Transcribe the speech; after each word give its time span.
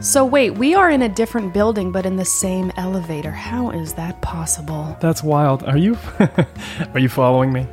So 0.00 0.24
wait, 0.24 0.50
we 0.50 0.74
are 0.74 0.90
in 0.90 1.02
a 1.02 1.08
different 1.08 1.52
building 1.52 1.90
but 1.90 2.06
in 2.06 2.16
the 2.16 2.24
same 2.24 2.70
elevator. 2.76 3.32
How 3.32 3.70
is 3.70 3.94
that 3.94 4.20
possible? 4.22 4.96
That's 5.00 5.24
wild. 5.24 5.64
Are 5.64 5.76
you 5.76 5.98
Are 6.94 7.00
you 7.00 7.08
following 7.08 7.52
me? 7.52 7.66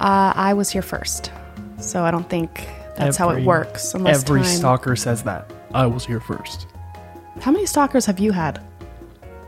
Uh, 0.00 0.32
I 0.34 0.54
was 0.54 0.70
here 0.70 0.82
first, 0.82 1.30
so 1.78 2.04
I 2.04 2.10
don't 2.10 2.28
think 2.30 2.66
that's 2.96 3.16
how 3.18 3.30
it 3.30 3.44
works. 3.44 3.94
Unless 3.94 4.22
Every 4.22 4.40
time... 4.40 4.50
stalker 4.50 4.96
says 4.96 5.22
that. 5.24 5.52
I 5.74 5.86
was 5.86 6.06
here 6.06 6.20
first. 6.20 6.66
How 7.40 7.50
many 7.52 7.66
stalkers 7.66 8.06
have 8.06 8.18
you 8.18 8.32
had? 8.32 8.62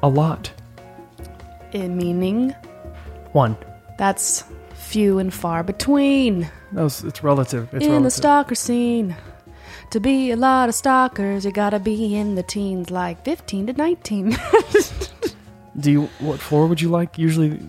A 0.02 0.08
lot. 0.08 0.52
In 1.72 1.96
meaning, 1.96 2.50
One. 3.32 3.56
that's 3.96 4.44
few 4.74 5.18
and 5.20 5.32
far 5.32 5.62
between 5.62 6.50
No, 6.72 6.86
it's 6.86 7.22
relative. 7.22 7.72
It's 7.72 7.84
in 7.84 7.92
relative. 7.92 8.02
the 8.02 8.10
stalker 8.10 8.54
scene. 8.54 9.16
To 9.90 9.98
be 9.98 10.30
a 10.30 10.36
lot 10.36 10.68
of 10.68 10.76
stalkers, 10.76 11.44
you 11.44 11.50
gotta 11.50 11.80
be 11.80 12.14
in 12.14 12.36
the 12.36 12.44
teens, 12.44 12.92
like 12.92 13.24
15 13.24 13.66
to 13.66 13.72
19. 13.72 14.36
Do 15.80 15.90
you 15.90 16.02
what 16.20 16.38
floor 16.38 16.68
would 16.68 16.80
you 16.80 16.88
like? 16.88 17.18
Usually 17.18 17.60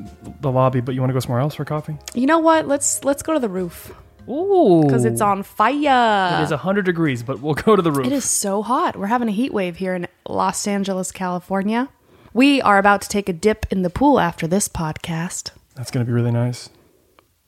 the 0.42 0.52
lobby, 0.52 0.82
but 0.82 0.94
you 0.94 1.02
want 1.02 1.10
to 1.10 1.14
go 1.14 1.20
somewhere 1.20 1.42
else 1.42 1.56
for 1.56 1.66
coffee? 1.66 1.98
you 2.14 2.28
know 2.28 2.38
what? 2.38 2.68
Let's 2.68 3.04
let's 3.04 3.24
go 3.24 3.34
to 3.34 3.40
the 3.40 3.50
roof 3.50 3.92
Ooh. 4.30 4.84
because 4.84 5.04
it's 5.04 5.20
on 5.22 5.42
fire. 5.42 6.40
It 6.40 6.44
is 6.44 6.52
100 6.52 6.86
degrees, 6.86 7.24
but 7.24 7.40
we'll 7.40 7.56
go 7.56 7.76
to 7.76 7.82
the 7.82 7.92
roof. 7.92 8.06
It 8.06 8.14
is 8.14 8.26
so 8.26 8.62
hot. 8.62 8.96
We're 8.98 9.08
having 9.08 9.28
a 9.28 9.32
heat 9.32 9.52
wave 9.52 9.78
here 9.78 9.96
in 9.96 10.08
Los 10.28 10.68
Angeles, 10.68 11.12
California. 11.12 11.90
We 12.34 12.62
are 12.62 12.78
about 12.78 13.02
to 13.02 13.10
take 13.10 13.30
a 13.30 13.34
dip 13.34 13.66
in 13.72 13.82
the 13.82 13.90
pool 13.90 14.20
after 14.20 14.46
this 14.46 14.70
podcast 14.70 15.52
That's 15.76 15.90
going 15.90 16.06
to 16.06 16.10
be 16.10 16.14
really 16.14 16.32
nice. 16.32 16.70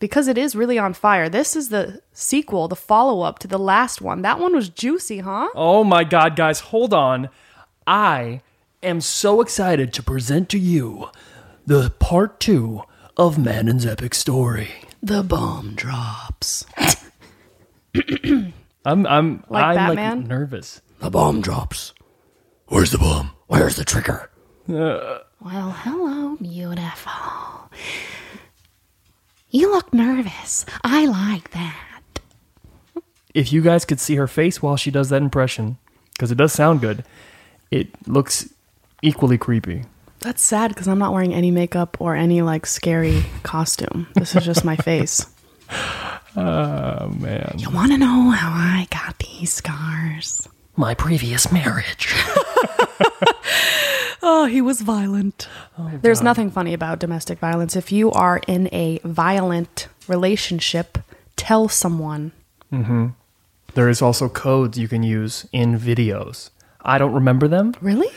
Because 0.04 0.28
it 0.28 0.38
is 0.38 0.54
really 0.54 0.78
on 0.78 0.92
fire. 0.94 1.30
This 1.30 1.56
is 1.56 1.70
the 1.70 2.02
sequel, 2.12 2.68
the 2.68 2.76
follow 2.76 3.22
up 3.22 3.40
to 3.40 3.48
the 3.48 3.58
last 3.58 4.02
one. 4.02 4.22
That 4.22 4.38
one 4.38 4.54
was 4.54 4.68
juicy, 4.68 5.20
huh? 5.20 5.48
Oh 5.56 5.86
my 5.86 6.04
god, 6.04 6.36
guys, 6.36 6.60
hold 6.60 6.94
on. 6.94 7.30
I 7.88 8.42
am 8.84 9.00
so 9.00 9.40
excited 9.40 9.94
to 9.94 10.04
present 10.04 10.50
to 10.50 10.60
you 10.60 11.10
the 11.66 11.90
part 12.00 12.42
2 12.42 12.82
of 13.16 13.38
Manon's 13.38 13.86
epic 13.86 14.14
story. 14.14 14.72
The 15.02 15.24
bomb 15.24 15.74
drops. 15.74 16.66
I'm 17.96 19.08
I'm 19.08 19.46
Like 19.48 19.64
I'm 19.64 19.76
Batman? 19.76 20.18
like 20.20 20.28
nervous. 20.28 20.82
The 21.00 21.12
bomb 21.12 21.40
drops. 21.40 21.94
Where's 22.68 22.92
the 22.92 22.98
bomb? 22.98 23.32
Where's 23.48 23.78
the 23.78 23.86
trigger? 23.86 24.30
Well, 24.68 25.24
hello, 25.40 26.36
beautiful. 26.42 27.72
You 29.56 29.70
look 29.72 29.94
nervous. 29.94 30.66
I 30.84 31.06
like 31.06 31.52
that. 31.52 32.20
If 33.36 33.54
you 33.54 33.62
guys 33.62 33.86
could 33.86 34.00
see 34.00 34.16
her 34.16 34.28
face 34.28 34.62
while 34.64 34.78
she 34.78 34.90
does 34.90 35.10
that 35.10 35.22
impression 35.22 35.78
because 36.14 36.32
it 36.32 36.40
does 36.40 36.52
sound 36.54 36.82
good, 36.82 37.06
it 37.70 37.88
looks 38.08 38.52
equally 39.04 39.38
creepy. 39.38 39.84
That's 40.22 40.42
sad 40.42 40.70
because 40.70 40.88
I'm 40.88 40.98
not 40.98 41.14
wearing 41.14 41.36
any 41.36 41.52
makeup 41.52 41.98
or 42.00 42.16
any 42.16 42.42
like 42.42 42.66
scary 42.66 43.24
costume. 43.44 44.08
This 44.16 44.36
is 44.36 44.44
just 44.44 44.66
my 44.66 44.76
face. 44.76 45.26
Oh 46.36 47.10
man. 47.20 47.54
You 47.60 47.70
want 47.70 47.92
to 47.92 47.98
know 48.00 48.32
how 48.32 48.50
I 48.50 48.88
got 48.90 49.20
these 49.20 49.54
scars? 49.54 50.50
My 50.76 50.96
previous 50.96 51.52
marriage. 51.52 52.12
Oh, 54.26 54.46
he 54.46 54.62
was 54.62 54.80
violent. 54.80 55.50
Oh, 55.78 55.92
There's 56.02 56.22
nothing 56.22 56.50
funny 56.50 56.74
about 56.74 57.00
domestic 57.00 57.40
violence. 57.40 57.76
If 57.76 57.92
you 57.92 58.10
are 58.12 58.40
in 58.48 58.70
a 58.72 59.00
violent 59.04 59.90
relationship, 60.08 60.98
tell 61.36 61.68
someone. 61.68 62.32
Mm-hmm. 62.72 63.08
There 63.74 63.90
is 63.90 64.02
also 64.02 64.30
codes 64.30 64.78
you 64.78 64.88
can 64.88 65.04
use 65.04 65.46
in 65.52 65.78
videos. 65.78 66.52
I 66.82 66.98
don't 66.98 67.12
remember 67.14 67.50
them. 67.50 67.76
Really? 67.82 68.08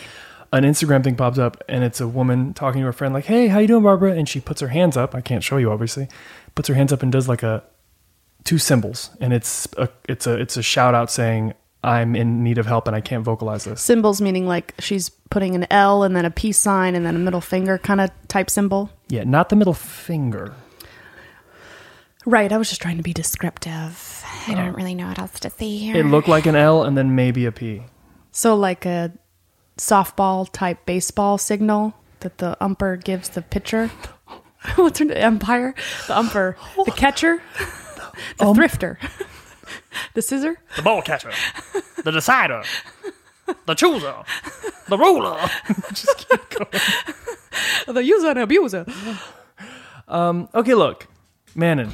An 0.53 0.63
Instagram 0.63 1.03
thing 1.03 1.17
pops 1.17 1.39
up 1.39 1.63
and 1.69 1.83
it's 1.83 2.01
a 2.01 2.07
woman 2.07 2.55
talking 2.55 2.83
to 2.83 2.87
her 2.87 2.93
friend 2.93 3.13
like, 3.13 3.25
"Hey, 3.25 3.49
how 3.49 3.59
you 3.59 3.67
doing, 3.67 3.83
Barbara?" 3.83 4.13
And 4.13 4.29
she 4.29 4.41
puts 4.41 4.61
her 4.61 4.69
hands 4.69 4.97
up. 4.97 5.13
I 5.13 5.21
can't 5.21 5.43
show 5.43 5.57
you 5.57 5.73
obviously. 5.73 6.09
Puts 6.55 6.69
her 6.69 6.75
hands 6.75 6.93
up 6.93 7.03
and 7.03 7.11
does 7.11 7.29
like 7.29 7.43
a 7.43 7.65
two 8.45 8.59
symbols 8.59 9.11
and 9.21 9.33
it's 9.33 9.67
a 9.77 9.89
it's 10.09 10.25
a 10.25 10.35
it's 10.35 10.57
a 10.57 10.63
shout 10.63 10.95
out 10.95 11.11
saying, 11.11 11.53
"I'm 11.87 12.17
in 12.17 12.43
need 12.43 12.59
of 12.59 12.67
help 12.67 12.87
and 12.87 12.97
I 12.97 13.01
can't 13.01 13.25
vocalize 13.25 13.65
this." 13.65 13.81
Symbols 13.81 14.21
meaning 14.21 14.47
like 14.47 14.75
she's 14.79 15.09
putting 15.31 15.55
an 15.55 15.67
L 15.71 16.03
and 16.03 16.15
then 16.17 16.25
a 16.25 16.31
peace 16.31 16.59
sign 16.59 16.95
and 16.95 17.07
then 17.07 17.17
a 17.17 17.19
middle 17.19 17.41
finger 17.41 17.79
kind 17.79 18.01
of 18.01 18.11
type 18.29 18.51
symbol. 18.51 18.91
Yeah, 19.09 19.25
not 19.25 19.49
the 19.49 19.57
middle 19.57 19.75
finger. 19.75 20.55
Right. 22.25 22.51
I 22.53 22.59
was 22.59 22.69
just 22.69 22.83
trying 22.83 22.97
to 22.97 23.05
be 23.05 23.13
descriptive. 23.13 24.25
I 24.49 24.55
don't 24.55 24.71
oh. 24.71 24.73
really 24.73 24.95
know 24.95 25.07
what 25.07 25.19
else 25.19 25.39
to 25.41 25.51
say 25.51 25.77
here. 25.77 25.97
It 25.97 26.07
looked 26.07 26.29
like 26.29 26.47
an 26.47 26.57
L 26.57 26.83
and 26.83 26.99
then 26.99 27.15
maybe 27.15 27.47
a 27.47 27.53
P. 27.53 27.83
So, 28.33 28.57
like 28.57 28.85
a 28.85 29.13
softball 29.79 30.51
type 30.51 30.85
baseball 30.87 31.39
signal 31.39 31.95
that 32.21 32.39
the 32.39 32.57
umper 32.61 33.03
gives 33.03 33.29
the 33.29 33.43
pitcher. 33.43 33.89
What's 34.77 34.99
her 34.99 35.05
name? 35.05 35.23
Umpire? 35.23 35.75
The 36.09 36.15
umper. 36.15 36.57
The 36.85 36.93
catcher? 36.93 37.43
The 38.39 38.47
thrifter. 38.47 38.97
the 40.15 40.23
scissor? 40.23 40.59
The 40.77 40.83
ball 40.83 41.03
catcher, 41.03 41.33
the 42.03 42.13
decider, 42.13 42.63
the 43.67 43.75
chooser, 43.75 44.15
the 44.89 44.99
ruler. 44.99 45.39
The 47.87 48.05
user 48.05 48.31
and 48.31 48.39
abuser. 48.41 48.85
Um, 50.09 50.49
okay, 50.55 50.75
look, 50.75 51.07
Manon, 51.55 51.93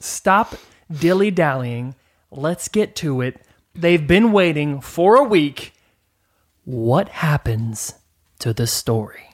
stop 0.00 0.54
dilly 0.90 1.30
dallying. 1.30 1.94
Let's 2.30 2.68
get 2.68 2.96
to 2.96 3.20
it. 3.20 3.40
They've 3.74 4.04
been 4.06 4.32
waiting 4.32 4.80
for 4.80 5.16
a 5.16 5.22
week. 5.22 5.72
What 6.64 7.08
happens 7.08 7.94
to 8.40 8.52
the 8.52 8.66
story? 8.66 9.30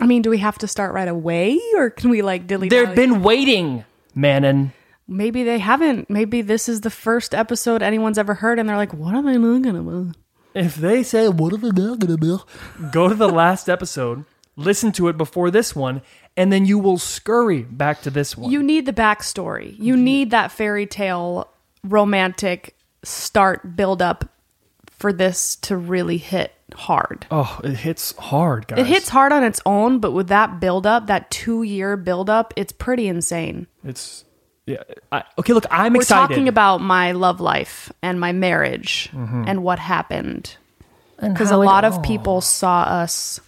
I 0.00 0.06
mean, 0.06 0.22
do 0.22 0.30
we 0.30 0.38
have 0.38 0.58
to 0.58 0.68
start 0.68 0.92
right 0.94 1.08
away 1.08 1.60
or 1.76 1.90
can 1.90 2.10
we 2.10 2.22
like 2.22 2.46
dilly 2.46 2.68
They've 2.68 2.94
been 2.94 3.22
waiting, 3.22 3.84
Manon. 4.14 4.72
Maybe 5.08 5.42
they 5.42 5.58
haven't. 5.58 6.10
Maybe 6.10 6.42
this 6.42 6.68
is 6.68 6.82
the 6.82 6.90
first 6.90 7.34
episode 7.34 7.82
anyone's 7.82 8.18
ever 8.18 8.34
heard 8.34 8.58
and 8.58 8.68
they're 8.68 8.76
like, 8.76 8.92
what 8.92 9.14
are 9.14 9.22
they 9.22 9.38
looking 9.38 9.76
about? 9.76 10.16
If 10.54 10.76
they 10.76 11.02
say, 11.02 11.28
what 11.28 11.52
are 11.54 11.56
they 11.56 11.70
talking 11.70 12.10
about? 12.12 12.46
Go 12.92 13.08
to 13.08 13.14
the 13.14 13.28
last 13.28 13.68
episode, 13.68 14.24
listen 14.56 14.92
to 14.92 15.08
it 15.08 15.16
before 15.16 15.50
this 15.50 15.74
one, 15.74 16.02
and 16.36 16.52
then 16.52 16.66
you 16.66 16.78
will 16.78 16.98
scurry 16.98 17.62
back 17.62 18.02
to 18.02 18.10
this 18.10 18.36
one. 18.36 18.50
You 18.50 18.62
need 18.62 18.86
the 18.86 18.92
backstory. 18.92 19.74
You 19.78 19.96
need 19.96 20.30
that 20.30 20.52
fairy 20.52 20.86
tale 20.86 21.48
romantic 21.84 22.76
start 23.02 23.76
build 23.76 24.02
up 24.02 24.28
for 24.90 25.12
this 25.12 25.56
to 25.56 25.76
really 25.76 26.18
hit 26.18 26.52
hard. 26.74 27.26
oh, 27.30 27.60
it 27.64 27.76
hits 27.76 28.14
hard, 28.16 28.66
guys. 28.66 28.80
It 28.80 28.86
hits 28.86 29.08
hard 29.08 29.32
on 29.32 29.44
its 29.44 29.60
own, 29.64 30.00
but 30.00 30.12
with 30.12 30.28
that 30.28 30.60
build 30.60 30.86
up, 30.86 31.06
that 31.06 31.30
two 31.30 31.62
year 31.62 31.96
build 31.96 32.28
up, 32.28 32.52
it's 32.56 32.72
pretty 32.72 33.06
insane. 33.08 33.68
It's 33.84 34.24
yeah. 34.68 34.82
I, 35.10 35.24
okay, 35.38 35.52
look, 35.52 35.66
I'm 35.70 35.96
excited. 35.96 35.96
We're 35.96 36.02
excited. 36.02 36.28
talking 36.28 36.48
about 36.48 36.80
my 36.80 37.12
love 37.12 37.40
life 37.40 37.90
and 38.02 38.20
my 38.20 38.32
marriage 38.32 39.08
mm-hmm. 39.12 39.44
and 39.46 39.62
what 39.62 39.78
happened. 39.78 40.56
Because 41.20 41.50
a 41.50 41.56
lot 41.56 41.84
of 41.84 42.00
people 42.02 42.40
saw 42.40 42.82
us 42.82 43.40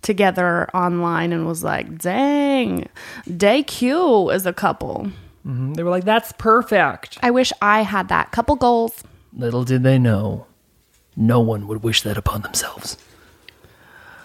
together 0.00 0.70
online 0.74 1.32
and 1.32 1.46
was 1.46 1.62
like, 1.62 1.98
dang, 1.98 2.88
day 3.36 3.62
Q 3.62 4.30
is 4.30 4.46
a 4.46 4.52
couple. 4.52 5.10
Mm-hmm. 5.46 5.74
they 5.74 5.82
were 5.82 5.90
like, 5.90 6.04
"That's 6.04 6.32
perfect." 6.38 7.18
I 7.22 7.30
wish 7.30 7.52
I 7.60 7.82
had 7.82 8.08
that. 8.08 8.32
Couple 8.32 8.56
goals. 8.56 9.02
Little 9.36 9.62
did 9.62 9.82
they 9.82 9.98
know, 9.98 10.46
no 11.16 11.40
one 11.40 11.66
would 11.66 11.82
wish 11.82 12.00
that 12.00 12.16
upon 12.16 12.40
themselves. 12.40 12.96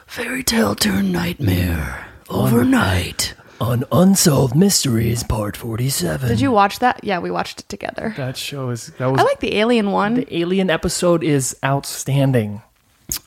Fairy 0.06 0.44
tale 0.44 0.76
turned 0.76 1.12
nightmare 1.12 2.08
overnight 2.30 3.34
on 3.60 3.84
Unsolved 3.92 4.56
Mysteries 4.56 5.24
Part 5.24 5.58
47. 5.58 6.30
Did 6.30 6.42
you 6.42 6.52
watch 6.52 6.80
that? 6.80 7.04
Yeah, 7.04 7.20
we 7.20 7.30
watched 7.32 7.60
it 7.60 7.70
together. 7.70 8.14
That 8.18 8.38
show 8.38 8.70
is 8.70 8.88
that 8.98 9.08
was 9.12 9.20
I 9.20 9.24
like 9.24 9.40
the 9.40 9.56
alien 9.58 9.92
one. 9.92 10.14
the 10.16 10.38
alien 10.38 10.70
episode 10.70 11.24
is 11.24 11.56
outstanding. 11.64 12.62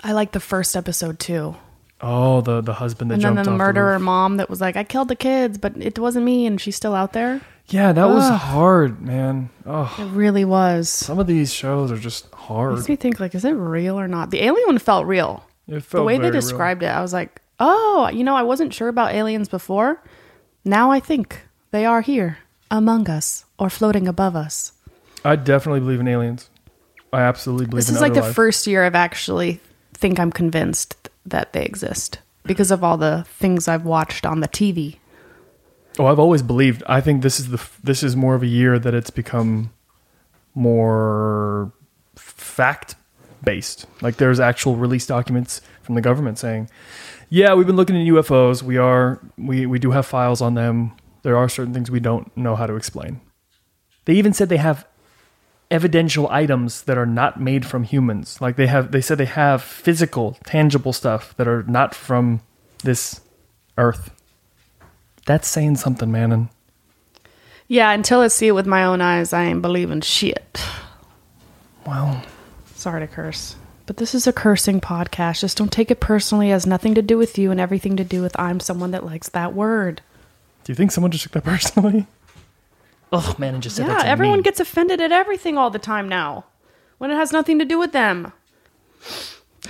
I 0.02 0.12
like 0.12 0.32
the 0.32 0.40
first 0.40 0.76
episode 0.76 1.18
too. 1.18 1.56
Oh, 2.00 2.40
the 2.40 2.60
the 2.60 2.74
husband 2.74 3.10
that 3.10 3.14
And 3.14 3.22
then 3.22 3.34
jumped 3.36 3.44
the 3.46 3.52
off 3.52 3.58
murderer 3.58 3.92
roof. 3.94 4.02
mom 4.02 4.36
that 4.38 4.48
was 4.50 4.60
like, 4.60 4.76
I 4.76 4.84
killed 4.84 5.08
the 5.08 5.16
kids, 5.16 5.58
but 5.58 5.76
it 5.76 5.98
wasn't 5.98 6.24
me, 6.24 6.46
and 6.46 6.60
she's 6.60 6.76
still 6.76 6.94
out 6.94 7.12
there. 7.12 7.40
Yeah, 7.68 7.92
that 7.92 8.06
was 8.06 8.28
hard, 8.28 9.00
man. 9.00 9.48
Oh, 9.64 9.94
It 9.98 10.06
really 10.16 10.44
was. 10.44 10.88
some 10.88 11.18
of 11.20 11.26
these 11.28 11.52
shows 11.54 11.92
are 11.92 11.96
just 11.96 12.26
hard. 12.34 12.74
Makes 12.74 12.88
me 12.88 12.96
think 12.96 13.20
like, 13.20 13.34
is 13.36 13.44
it 13.44 13.52
real 13.52 13.98
or 13.98 14.08
not? 14.08 14.30
The 14.30 14.42
alien 14.42 14.66
one 14.66 14.78
felt 14.78 15.06
real. 15.06 15.44
It 15.68 15.74
The 15.74 15.80
felt 15.80 16.04
way 16.06 16.14
they 16.14 16.22
very 16.22 16.32
real. 16.32 16.40
described 16.40 16.82
it, 16.82 16.86
I 16.86 17.00
was 17.00 17.12
like, 17.12 17.40
oh, 17.60 18.10
you 18.12 18.24
know, 18.24 18.34
I 18.34 18.42
wasn't 18.42 18.74
sure 18.74 18.88
about 18.88 19.12
aliens 19.14 19.48
before. 19.48 20.02
Now 20.64 20.90
I 20.90 21.00
think 21.00 21.42
they 21.70 21.84
are 21.84 22.00
here 22.00 22.38
among 22.70 23.08
us 23.08 23.44
or 23.58 23.68
floating 23.70 24.06
above 24.08 24.36
us. 24.36 24.72
I 25.24 25.36
definitely 25.36 25.80
believe 25.80 26.00
in 26.00 26.08
aliens. 26.08 26.50
I 27.12 27.22
absolutely 27.22 27.66
believe 27.66 27.84
This 27.86 27.94
is 27.94 28.00
like 28.00 28.14
the 28.14 28.22
life. 28.22 28.34
first 28.34 28.66
year 28.66 28.84
I've 28.84 28.94
actually 28.94 29.60
think 29.92 30.18
I'm 30.18 30.32
convinced 30.32 31.10
that 31.26 31.52
they 31.52 31.64
exist 31.64 32.18
because 32.44 32.70
of 32.70 32.82
all 32.82 32.96
the 32.96 33.24
things 33.28 33.68
I've 33.68 33.84
watched 33.84 34.24
on 34.26 34.40
the 34.40 34.48
TV. 34.48 34.96
Oh, 35.98 36.06
I've 36.06 36.18
always 36.18 36.42
believed. 36.42 36.82
I 36.86 37.00
think 37.00 37.22
this 37.22 37.38
is 37.38 37.50
the 37.50 37.62
this 37.84 38.02
is 38.02 38.16
more 38.16 38.34
of 38.34 38.42
a 38.42 38.46
year 38.46 38.78
that 38.78 38.94
it's 38.94 39.10
become 39.10 39.70
more 40.54 41.72
fact 42.16 42.94
based. 43.44 43.86
Like 44.00 44.16
there's 44.16 44.40
actual 44.40 44.76
release 44.76 45.06
documents 45.06 45.60
from 45.82 45.94
the 45.94 46.00
government 46.00 46.38
saying, 46.38 46.70
"Yeah, 47.32 47.54
we've 47.54 47.66
been 47.66 47.76
looking 47.76 47.96
at 47.96 48.06
UFOs. 48.06 48.62
We 48.62 48.76
are 48.76 49.18
we 49.38 49.64
we 49.64 49.78
do 49.78 49.92
have 49.92 50.04
files 50.06 50.42
on 50.42 50.54
them. 50.54 50.92
There 51.22 51.36
are 51.36 51.48
certain 51.48 51.72
things 51.72 51.90
we 51.90 52.00
don't 52.00 52.34
know 52.36 52.56
how 52.56 52.66
to 52.66 52.76
explain." 52.76 53.20
They 54.04 54.14
even 54.14 54.32
said 54.32 54.48
they 54.48 54.58
have 54.58 54.86
evidential 55.70 56.28
items 56.28 56.82
that 56.82 56.98
are 56.98 57.06
not 57.06 57.40
made 57.40 57.64
from 57.64 57.84
humans. 57.84 58.40
Like 58.40 58.56
they 58.56 58.66
have 58.66 58.92
they 58.92 59.00
said 59.00 59.16
they 59.16 59.24
have 59.24 59.62
physical, 59.62 60.36
tangible 60.44 60.92
stuff 60.92 61.34
that 61.36 61.48
are 61.48 61.62
not 61.62 61.94
from 61.94 62.42
this 62.84 63.22
earth. 63.78 64.10
That's 65.24 65.48
saying 65.48 65.76
something, 65.76 66.10
man. 66.12 66.50
Yeah, 67.66 67.92
until 67.92 68.20
I 68.20 68.28
see 68.28 68.48
it 68.48 68.52
with 68.52 68.66
my 68.66 68.84
own 68.84 69.00
eyes, 69.00 69.32
I 69.32 69.44
ain't 69.44 69.62
believing 69.62 70.02
shit. 70.02 70.60
Well, 71.86 72.22
Sorry 72.82 72.98
to 72.98 73.06
curse. 73.06 73.54
But 73.86 73.96
this 73.96 74.14
is 74.14 74.26
a 74.26 74.32
cursing 74.32 74.80
podcast. 74.80 75.40
Just 75.40 75.56
don't 75.58 75.72
take 75.72 75.90
it 75.90 76.00
personally. 76.00 76.48
It 76.50 76.52
has 76.52 76.66
nothing 76.66 76.94
to 76.94 77.02
do 77.02 77.18
with 77.18 77.36
you 77.36 77.50
and 77.50 77.60
everything 77.60 77.96
to 77.96 78.04
do 78.04 78.22
with 78.22 78.38
I'm 78.38 78.60
someone 78.60 78.92
that 78.92 79.04
likes 79.04 79.28
that 79.30 79.54
word. 79.54 80.00
do 80.64 80.70
you 80.72 80.76
think 80.76 80.92
someone 80.92 81.10
just 81.10 81.24
took 81.24 81.32
that 81.32 81.44
personally? 81.52 82.06
Oh 83.12 83.34
man, 83.38 83.54
and 83.54 83.62
just 83.62 83.76
said 83.76 83.86
Yeah, 83.88 83.94
that 83.94 84.02
to 84.04 84.08
everyone 84.08 84.38
me. 84.38 84.42
gets 84.44 84.60
offended 84.60 85.00
at 85.00 85.12
everything 85.12 85.58
all 85.58 85.68
the 85.70 85.78
time 85.78 86.08
now. 86.08 86.44
When 86.98 87.10
it 87.10 87.16
has 87.16 87.32
nothing 87.32 87.58
to 87.58 87.64
do 87.64 87.78
with 87.78 87.92
them. 87.92 88.32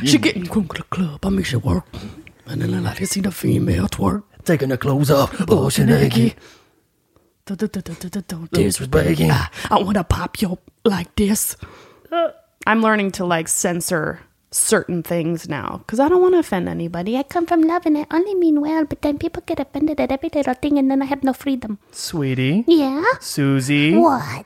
She 0.05 0.19
get 0.19 0.35
come 0.51 0.69
to 0.69 0.75
the 0.83 0.85
club. 0.85 1.25
I 1.25 1.31
make 1.31 1.47
sure 1.47 1.59
work, 1.61 1.87
and 2.47 2.61
then 2.63 2.75
I 2.75 2.79
like 2.81 2.99
to 2.99 3.07
see 3.07 3.21
the 3.21 3.33
female 3.33 3.89
twerk, 3.89 4.23
taking 4.45 4.71
her 4.71 4.77
clothes 4.77 5.11
off, 5.11 5.35
oh, 5.41 5.47
bullshit 5.47 5.87
naked. 5.89 6.35
Disrespecting. 7.47 9.31
I, 9.31 9.49
I 9.71 9.83
want 9.83 9.97
to 9.97 10.05
pop 10.05 10.41
you 10.41 10.59
like 10.85 11.15
this. 11.17 11.57
Uh, 12.11 12.31
I'm 12.67 12.81
learning 12.83 13.13
to 13.13 13.25
like 13.25 13.49
censor 13.49 14.21
certain 14.51 15.03
things 15.03 15.49
now 15.49 15.79
because 15.79 15.99
I 15.99 16.09
don't 16.09 16.21
want 16.21 16.35
to 16.35 16.39
offend 16.41 16.69
anybody. 16.69 17.17
I 17.17 17.23
come 17.23 17.47
from 17.47 17.63
love 17.63 17.87
and 17.87 17.97
I 17.99 18.07
only 18.11 18.35
mean 18.35 18.61
well, 18.61 18.85
but 18.85 19.03
then 19.03 19.19
people 19.19 19.43
get 19.47 19.59
offended 19.59 19.99
at 20.01 20.13
every 20.13 20.29
little 20.33 20.55
thing 20.55 20.79
and 20.79 20.91
then 20.91 21.01
I 21.03 21.07
have 21.07 21.23
no 21.25 21.33
freedom. 21.33 21.79
Sweetie, 21.91 22.65
Yeah? 22.67 23.03
Susie, 23.21 23.97
What? 23.97 24.45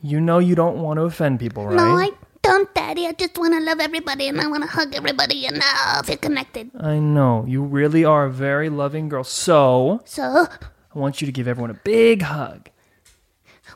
you 0.00 0.20
know 0.20 0.38
you 0.38 0.54
don't 0.54 0.80
want 0.80 0.98
to 0.98 1.02
offend 1.02 1.40
people, 1.40 1.66
right? 1.66 1.74
No, 1.76 1.82
I 1.98 2.10
don't, 2.42 2.72
Daddy. 2.74 3.06
I 3.06 3.12
just 3.12 3.36
want 3.36 3.52
to 3.54 3.60
love 3.60 3.80
everybody 3.80 4.28
and 4.28 4.40
I 4.40 4.46
want 4.46 4.62
to 4.62 4.68
hug 4.68 4.94
everybody 4.94 5.46
and 5.46 5.60
uh, 5.62 6.02
feel 6.02 6.16
connected. 6.16 6.70
I 6.80 6.98
know. 6.98 7.44
You 7.46 7.62
really 7.62 8.04
are 8.04 8.26
a 8.26 8.30
very 8.30 8.68
loving 8.70 9.08
girl. 9.08 9.24
So, 9.24 10.00
So, 10.06 10.46
I 10.94 10.98
want 10.98 11.20
you 11.20 11.26
to 11.26 11.32
give 11.32 11.46
everyone 11.48 11.70
a 11.70 11.80
big 11.84 12.22
hug. 12.22 12.70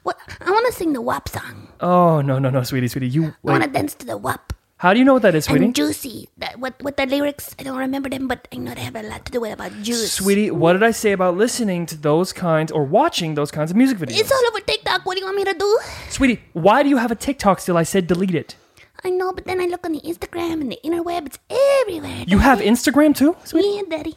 What? 0.05 0.17
I 0.41 0.51
want 0.51 0.67
to 0.67 0.73
sing 0.73 0.93
the 0.93 1.03
WAP 1.03 1.29
song. 1.29 1.69
Oh, 1.81 2.21
no, 2.21 2.39
no, 2.39 2.51
no, 2.51 2.63
sweetie, 2.63 2.89
sweetie. 2.89 3.09
You 3.09 3.35
I 3.47 3.51
want 3.51 3.65
to 3.65 3.69
dance 3.71 3.95
to 3.97 4.07
the 4.07 4.17
WAP. 4.17 4.53
How 4.77 4.93
do 4.93 4.99
you 4.99 5.05
know 5.05 5.15
what 5.15 5.23
that 5.23 5.35
is, 5.35 5.47
sweetie? 5.47 5.65
And 5.65 5.75
Juicy. 5.75 6.29
That, 6.37 6.59
what, 6.59 6.75
what 6.83 6.97
the 6.97 7.07
lyrics, 7.07 7.55
I 7.59 7.63
don't 7.63 7.79
remember 7.79 8.11
them, 8.11 8.29
but 8.29 8.47
I 8.53 8.57
know 8.57 8.75
they 8.75 8.83
have 8.83 8.97
a 8.97 9.03
lot 9.03 9.25
to 9.25 9.33
do 9.33 9.41
with 9.41 9.55
about 9.55 9.73
juice. 9.83 10.13
Sweetie, 10.13 10.51
what 10.51 10.75
did 10.75 10.83
I 10.83 10.91
say 10.91 11.13
about 11.13 11.37
listening 11.37 11.87
to 11.87 11.97
those 11.97 12.33
kinds 12.33 12.71
or 12.71 12.85
watching 12.85 13.35
those 13.35 13.51
kinds 13.51 13.71
of 13.71 13.77
music 13.77 13.99
videos? 13.99 14.19
It's 14.19 14.31
all 14.31 14.43
over 14.49 14.61
TikTok. 14.61 15.07
What 15.07 15.15
do 15.15 15.21
you 15.21 15.27
want 15.27 15.37
me 15.39 15.45
to 15.45 15.55
do? 15.55 15.79
Sweetie, 16.11 16.43
why 16.53 16.83
do 16.83 16.89
you 16.91 16.99
have 16.99 17.11
a 17.11 17.15
TikTok 17.15 17.61
still? 17.61 17.77
I 17.79 17.83
said 17.83 18.07
delete 18.07 18.35
it. 18.35 18.57
I 19.05 19.11
know, 19.11 19.33
but 19.33 19.45
then 19.47 19.61
I 19.61 19.67
look 19.67 19.87
on 19.87 19.93
the 19.93 20.01
Instagram 20.01 20.61
and 20.61 20.73
the 20.73 20.79
interweb. 20.85 21.27
It's 21.27 21.39
everywhere. 21.83 22.25
You 22.27 22.39
have 22.39 22.59
Instagram 22.61 23.17
too? 23.17 23.37
Sweetie? 23.45 23.69
Yeah, 23.77 23.83
Daddy. 23.89 24.17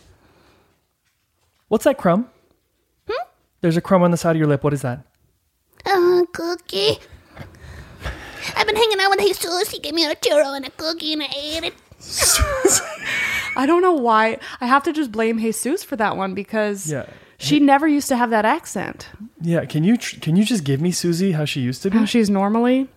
What's 1.69 1.83
that 1.85 1.97
crumb? 1.97 2.29
Hmm? 3.07 3.27
There's 3.61 3.77
a 3.77 3.81
crumb 3.81 4.03
on 4.03 4.11
the 4.11 4.17
side 4.17 4.35
of 4.35 4.37
your 4.37 4.47
lip. 4.47 4.63
What 4.63 4.73
is 4.73 4.81
that? 4.81 5.05
Uh, 5.89 6.23
cookie. 6.33 6.97
I've 8.55 8.65
been 8.67 8.75
hanging 8.75 8.99
out 8.99 9.09
with 9.11 9.19
Jesus. 9.19 9.69
He 9.69 9.79
gave 9.79 9.93
me 9.93 10.05
a 10.05 10.15
churro 10.15 10.55
and 10.55 10.65
a 10.65 10.69
cookie 10.71 11.13
and 11.13 11.23
I 11.23 11.27
ate 11.35 11.63
it. 11.63 11.73
I 13.55 13.65
don't 13.65 13.81
know 13.81 13.93
why. 13.93 14.37
I 14.61 14.67
have 14.67 14.83
to 14.83 14.93
just 14.93 15.11
blame 15.11 15.37
Jesus 15.39 15.83
for 15.83 15.95
that 15.95 16.15
one 16.17 16.33
because 16.33 16.91
Yeah. 16.91 17.05
she 17.37 17.59
never 17.59 17.87
used 17.87 18.07
to 18.09 18.15
have 18.17 18.29
that 18.29 18.45
accent. 18.45 19.07
Yeah, 19.41 19.65
can 19.65 19.83
you 19.83 19.97
tr- 19.97 20.19
can 20.19 20.35
you 20.35 20.43
just 20.43 20.63
give 20.63 20.79
me 20.81 20.91
Susie 20.91 21.31
how 21.33 21.45
she 21.45 21.61
used 21.61 21.81
to 21.83 21.89
be? 21.89 21.97
How 21.97 22.05
she's 22.05 22.29
normally. 22.29 22.87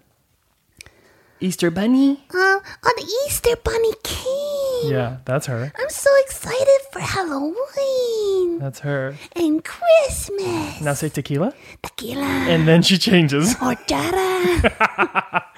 Easter 1.40 1.70
bunny? 1.70 2.22
Uh, 2.31 2.34
oh, 2.34 2.60
the 2.96 3.26
Easter 3.26 3.56
Bunny 3.64 3.92
came. 4.02 4.92
Yeah, 4.92 5.19
that's 5.25 5.46
her. 5.46 5.72
I'm 5.78 5.88
so 5.90 6.10
excited 6.20 6.78
for 6.92 7.00
Halloween 7.00 8.58
That's 8.58 8.81
her. 8.81 9.14
and 9.37 9.62
Christmas. 9.64 10.81
Now 10.81 10.94
say 10.94 11.08
tequila, 11.08 11.52
Tequila. 11.82 12.25
and 12.25 12.66
then 12.69 12.82
she 12.82 12.98
changes. 12.98 13.54
Horchata. 13.60 15.44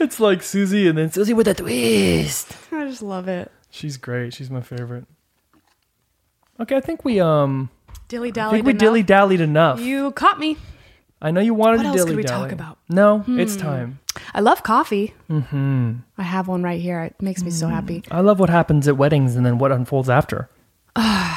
It's 0.00 0.20
like 0.20 0.42
Susie, 0.42 0.86
and 0.86 0.96
then 0.96 1.10
Susie 1.10 1.32
with 1.34 1.48
a 1.48 1.54
twist. 1.54 2.52
I 2.70 2.84
just 2.86 3.02
love 3.02 3.26
it. 3.26 3.50
She's 3.70 3.96
great. 3.96 4.32
She's 4.34 4.48
my 4.50 4.60
favorite. 4.60 5.06
Okay, 6.60 6.76
I 6.76 6.80
think 6.80 7.04
we 7.04 7.18
um, 7.20 7.68
Dilly 8.08 8.28
I 8.28 8.32
dally. 8.32 8.52
think 8.58 8.66
we 8.66 8.72
dilly 8.74 9.02
dallied 9.02 9.40
enough. 9.40 9.80
You 9.80 10.12
caught 10.12 10.38
me. 10.38 10.56
I 11.20 11.30
know 11.32 11.40
you 11.40 11.52
wanted 11.54 11.78
What 11.78 11.92
to 11.92 11.98
dilly 11.98 11.98
dally. 11.98 11.98
What 11.98 11.98
else 11.98 12.04
dilly 12.04 12.10
could 12.10 12.16
we 12.16 12.22
talk 12.22 12.52
about? 12.52 12.78
No, 12.88 13.24
it's 13.40 13.56
time. 13.56 13.98
I 14.34 14.40
love 14.40 14.62
coffee. 14.62 15.14
Mm-hmm. 15.30 15.92
I 16.18 16.22
have 16.22 16.48
one 16.48 16.62
right 16.62 16.80
here. 16.80 17.00
It 17.02 17.16
makes 17.20 17.42
me 17.42 17.50
Mm. 17.50 17.54
so 17.54 17.68
happy. 17.68 18.02
I 18.10 18.20
love 18.20 18.38
what 18.40 18.50
happens 18.50 18.86
at 18.88 18.96
weddings 18.96 19.36
and 19.36 19.44
then 19.46 19.58
what 19.58 19.72
unfolds 19.72 20.08
after. 20.10 20.48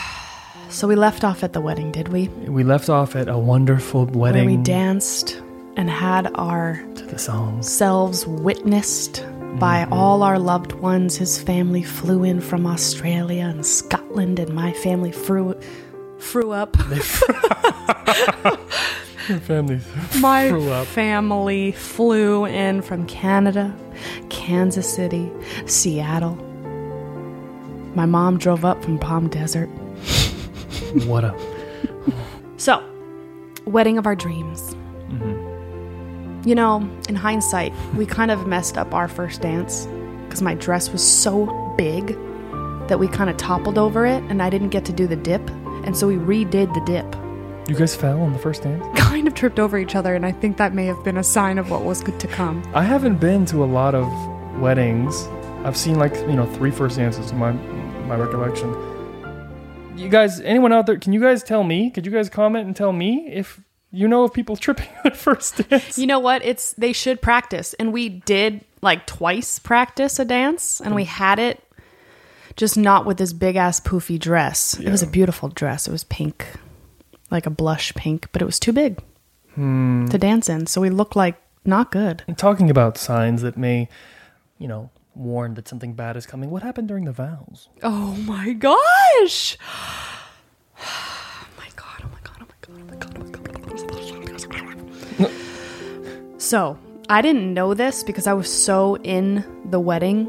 So 0.70 0.88
we 0.88 0.96
left 0.96 1.26
off 1.26 1.44
at 1.44 1.52
the 1.52 1.60
wedding, 1.60 1.92
did 1.92 2.08
we? 2.08 2.30
We 2.48 2.64
left 2.64 2.88
off 2.90 3.18
at 3.18 3.28
a 3.28 3.38
wonderful 3.38 4.06
Where 4.06 4.32
wedding 4.32 4.46
we 4.46 4.56
danced 4.56 5.42
and 5.76 5.90
had 5.90 6.32
our 6.36 6.82
to 6.96 7.06
the 7.06 7.20
songs. 7.20 7.70
selves 7.70 8.26
witnessed 8.26 9.26
by 9.60 9.86
all 9.92 10.24
our 10.24 10.40
loved 10.40 10.72
ones. 10.72 11.18
His 11.18 11.38
family 11.38 11.84
flew 11.84 12.24
in 12.24 12.40
from 12.40 12.66
Australia 12.66 13.44
and 13.54 13.66
Scotland, 13.66 14.40
and 14.40 14.54
my 14.56 14.72
family 14.72 15.12
flew, 15.12 15.60
flew 16.20 16.52
up. 16.52 16.78
Your 19.28 19.40
family. 19.40 19.80
My 20.20 20.50
flew 20.50 20.86
family 20.86 21.72
flew 21.74 22.46
in 22.46 22.82
from 22.82 23.06
Canada, 23.08 23.76
Kansas 24.30 24.92
City, 24.94 25.32
Seattle. 25.66 26.36
My 27.96 28.06
mom 28.06 28.38
drove 28.38 28.64
up 28.64 28.82
from 28.84 28.98
Palm 29.00 29.28
Desert. 29.30 29.70
What 31.06 31.24
a 31.24 31.34
So, 32.58 32.84
wedding 33.66 33.98
of 33.98 34.06
our 34.06 34.16
dreams. 34.16 34.62
Mm-hmm. 35.10 36.50
You 36.50 36.56
know, 36.56 36.78
in 37.08 37.16
hindsight, 37.16 37.72
we 37.96 38.06
kind 38.06 38.30
of 38.32 38.46
messed 38.48 38.78
up 38.78 38.94
our 38.94 39.08
first 39.08 39.42
dance 39.42 39.88
because 40.26 40.42
my 40.42 40.56
dress 40.56 40.90
was 40.92 41.02
so 41.06 41.46
big 41.78 42.08
that 42.88 43.00
we 43.00 43.08
kind 43.08 43.30
of 43.30 43.38
toppled 43.38 43.78
over 43.78 44.06
it 44.06 44.22
and 44.24 44.42
I 44.42 44.50
didn't 44.50 44.70
get 44.70 44.84
to 44.86 44.92
do 44.92 45.08
the 45.08 45.16
dip. 45.16 45.50
And 45.86 45.96
so 45.96 46.08
we 46.08 46.16
redid 46.16 46.74
the 46.74 46.82
dip. 46.86 47.06
You 47.72 47.78
guys 47.78 47.96
fell 47.96 48.22
on 48.22 48.34
the 48.34 48.38
first 48.38 48.64
dance? 48.64 48.86
Kind 49.00 49.30
of 49.30 49.34
tripped 49.34 49.58
over 49.58 49.78
each 49.78 49.96
other, 49.96 50.14
and 50.14 50.26
I 50.26 50.34
think 50.34 50.58
that 50.58 50.74
may 50.74 50.86
have 50.88 51.02
been 51.06 51.16
a 51.16 51.24
sign 51.24 51.58
of 51.58 51.72
what 51.72 51.86
was 51.86 52.04
good 52.04 52.20
to 52.20 52.28
come. 52.28 52.62
I 52.76 52.84
haven't 52.84 53.22
been 53.22 53.46
to 53.46 53.64
a 53.64 53.66
lot 53.66 53.96
of 53.96 54.12
weddings. 54.60 55.26
I've 55.64 55.78
seen 55.78 55.98
like, 55.98 56.14
you 56.14 56.34
know, 56.34 56.46
three 56.46 56.70
first 56.70 56.98
dances 56.98 57.32
in 57.32 57.38
my 57.38 57.54
my 57.54 58.18
recollection. 58.18 58.76
You 59.96 60.10
guys 60.10 60.42
anyone 60.42 60.74
out 60.74 60.86
there, 60.86 60.98
can 60.98 61.14
you 61.14 61.22
guys 61.22 61.44
tell 61.44 61.64
me? 61.64 61.90
Could 61.92 62.06
you 62.06 62.12
guys 62.12 62.28
comment 62.28 62.68
and 62.68 62.76
tell 62.76 62.92
me 62.92 63.30
if 63.32 63.62
you 63.90 64.06
know 64.06 64.26
of 64.26 64.34
people 64.34 64.58
tripping 64.58 64.90
at 65.06 65.16
first 65.16 65.70
dance? 65.70 65.98
You 65.98 66.08
know 66.08 66.20
what? 66.20 66.44
It's 66.44 66.74
they 66.74 66.92
should 66.92 67.22
practice, 67.22 67.74
and 67.76 67.94
we 67.94 68.10
did 68.10 68.66
like 68.82 69.08
twice 69.08 69.60
practice 69.60 70.20
a 70.20 70.26
dance, 70.26 70.82
and 70.82 70.94
we 70.94 71.06
had 71.06 71.40
it, 71.40 71.64
just 72.58 72.76
not 72.76 73.06
with 73.06 73.16
this 73.18 73.32
big 73.32 73.56
ass 73.56 73.80
poofy 73.80 74.20
dress. 74.20 74.78
It 74.78 74.90
was 74.90 75.02
a 75.02 75.08
beautiful 75.08 75.48
dress. 75.48 75.88
It 75.88 75.92
was 75.92 76.04
pink, 76.04 76.46
like 77.32 77.46
a 77.46 77.50
blush 77.50 77.94
pink, 77.96 78.28
but 78.32 78.42
it 78.42 78.46
was 78.46 78.60
too 78.60 78.74
big 78.74 79.00
hmm. 79.56 80.06
to 80.08 80.18
dance 80.18 80.50
in, 80.50 80.68
so 80.68 80.82
we 80.82 80.90
looked 80.90 81.16
like 81.16 81.42
not 81.66 81.92
good. 81.92 82.24
And 82.28 82.38
talking 82.38 82.70
about 82.70 82.98
signs 82.98 83.42
that 83.42 83.58
may, 83.58 83.88
you 84.60 84.68
know, 84.68 84.90
warn 85.16 85.56
that 85.56 85.68
something 85.68 85.94
bad 85.94 86.18
is 86.18 86.26
coming. 86.26 86.50
What 86.50 86.64
happened 86.64 86.88
during 86.88 87.06
the 87.06 87.12
vows? 87.12 87.70
Oh 87.82 88.16
my 88.16 88.54
gosh! 88.54 89.58
Oh 90.84 91.48
my 91.58 91.68
god! 91.76 92.04
Oh 92.04 92.10
my 92.12 92.20
god! 92.24 92.38
Oh 92.42 92.46
my 92.48 92.96
god! 92.96 93.16
Oh 93.16 93.24
my 93.24 93.30
god! 93.30 93.56
Oh 93.58 93.60
my 93.60 93.76
god! 93.76 93.96
Oh 94.40 94.64
my 95.14 95.26
god! 95.26 95.32
Oh 95.32 96.38
so 96.40 96.78
I 97.08 97.22
didn't 97.22 97.54
know 97.54 97.74
this 97.74 98.04
because 98.04 98.26
I 98.26 98.34
was 98.34 98.52
so 98.52 98.98
in 98.98 99.46
the 99.70 99.80
wedding, 99.80 100.28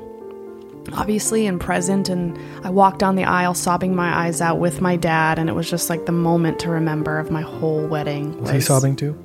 obviously 0.92 1.46
and 1.46 1.60
present, 1.60 2.08
and 2.08 2.38
I 2.64 2.70
walked 2.70 2.98
down 2.98 3.16
the 3.16 3.24
aisle 3.24 3.54
sobbing 3.54 3.94
my 3.94 4.26
eyes 4.26 4.40
out 4.40 4.58
with 4.58 4.80
my 4.80 4.96
dad, 4.96 5.38
and 5.38 5.48
it 5.48 5.52
was 5.54 5.68
just 5.70 5.88
like 5.90 6.06
the 6.06 6.12
moment 6.12 6.58
to 6.60 6.70
remember 6.70 7.18
of 7.18 7.30
my 7.30 7.42
whole 7.42 7.86
wedding. 7.86 8.38
Was 8.40 8.50
he 8.50 8.60
sobbing 8.60 8.96
too? 8.96 9.16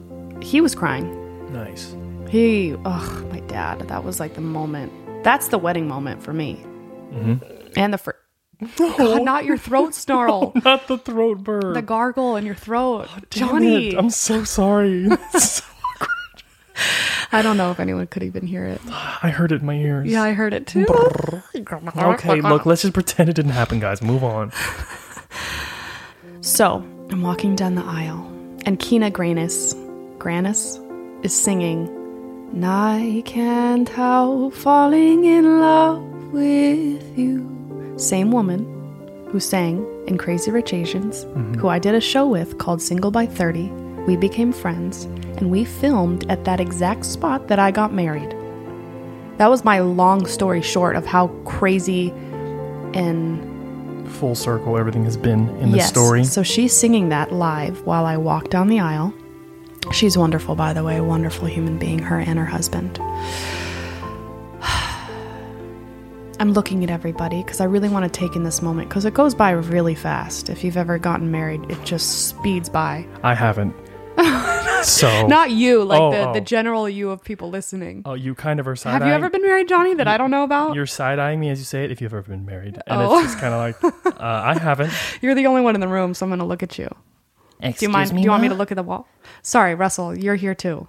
He 0.41 0.61
was 0.61 0.75
crying. 0.75 1.51
Nice. 1.51 1.95
He, 2.29 2.75
oh, 2.85 3.27
my 3.31 3.39
dad. 3.41 3.79
That 3.87 4.03
was 4.03 4.19
like 4.19 4.33
the 4.35 4.41
moment. 4.41 4.91
That's 5.23 5.47
the 5.47 5.57
wedding 5.57 5.87
moment 5.87 6.21
for 6.23 6.33
me. 6.33 6.61
Mm-hmm. 7.11 7.73
And 7.75 7.93
the 7.93 7.97
first. 7.97 8.17
God, 8.77 9.23
not 9.23 9.45
your 9.45 9.57
throat 9.57 9.93
snarl. 10.03 10.51
Not 10.65 10.87
the 10.87 10.97
throat 10.97 11.43
burn. 11.43 11.73
the 11.73 11.81
gargle 11.83 12.35
in 12.37 12.45
your 12.45 12.55
throat. 12.55 13.07
Oh, 13.09 13.19
damn 13.29 13.49
Johnny. 13.49 13.89
it, 13.89 13.97
I'm 13.97 14.09
so 14.09 14.43
sorry. 14.43 15.07
I 17.37 17.43
don't 17.43 17.55
know 17.55 17.69
if 17.69 17.79
anyone 17.79 18.07
could 18.07 18.23
even 18.23 18.47
hear 18.47 18.65
it. 18.65 18.81
I 18.89 19.29
heard 19.29 19.51
it 19.51 19.61
in 19.61 19.67
my 19.67 19.75
ears. 19.75 20.07
Yeah, 20.07 20.23
I 20.23 20.33
heard 20.33 20.53
it 20.53 20.65
too. 20.65 20.87
Okay, 21.55 22.41
look, 22.41 22.65
let's 22.65 22.81
just 22.81 22.95
pretend 22.95 23.29
it 23.29 23.35
didn't 23.35 23.51
happen, 23.51 23.79
guys. 23.79 24.01
Move 24.01 24.23
on. 24.23 24.51
So 26.41 26.77
I'm 27.11 27.21
walking 27.21 27.55
down 27.55 27.75
the 27.75 27.83
aisle, 27.83 28.25
and 28.65 28.79
Kina 28.79 29.11
Grannis, 29.11 29.75
Grannis, 30.17 30.79
is 31.23 31.35
singing. 31.35 31.87
And 32.53 32.65
I 32.65 33.21
can't 33.25 33.87
help 33.87 34.55
falling 34.55 35.25
in 35.25 35.59
love 35.59 36.01
with 36.31 37.17
you. 37.17 37.93
Same 37.97 38.31
woman 38.31 38.65
who 39.29 39.39
sang 39.39 39.85
in 40.07 40.17
Crazy 40.17 40.49
Rich 40.49 40.73
Asians, 40.73 41.25
mm-hmm. 41.25 41.53
who 41.55 41.67
I 41.67 41.77
did 41.77 41.93
a 41.93 42.01
show 42.01 42.25
with 42.25 42.57
called 42.57 42.81
Single 42.81 43.11
by 43.11 43.27
30. 43.27 43.71
We 44.07 44.15
became 44.15 44.53
friends, 44.53 45.03
and 45.03 45.51
we 45.51 45.65
filmed 45.65 46.31
at 46.31 46.45
that 46.45 46.61
exact 46.61 47.05
spot 47.05 47.49
that 47.49 47.59
I 47.59 47.71
got 47.71 47.93
married. 47.93 48.31
That 49.37 49.49
was 49.49 49.65
my 49.65 49.81
long 49.81 50.25
story 50.25 50.61
short 50.61 50.95
of 50.95 51.05
how 51.05 51.27
crazy 51.43 52.11
and 52.93 54.07
Full 54.07 54.35
circle, 54.35 54.77
everything 54.77 55.03
has 55.03 55.17
been 55.17 55.49
in 55.57 55.71
the 55.71 55.77
yes. 55.77 55.89
story. 55.89 56.23
So 56.23 56.41
she's 56.41 56.71
singing 56.71 57.09
that 57.09 57.33
live 57.33 57.85
while 57.85 58.05
I 58.05 58.15
walk 58.15 58.49
down 58.49 58.69
the 58.69 58.79
aisle. 58.79 59.13
She's 59.91 60.17
wonderful, 60.17 60.55
by 60.55 60.71
the 60.71 60.85
way, 60.85 61.01
wonderful 61.01 61.49
human 61.49 61.77
being, 61.77 61.99
her 61.99 62.17
and 62.17 62.39
her 62.39 62.45
husband. 62.45 62.97
I'm 66.39 66.53
looking 66.53 66.85
at 66.85 66.89
everybody 66.89 67.43
because 67.43 67.59
I 67.59 67.65
really 67.65 67.89
want 67.89 68.11
to 68.11 68.19
take 68.19 68.37
in 68.37 68.43
this 68.43 68.61
moment 68.61 68.87
because 68.87 69.03
it 69.03 69.13
goes 69.13 69.35
by 69.35 69.51
really 69.51 69.95
fast. 69.95 70.49
If 70.49 70.63
you've 70.63 70.77
ever 70.77 70.97
gotten 70.97 71.29
married, 71.29 71.69
it 71.69 71.83
just 71.83 72.29
speeds 72.29 72.69
by. 72.69 73.05
I 73.23 73.35
haven't. 73.35 73.75
so 74.83 75.27
Not 75.27 75.51
you, 75.51 75.83
like 75.83 75.99
Oh, 76.01 76.11
the, 76.11 76.29
oh. 76.29 76.33
the 76.33 76.41
general 76.41 76.89
you 76.89 77.09
of 77.11 77.23
people 77.23 77.49
listening. 77.49 78.01
Oh, 78.05 78.13
you 78.13 78.33
kind 78.35 78.59
of 78.59 78.67
are 78.67 78.75
side 78.75 78.93
Have 78.93 79.07
you 79.07 79.13
ever 79.13 79.29
been 79.29 79.41
married, 79.43 79.67
Johnny, 79.67 79.93
that 79.95 80.07
I 80.07 80.17
don't 80.17 80.31
know 80.31 80.43
about? 80.43 80.75
You're 80.75 80.85
side 80.87 81.19
eyeing 81.19 81.39
me 81.39 81.49
as 81.49 81.59
you 81.59 81.65
say 81.65 81.83
it. 81.83 81.91
If 81.91 82.01
you've 82.01 82.13
ever 82.13 82.23
been 82.27 82.45
married, 82.45 82.75
and 82.87 83.01
Oh. 83.01 83.19
it's 83.19 83.27
just 83.33 83.39
kind 83.39 83.53
of 83.53 83.83
like 83.83 83.95
uh, 84.05 84.11
I 84.19 84.57
haven't. 84.57 84.91
You're 85.21 85.35
the 85.35 85.45
only 85.47 85.61
one 85.61 85.75
in 85.75 85.81
the 85.81 85.87
room, 85.87 86.13
so 86.13 86.25
I'm 86.25 86.29
going 86.29 86.39
to 86.39 86.45
look 86.45 86.63
at 86.63 86.77
you. 86.77 86.89
Do 87.61 87.73
you 87.79 87.89
mind? 87.89 88.11
do 88.11 88.19
you 88.21 88.29
want 88.29 88.41
me 88.43 88.49
to 88.49 88.55
look 88.55 88.71
at 88.71 88.75
the 88.75 88.83
wall? 88.83 89.07
Sorry, 89.41 89.73
Russell, 89.75 90.15
you're 90.17 90.35
here 90.35 90.53
too. 90.55 90.87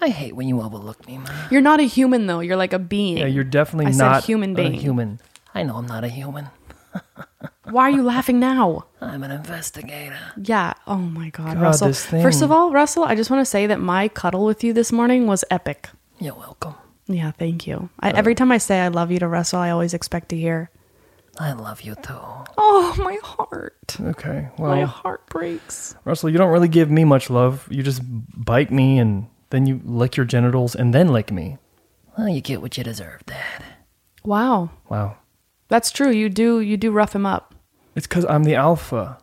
I 0.00 0.08
hate 0.08 0.34
when 0.34 0.48
you 0.48 0.62
overlook 0.62 1.06
me, 1.06 1.18
ma. 1.18 1.28
You're 1.50 1.60
not 1.60 1.78
a 1.78 1.82
human 1.84 2.26
though. 2.26 2.40
You're 2.40 2.56
like 2.56 2.72
a 2.72 2.78
being. 2.78 3.18
Yeah, 3.18 3.26
you're 3.26 3.44
definitely 3.44 3.88
I 3.88 3.90
said 3.92 4.04
not 4.04 4.24
human 4.24 4.52
a 4.52 4.54
being. 4.54 4.72
human. 4.72 5.20
I 5.54 5.62
know 5.62 5.76
I'm 5.76 5.86
not 5.86 6.04
a 6.04 6.08
human. 6.08 6.48
Why 7.70 7.84
are 7.84 7.90
you 7.90 8.02
laughing 8.02 8.40
now? 8.40 8.86
I'm 9.00 9.22
an 9.22 9.30
investigator. 9.30 10.18
Yeah. 10.36 10.74
Oh 10.86 10.96
my 10.96 11.30
God, 11.30 11.54
God, 11.54 11.62
Russell. 11.62 11.88
this 11.88 12.04
thing. 12.04 12.22
First 12.22 12.42
of 12.42 12.50
all, 12.50 12.72
Russell, 12.72 13.04
I 13.04 13.14
just 13.14 13.30
want 13.30 13.40
to 13.40 13.50
say 13.50 13.66
that 13.66 13.80
my 13.80 14.08
cuddle 14.08 14.44
with 14.44 14.64
you 14.64 14.72
this 14.72 14.90
morning 14.92 15.26
was 15.26 15.44
epic. 15.50 15.88
You're 16.18 16.34
welcome. 16.34 16.74
Yeah, 17.06 17.30
thank 17.32 17.66
you. 17.66 17.88
I, 18.00 18.10
every 18.10 18.34
uh, 18.34 18.36
time 18.36 18.52
I 18.52 18.58
say 18.58 18.80
I 18.80 18.88
love 18.88 19.10
you 19.10 19.18
to 19.18 19.28
Russell, 19.28 19.58
I 19.60 19.70
always 19.70 19.94
expect 19.94 20.28
to 20.30 20.36
hear, 20.36 20.70
I 21.38 21.52
love 21.52 21.80
you 21.82 21.94
too. 21.94 22.18
"Oh, 22.58 22.94
my 22.98 23.18
heart, 23.22 23.96
Okay, 24.00 24.48
Well, 24.58 24.70
my 24.76 24.82
heart 24.82 25.26
breaks." 25.28 25.94
Russell, 26.04 26.28
you 26.30 26.38
don't 26.38 26.50
really 26.50 26.68
give 26.68 26.90
me 26.90 27.04
much 27.04 27.30
love. 27.30 27.66
You 27.70 27.82
just 27.82 28.02
bite 28.04 28.70
me 28.70 28.98
and 28.98 29.26
then 29.50 29.66
you 29.66 29.80
lick 29.84 30.16
your 30.16 30.26
genitals 30.26 30.74
and 30.74 30.92
then 30.92 31.08
lick 31.08 31.32
me. 31.32 31.56
Well, 32.18 32.28
you 32.28 32.40
get 32.40 32.60
what 32.60 32.76
you 32.76 32.84
deserve, 32.84 33.24
Dad. 33.26 33.64
Wow, 34.24 34.70
Wow, 34.88 35.16
that's 35.68 35.90
true. 35.90 36.10
You 36.10 36.28
do 36.28 36.60
you 36.60 36.76
do 36.76 36.90
rough 36.90 37.14
him 37.14 37.24
up. 37.26 37.49
It's 37.94 38.06
because 38.06 38.24
I'm 38.26 38.44
the 38.44 38.54
alpha. 38.54 39.18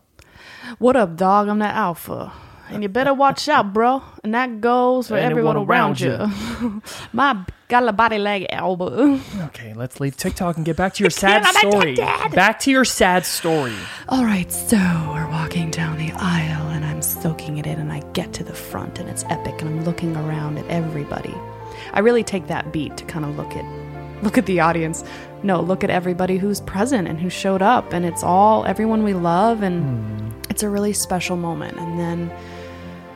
What 0.80 0.96
up, 0.96 1.16
dog? 1.16 1.48
I'm 1.48 1.60
the 1.60 1.66
alpha. 1.66 2.34
And 2.70 2.84
you 2.84 2.90
better 2.90 3.14
watch 3.14 3.48
out, 3.48 3.74
bro. 3.74 4.04
And 4.24 4.34
that 4.34 4.60
goes 4.60 5.08
for 5.08 5.16
Anyone 5.16 5.32
everyone 5.32 5.58
around, 5.58 6.02
around 6.02 6.62
you. 6.62 6.82
My 7.14 7.46
got 7.70 7.88
a 7.88 7.94
body 7.94 8.18
like 8.18 8.48
elbow. 8.50 9.20
Okay, 9.46 9.74
let's 9.74 10.00
leave 10.00 10.18
TikTok 10.18 10.58
and 10.58 10.66
get 10.66 10.76
back 10.76 10.94
to 10.96 11.04
your 11.04 11.10
sad 11.24 11.46
story. 11.46 11.96
Back 11.96 12.60
to 12.62 12.72
your 12.72 12.84
sad 12.86 13.26
story. 13.26 13.76
All 14.10 14.26
right, 14.26 14.52
so 14.52 14.78
we're 14.78 15.30
walking 15.30 15.72
down 15.72 15.98
the 15.98 16.12
aisle 16.12 16.68
and 16.70 16.84
I'm 16.84 17.02
soaking 17.02 17.58
it 17.58 17.66
in 17.66 17.80
and 17.80 17.92
I 17.92 18.02
get 18.12 18.34
to 18.34 18.44
the 18.44 18.54
front 18.54 19.00
and 19.00 19.10
it's 19.10 19.24
epic 19.30 19.62
and 19.62 19.70
I'm 19.70 19.86
looking 19.86 20.16
around 20.18 20.58
at 20.58 20.68
everybody. 20.68 21.34
I 21.94 22.00
really 22.00 22.24
take 22.24 22.48
that 22.48 22.74
beat 22.74 22.98
to 22.98 23.06
kind 23.06 23.24
of 23.24 23.38
look 23.38 23.56
at 23.56 23.64
look 24.22 24.38
at 24.38 24.46
the 24.46 24.60
audience. 24.60 25.04
No, 25.44 25.62
look 25.62 25.84
at 25.84 25.90
everybody 25.90 26.38
who's 26.38 26.62
present 26.62 27.08
and 27.08 27.20
who 27.20 27.30
showed 27.30 27.62
up 27.62 27.94
and 27.94 28.06
it's 28.06 28.24
all 28.24 28.66
everyone 28.66 29.04
we 29.04 29.14
love 29.14 29.62
and 29.62 30.34
it's 30.50 30.64
a 30.64 30.70
really 30.70 30.94
special 30.94 31.38
moment. 31.38 31.78
And 31.78 32.00
then 32.00 32.32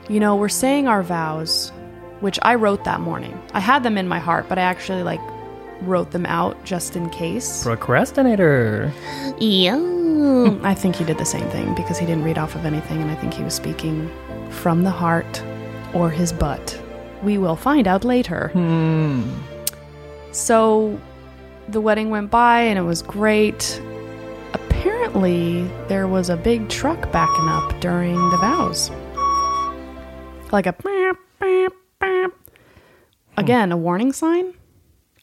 you 0.10 0.20
know, 0.20 0.36
we're 0.36 0.50
saying 0.50 0.88
our 0.88 1.04
vows, 1.04 1.70
which 2.20 2.38
I 2.42 2.56
wrote 2.56 2.84
that 2.84 3.00
morning. 3.00 3.40
I 3.54 3.62
had 3.62 3.84
them 3.84 3.98
in 3.98 4.08
my 4.08 4.20
heart, 4.20 4.50
but 4.50 4.58
I 4.58 4.64
actually 4.64 5.04
like 5.04 5.22
wrote 5.82 6.12
them 6.12 6.26
out 6.26 6.62
just 6.66 6.96
in 6.96 7.10
case. 7.10 7.64
Procrastinator. 7.64 8.92
Yeah. 9.40 9.80
I 10.64 10.74
think 10.74 10.96
he 10.98 11.06
did 11.06 11.18
the 11.18 11.26
same 11.26 11.50
thing 11.50 11.74
because 11.76 11.98
he 11.98 12.06
didn't 12.06 12.24
read 12.24 12.38
off 12.38 12.56
of 12.56 12.66
anything, 12.66 13.02
and 13.02 13.10
I 13.10 13.16
think 13.16 13.34
he 13.34 13.44
was 13.44 13.54
speaking 13.54 14.12
from 14.50 14.84
the 14.84 14.92
heart 14.92 15.42
or 15.94 16.10
his 16.10 16.34
butt. 16.34 16.80
We 17.24 17.38
will 17.38 17.56
find 17.56 17.88
out 17.88 18.04
later. 18.04 18.50
Hmm. 18.50 19.24
So 20.32 21.00
the 21.68 21.82
wedding 21.82 22.10
went 22.10 22.32
by 22.32 22.62
and 22.62 22.80
it 22.80 22.84
was 22.84 23.02
great. 23.02 23.82
Apparently, 24.54 25.64
there 25.88 26.08
was 26.08 26.30
a 26.30 26.38
big 26.38 26.70
truck 26.70 27.12
backing 27.12 27.48
up 27.48 27.80
during 27.82 28.16
the 28.30 28.38
vows. 28.38 28.90
Like 30.52 30.66
a. 30.66 30.74
beep, 30.74 31.16
beep, 31.40 31.72
beep. 32.00 32.32
Again, 33.38 33.72
a 33.72 33.78
warning 33.78 34.12
sign? 34.14 34.54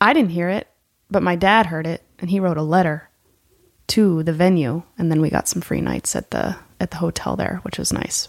I 0.01 0.13
didn't 0.13 0.31
hear 0.31 0.49
it, 0.49 0.69
but 1.11 1.23
my 1.23 1.37
dad 1.37 1.67
heard 1.67 1.87
it 1.87 2.03
and 2.19 2.31
he 2.31 2.41
wrote 2.41 2.57
a 2.57 2.63
letter 2.63 3.09
to 3.89 4.23
the 4.23 4.33
venue 4.33 4.83
and 4.99 5.11
then 5.11 5.21
we 5.21 5.31
got 5.31 5.49
some 5.49 5.63
free 5.63 5.81
nights 5.81 6.15
at 6.15 6.31
the 6.31 6.57
at 6.81 6.91
the 6.91 6.99
hotel 6.99 7.37
there, 7.37 7.61
which 7.63 7.79
was 7.79 7.93
nice. 7.93 8.29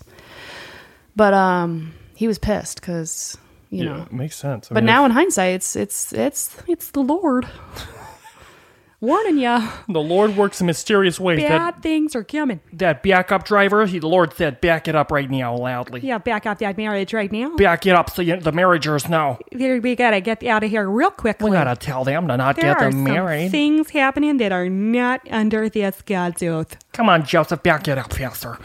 But 1.15 1.33
um 1.33 1.93
he 2.15 2.27
was 2.27 2.39
pissed 2.39 2.81
cuz 2.81 3.37
you 3.69 3.83
yeah, 3.85 3.97
know. 3.97 4.01
it 4.03 4.11
makes 4.13 4.35
sense. 4.35 4.71
I 4.71 4.73
But 4.73 4.83
mean, 4.83 4.87
now 4.87 5.03
if 5.05 5.09
in 5.09 5.11
hindsight, 5.11 5.53
it's 5.55 5.75
it's 5.75 6.13
it's 6.13 6.57
it's 6.67 6.91
the 6.91 7.01
Lord 7.01 7.47
warning 9.01 9.37
ya. 9.37 9.65
the 9.87 10.01
Lord 10.01 10.35
works 10.35 10.59
in 10.59 10.67
mysterious 10.67 11.19
ways. 11.19 11.39
That 11.41 11.75
Bad 11.75 11.83
things 11.83 12.15
are 12.15 12.23
coming. 12.23 12.59
that 12.73 13.01
backup 13.03 13.45
driver, 13.45 13.85
he, 13.85 13.99
the 13.99 14.07
Lord 14.07 14.33
said, 14.33 14.59
back 14.59 14.87
it 14.87 14.95
up 14.95 15.11
right 15.11 15.29
now 15.29 15.55
loudly. 15.55 16.01
Yeah, 16.01 16.17
back 16.17 16.45
up 16.45 16.59
that 16.59 16.75
marriage 16.77 17.13
right 17.13 17.31
now. 17.31 17.55
Back 17.55 17.85
it 17.85 17.95
up 17.95 18.09
so 18.09 18.21
you, 18.21 18.37
the 18.37 18.51
marriagers 18.51 19.07
know. 19.09 19.37
We 19.53 19.95
gotta 19.95 20.19
get 20.19 20.43
out 20.43 20.63
of 20.63 20.69
here 20.69 20.89
real 20.89 21.11
quickly. 21.11 21.49
We 21.49 21.55
gotta 21.55 21.75
tell 21.75 22.03
them 22.03 22.27
to 22.27 22.35
not 22.37 22.55
there 22.57 22.73
get 22.75 22.91
them 22.91 23.03
married. 23.03 23.51
things 23.51 23.91
happening 23.91 24.37
that 24.37 24.51
are 24.51 24.67
not 24.69 25.21
under 25.31 25.69
this 25.69 26.01
God's 26.01 26.43
oath. 26.43 26.75
Come 26.91 27.07
on, 27.07 27.25
Joseph, 27.25 27.63
back 27.63 27.87
it 27.87 27.97
up 27.97 28.11
faster. 28.13 28.57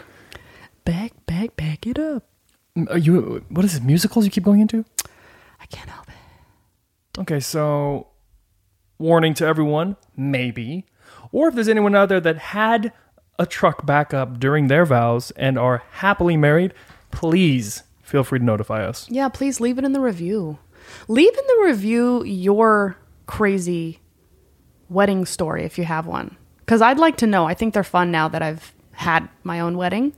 Back, 0.84 1.12
back, 1.26 1.56
back 1.56 1.86
it 1.86 1.98
up. 1.98 2.24
Are 2.88 2.98
you? 2.98 3.44
What 3.48 3.64
is 3.64 3.76
it? 3.76 3.84
Musicals 3.84 4.24
you 4.24 4.30
keep 4.30 4.44
going 4.44 4.60
into? 4.60 4.84
I 5.60 5.66
can't 5.66 5.88
help 5.88 6.08
it. 6.08 7.20
Okay, 7.20 7.38
so 7.40 8.08
warning 8.98 9.34
to 9.34 9.46
everyone, 9.46 9.96
maybe, 10.16 10.86
or 11.30 11.48
if 11.48 11.54
there's 11.54 11.68
anyone 11.68 11.94
out 11.94 12.08
there 12.08 12.20
that 12.20 12.38
had 12.38 12.92
a 13.38 13.46
truck 13.46 13.86
backup 13.86 14.38
during 14.40 14.68
their 14.68 14.84
vows 14.84 15.30
and 15.32 15.58
are 15.58 15.82
happily 15.92 16.36
married, 16.36 16.74
please 17.10 17.84
feel 18.02 18.24
free 18.24 18.38
to 18.38 18.44
notify 18.44 18.84
us. 18.84 19.08
Yeah, 19.10 19.28
please 19.28 19.60
leave 19.60 19.78
it 19.78 19.84
in 19.84 19.92
the 19.92 20.00
review. 20.00 20.58
Leave 21.08 21.32
in 21.32 21.44
the 21.46 21.64
review 21.64 22.24
your 22.24 22.96
crazy 23.26 24.00
wedding 24.88 25.24
story 25.24 25.64
if 25.64 25.78
you 25.78 25.84
have 25.84 26.06
one. 26.06 26.36
Because 26.58 26.82
I'd 26.82 26.98
like 26.98 27.16
to 27.18 27.26
know. 27.26 27.46
I 27.46 27.54
think 27.54 27.74
they're 27.74 27.84
fun 27.84 28.10
now 28.10 28.28
that 28.28 28.42
I've 28.42 28.72
had 28.92 29.28
my 29.42 29.60
own 29.60 29.76
wedding. 29.76 30.12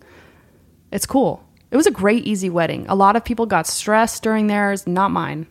It's 0.90 1.06
cool. 1.06 1.45
It 1.70 1.76
was 1.76 1.86
a 1.86 1.90
great, 1.90 2.24
easy 2.24 2.48
wedding. 2.48 2.86
A 2.88 2.94
lot 2.94 3.16
of 3.16 3.24
people 3.24 3.46
got 3.46 3.66
stressed 3.66 4.22
during 4.22 4.46
theirs, 4.46 4.86
not 4.86 5.10
mine. 5.10 5.46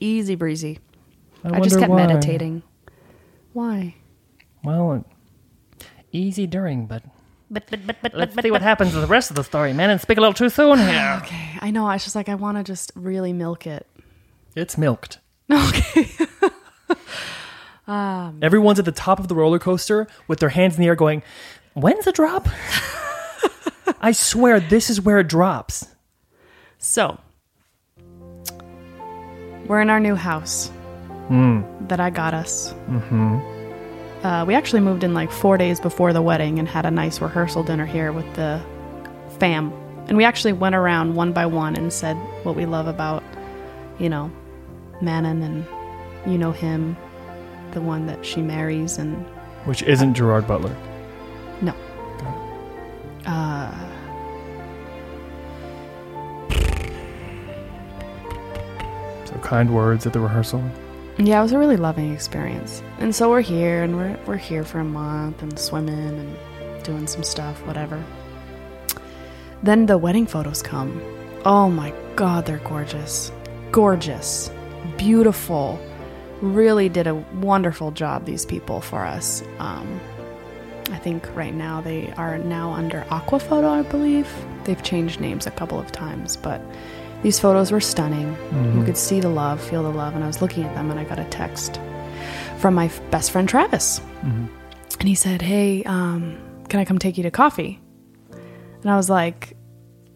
Easy 0.00 0.34
breezy. 0.34 0.78
I, 1.44 1.60
just 1.60 1.78
kept 1.78 1.90
why. 1.90 2.06
meditating. 2.06 2.62
Why? 3.52 3.94
Well, 4.62 5.04
uh, 5.80 5.84
easy 6.12 6.46
during, 6.46 6.86
but 6.86 7.02
But 7.50 7.70
but 7.70 7.86
but 7.86 7.96
but 8.02 8.14
let's 8.14 8.34
but 8.34 8.44
see 8.44 8.50
what 8.50 8.62
happens 8.62 8.92
to 8.92 9.00
the 9.00 9.06
rest 9.06 9.30
of 9.30 9.36
the 9.36 9.44
story, 9.44 9.72
man. 9.72 9.90
And 9.90 10.00
speak 10.00 10.18
a 10.18 10.20
little 10.20 10.34
too 10.34 10.50
soon 10.50 10.78
here. 10.86 11.20
Okay, 11.22 11.58
I 11.60 11.70
know. 11.70 11.86
I 11.86 11.94
was 11.94 12.04
just 12.04 12.14
like, 12.14 12.28
I 12.28 12.34
want 12.34 12.58
to 12.58 12.64
just 12.64 12.92
really 12.94 13.32
milk 13.32 13.66
it. 13.66 13.86
It's 14.54 14.76
milked. 14.76 15.18
Okay. 15.52 16.08
Um. 17.86 18.38
Everyone's 18.40 18.78
at 18.78 18.84
the 18.84 18.92
top 18.92 19.18
of 19.18 19.26
the 19.26 19.34
roller 19.34 19.58
coaster 19.58 20.06
with 20.28 20.38
their 20.38 20.50
hands 20.50 20.76
in 20.76 20.80
the 20.80 20.86
air 20.86 20.94
going, 20.94 21.24
When's 21.74 22.04
the 22.04 22.12
drop? 22.12 22.46
I 24.00 24.12
swear 24.12 24.60
this 24.60 24.90
is 24.90 25.00
where 25.00 25.18
it 25.18 25.28
drops. 25.28 25.86
So, 26.78 27.18
we're 29.66 29.80
in 29.80 29.90
our 29.90 30.00
new 30.00 30.14
house 30.14 30.70
that 31.30 32.00
I 32.00 32.10
got 32.10 32.34
us. 32.34 32.72
Mm-hmm. 32.88 34.26
Uh, 34.26 34.44
we 34.44 34.54
actually 34.54 34.80
moved 34.80 35.04
in 35.04 35.14
like 35.14 35.30
four 35.30 35.56
days 35.56 35.80
before 35.80 36.12
the 36.12 36.20
wedding 36.20 36.58
and 36.58 36.68
had 36.68 36.84
a 36.84 36.90
nice 36.90 37.20
rehearsal 37.20 37.62
dinner 37.62 37.86
here 37.86 38.12
with 38.12 38.26
the 38.34 38.60
fam. 39.38 39.72
And 40.08 40.16
we 40.16 40.24
actually 40.24 40.52
went 40.52 40.74
around 40.74 41.14
one 41.14 41.32
by 41.32 41.46
one 41.46 41.76
and 41.76 41.92
said 41.92 42.16
what 42.42 42.56
we 42.56 42.66
love 42.66 42.86
about, 42.88 43.22
you 43.98 44.08
know, 44.08 44.30
Manon, 45.00 45.42
and 45.42 45.64
you 46.26 46.36
know 46.36 46.52
him, 46.52 46.96
the 47.70 47.80
one 47.80 48.06
that 48.06 48.26
she 48.26 48.42
marries, 48.42 48.98
and 48.98 49.24
Which 49.64 49.82
isn't 49.84 50.14
Gerard 50.14 50.46
Butler. 50.46 50.76
Uh, 53.26 53.74
So 59.24 59.34
kind 59.42 59.72
words 59.72 60.06
at 60.06 60.12
the 60.12 60.20
rehearsal. 60.20 60.62
yeah, 61.18 61.38
it 61.38 61.42
was 61.42 61.52
a 61.52 61.58
really 61.58 61.76
loving 61.76 62.12
experience. 62.12 62.82
And 62.98 63.14
so 63.14 63.30
we're 63.30 63.42
here, 63.42 63.82
and 63.82 63.96
we're 63.96 64.18
we're 64.26 64.36
here 64.36 64.64
for 64.64 64.80
a 64.80 64.84
month, 64.84 65.42
and 65.42 65.58
swimming 65.58 65.94
and 66.18 66.84
doing 66.84 67.06
some 67.06 67.22
stuff, 67.22 67.64
whatever. 67.66 68.02
Then 69.62 69.86
the 69.86 69.98
wedding 69.98 70.26
photos 70.26 70.62
come. 70.62 71.00
Oh 71.44 71.70
my 71.70 71.92
god, 72.16 72.46
they're 72.46 72.58
gorgeous. 72.58 73.30
Gorgeous. 73.70 74.50
Beautiful. 74.96 75.78
Really 76.40 76.88
did 76.88 77.06
a 77.06 77.14
wonderful 77.14 77.90
job, 77.90 78.24
these 78.24 78.46
people, 78.46 78.80
for 78.80 79.04
us. 79.04 79.42
Um, 79.58 80.00
I 80.92 80.98
think 80.98 81.28
right 81.34 81.54
now 81.54 81.80
they 81.80 82.12
are 82.16 82.38
now 82.38 82.72
under 82.72 83.02
Aquaphoto, 83.10 83.68
I 83.68 83.82
believe. 83.82 84.28
They've 84.64 84.82
changed 84.82 85.20
names 85.20 85.46
a 85.46 85.50
couple 85.50 85.78
of 85.78 85.90
times, 85.92 86.36
but 86.36 86.60
these 87.22 87.38
photos 87.38 87.70
were 87.72 87.80
stunning. 87.80 88.36
You 88.78 88.84
could 88.84 88.96
see 88.96 89.20
the 89.20 89.28
love, 89.28 89.60
feel 89.62 89.82
the 89.82 89.90
love, 89.90 90.14
and 90.14 90.24
I 90.24 90.26
was 90.26 90.40
looking 90.42 90.64
at 90.64 90.74
them 90.74 90.90
and 90.90 90.98
I 90.98 91.04
got 91.04 91.18
a 91.18 91.24
text 91.24 91.80
from 92.58 92.74
my 92.74 92.86
f- 92.86 93.00
best 93.10 93.30
friend 93.30 93.48
Travis. 93.48 94.00
And 94.98 95.08
he 95.08 95.14
said, 95.14 95.40
Hey, 95.42 95.82
um, 95.84 96.38
can 96.68 96.80
I 96.80 96.84
come 96.84 96.98
take 96.98 97.16
you 97.16 97.22
to 97.24 97.30
coffee? 97.30 97.80
And 98.82 98.90
I 98.90 98.96
was 98.96 99.08
like, 99.10 99.56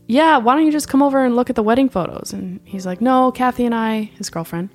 Yeah, 0.06 0.38
why 0.38 0.54
don't 0.54 0.66
you 0.66 0.72
just 0.72 0.88
come 0.88 1.02
over 1.02 1.24
and 1.24 1.36
look 1.36 1.50
at 1.50 1.56
the 1.56 1.62
wedding 1.62 1.88
photos? 1.88 2.32
And 2.32 2.60
he's 2.64 2.84
like, 2.86 3.00
No, 3.00 3.32
Kathy 3.32 3.64
and 3.64 3.74
I, 3.74 4.04
his 4.16 4.28
girlfriend, 4.30 4.70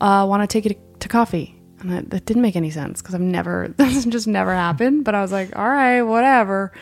uh, 0.00 0.26
want 0.28 0.42
to 0.42 0.46
take 0.46 0.64
you 0.64 0.70
to, 0.74 0.98
to 1.00 1.08
coffee. 1.08 1.57
And 1.80 1.90
that, 1.92 2.10
that 2.10 2.26
didn't 2.26 2.42
make 2.42 2.56
any 2.56 2.70
sense 2.70 3.00
because 3.00 3.14
I've 3.14 3.20
never, 3.20 3.68
this 3.76 4.04
just 4.06 4.26
never 4.26 4.54
happened. 4.54 5.04
But 5.04 5.14
I 5.14 5.22
was 5.22 5.32
like, 5.32 5.56
All 5.56 5.68
right, 5.68 6.02
whatever. 6.02 6.72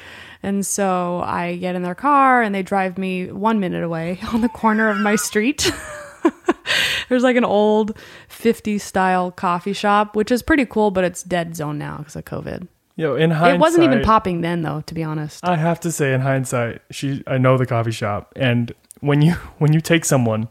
And 0.42 0.64
so 0.64 1.22
I 1.22 1.56
get 1.56 1.74
in 1.74 1.82
their 1.82 1.94
car 1.94 2.42
and 2.42 2.54
they 2.54 2.62
drive 2.62 2.98
me 2.98 3.30
one 3.32 3.58
minute 3.60 3.82
away 3.82 4.20
on 4.32 4.40
the 4.40 4.48
corner 4.48 4.88
of 4.88 4.98
my 4.98 5.16
street. 5.16 5.70
There's 7.08 7.22
like 7.22 7.36
an 7.36 7.44
old 7.44 7.96
50s 8.28 8.80
style 8.80 9.30
coffee 9.30 9.72
shop, 9.72 10.16
which 10.16 10.30
is 10.30 10.42
pretty 10.42 10.66
cool, 10.66 10.90
but 10.90 11.04
it's 11.04 11.22
dead 11.22 11.54
zone 11.56 11.78
now 11.78 11.98
because 11.98 12.16
of 12.16 12.24
COVID. 12.24 12.66
Yo, 12.96 13.14
in 13.14 13.30
hindsight, 13.30 13.56
It 13.56 13.60
wasn't 13.60 13.84
even 13.84 14.02
popping 14.02 14.40
then, 14.40 14.62
though, 14.62 14.80
to 14.82 14.94
be 14.94 15.04
honest. 15.04 15.44
I 15.44 15.56
have 15.56 15.78
to 15.80 15.92
say, 15.92 16.14
in 16.14 16.22
hindsight, 16.22 16.80
she 16.90 17.22
I 17.26 17.36
know 17.36 17.58
the 17.58 17.66
coffee 17.66 17.92
shop, 17.92 18.32
and 18.36 18.72
when 19.00 19.20
you 19.20 19.32
when 19.58 19.74
you 19.74 19.82
take 19.82 20.06
someone, 20.06 20.48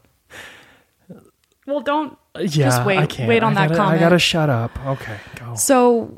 well, 1.66 1.82
don't. 1.82 2.18
Yeah, 2.40 2.48
Just 2.48 2.86
wait- 2.86 2.98
I 3.00 3.06
can't. 3.06 3.28
wait 3.30 3.44
on 3.44 3.54
I 3.58 3.62
that 3.62 3.68
gotta, 3.70 3.80
comment. 3.80 3.98
I 4.02 4.04
gotta 4.04 4.20
shut 4.20 4.50
up. 4.50 4.72
Okay, 4.86 5.18
go. 5.40 5.56
So 5.56 6.18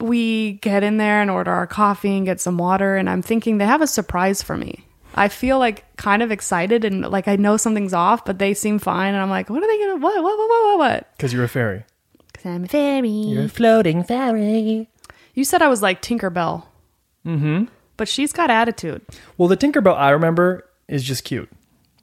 we 0.00 0.54
get 0.54 0.82
in 0.82 0.96
there 0.96 1.20
and 1.22 1.30
order 1.30 1.50
our 1.52 1.66
coffee 1.66 2.16
and 2.16 2.26
get 2.26 2.40
some 2.40 2.58
water, 2.58 2.96
and 2.96 3.08
I'm 3.08 3.22
thinking 3.22 3.58
they 3.58 3.66
have 3.66 3.82
a 3.82 3.86
surprise 3.86 4.42
for 4.42 4.56
me. 4.56 4.84
I 5.14 5.28
feel 5.28 5.58
like 5.58 5.84
kind 5.96 6.22
of 6.22 6.30
excited 6.32 6.84
and 6.86 7.02
like 7.10 7.28
I 7.28 7.36
know 7.36 7.56
something's 7.56 7.92
off, 7.92 8.24
but 8.24 8.38
they 8.38 8.54
seem 8.54 8.78
fine, 8.78 9.12
and 9.14 9.22
I'm 9.22 9.30
like, 9.30 9.50
what 9.50 9.62
are 9.62 9.66
they 9.66 9.78
gonna? 9.78 9.96
What? 9.96 10.22
What? 10.22 10.38
What? 10.38 10.48
What? 10.48 10.78
What? 10.78 11.12
Because 11.16 11.32
you're 11.32 11.44
a 11.44 11.48
fairy. 11.48 11.84
Because 12.32 12.46
I'm 12.46 12.64
a 12.64 12.68
fairy. 12.68 13.08
You're 13.10 13.44
a 13.44 13.48
floating 13.48 14.02
fairy. 14.04 14.88
You 15.34 15.44
said 15.44 15.62
I 15.62 15.68
was 15.68 15.82
like 15.82 16.02
Tinkerbell. 16.02 16.64
Mm-hmm. 17.26 17.64
But 17.96 18.08
she's 18.08 18.32
got 18.32 18.50
attitude. 18.50 19.02
Well, 19.36 19.48
the 19.48 19.56
Tinkerbell 19.56 19.96
I 19.96 20.10
remember 20.10 20.66
is 20.88 21.04
just 21.04 21.24
cute. 21.24 21.48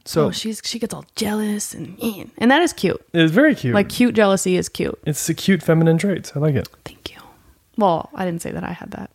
So 0.10 0.26
Oh, 0.26 0.32
she's 0.32 0.60
she 0.66 0.80
gets 0.80 0.92
all 0.92 1.06
jealous 1.16 1.76
and 1.76 1.96
and 2.40 2.50
that 2.50 2.64
is 2.64 2.74
cute. 2.74 3.00
it's 3.14 3.32
very 3.32 3.54
cute. 3.54 3.76
Like 3.76 3.90
cute 3.90 4.16
jealousy 4.16 4.58
is 4.58 4.68
cute. 4.68 4.98
it's 5.06 5.28
the 5.28 5.36
cute 5.36 5.62
feminine 5.62 6.00
traits. 6.00 6.32
I 6.36 6.40
like 6.40 6.56
it. 6.56 6.68
Thank 6.84 7.12
you. 7.12 7.22
Well, 7.78 8.10
I 8.16 8.26
didn't 8.26 8.42
say 8.42 8.50
that 8.52 8.64
I 8.64 8.72
had 8.72 8.90
that, 8.92 9.12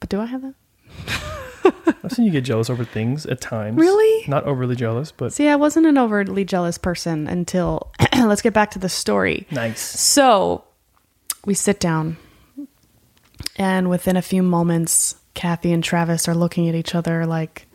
but 0.00 0.08
do 0.08 0.20
I 0.22 0.24
have 0.24 0.40
that? 0.40 0.54
I've 2.02 2.12
seen 2.12 2.24
you 2.24 2.30
get 2.32 2.44
jealous 2.44 2.70
over 2.70 2.82
things 2.82 3.26
at 3.26 3.42
times. 3.42 3.76
Really? 3.78 4.26
Not 4.26 4.44
overly 4.44 4.74
jealous, 4.74 5.12
but 5.12 5.34
See, 5.34 5.48
I 5.48 5.56
wasn't 5.56 5.84
an 5.86 5.98
overly 5.98 6.44
jealous 6.46 6.78
person 6.78 7.26
until 7.28 7.92
let's 8.16 8.40
get 8.42 8.54
back 8.54 8.70
to 8.72 8.78
the 8.78 8.88
story. 8.88 9.46
nice. 9.50 9.80
So 9.80 10.64
we 11.44 11.52
sit 11.54 11.78
down, 11.78 12.16
and 13.56 13.90
within 13.90 14.16
a 14.16 14.22
few 14.22 14.42
moments, 14.42 15.16
Kathy 15.34 15.72
and 15.72 15.84
Travis 15.84 16.26
are 16.26 16.34
looking 16.34 16.68
at 16.70 16.74
each 16.74 16.94
other 16.94 17.26
like, 17.26 17.66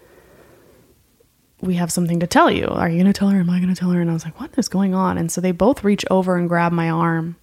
We 1.61 1.75
have 1.75 1.91
something 1.91 2.19
to 2.19 2.27
tell 2.27 2.51
you. 2.51 2.67
Are 2.67 2.87
you 2.87 3.01
going 3.01 3.11
to 3.11 3.17
tell 3.17 3.29
her? 3.29 3.39
Am 3.39 3.49
I 3.49 3.59
going 3.59 3.73
to 3.73 3.79
tell 3.79 3.89
her? 3.89 4.01
And 4.01 4.09
I 4.09 4.13
was 4.13 4.25
like, 4.25 4.39
What 4.39 4.57
is 4.57 4.67
going 4.67 4.93
on? 4.93 5.17
And 5.17 5.31
so 5.31 5.41
they 5.41 5.51
both 5.51 5.83
reach 5.83 6.05
over 6.11 6.37
and 6.37 6.49
grab 6.49 6.71
my 6.71 6.89
arm. 6.89 7.35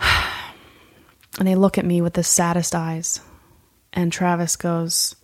And 1.36 1.48
they 1.48 1.56
look 1.56 1.78
at 1.78 1.84
me 1.84 2.00
with 2.00 2.14
the 2.14 2.22
saddest 2.22 2.76
eyes. 2.76 3.20
And 3.92 4.12
Travis 4.12 4.54
goes, 4.54 5.16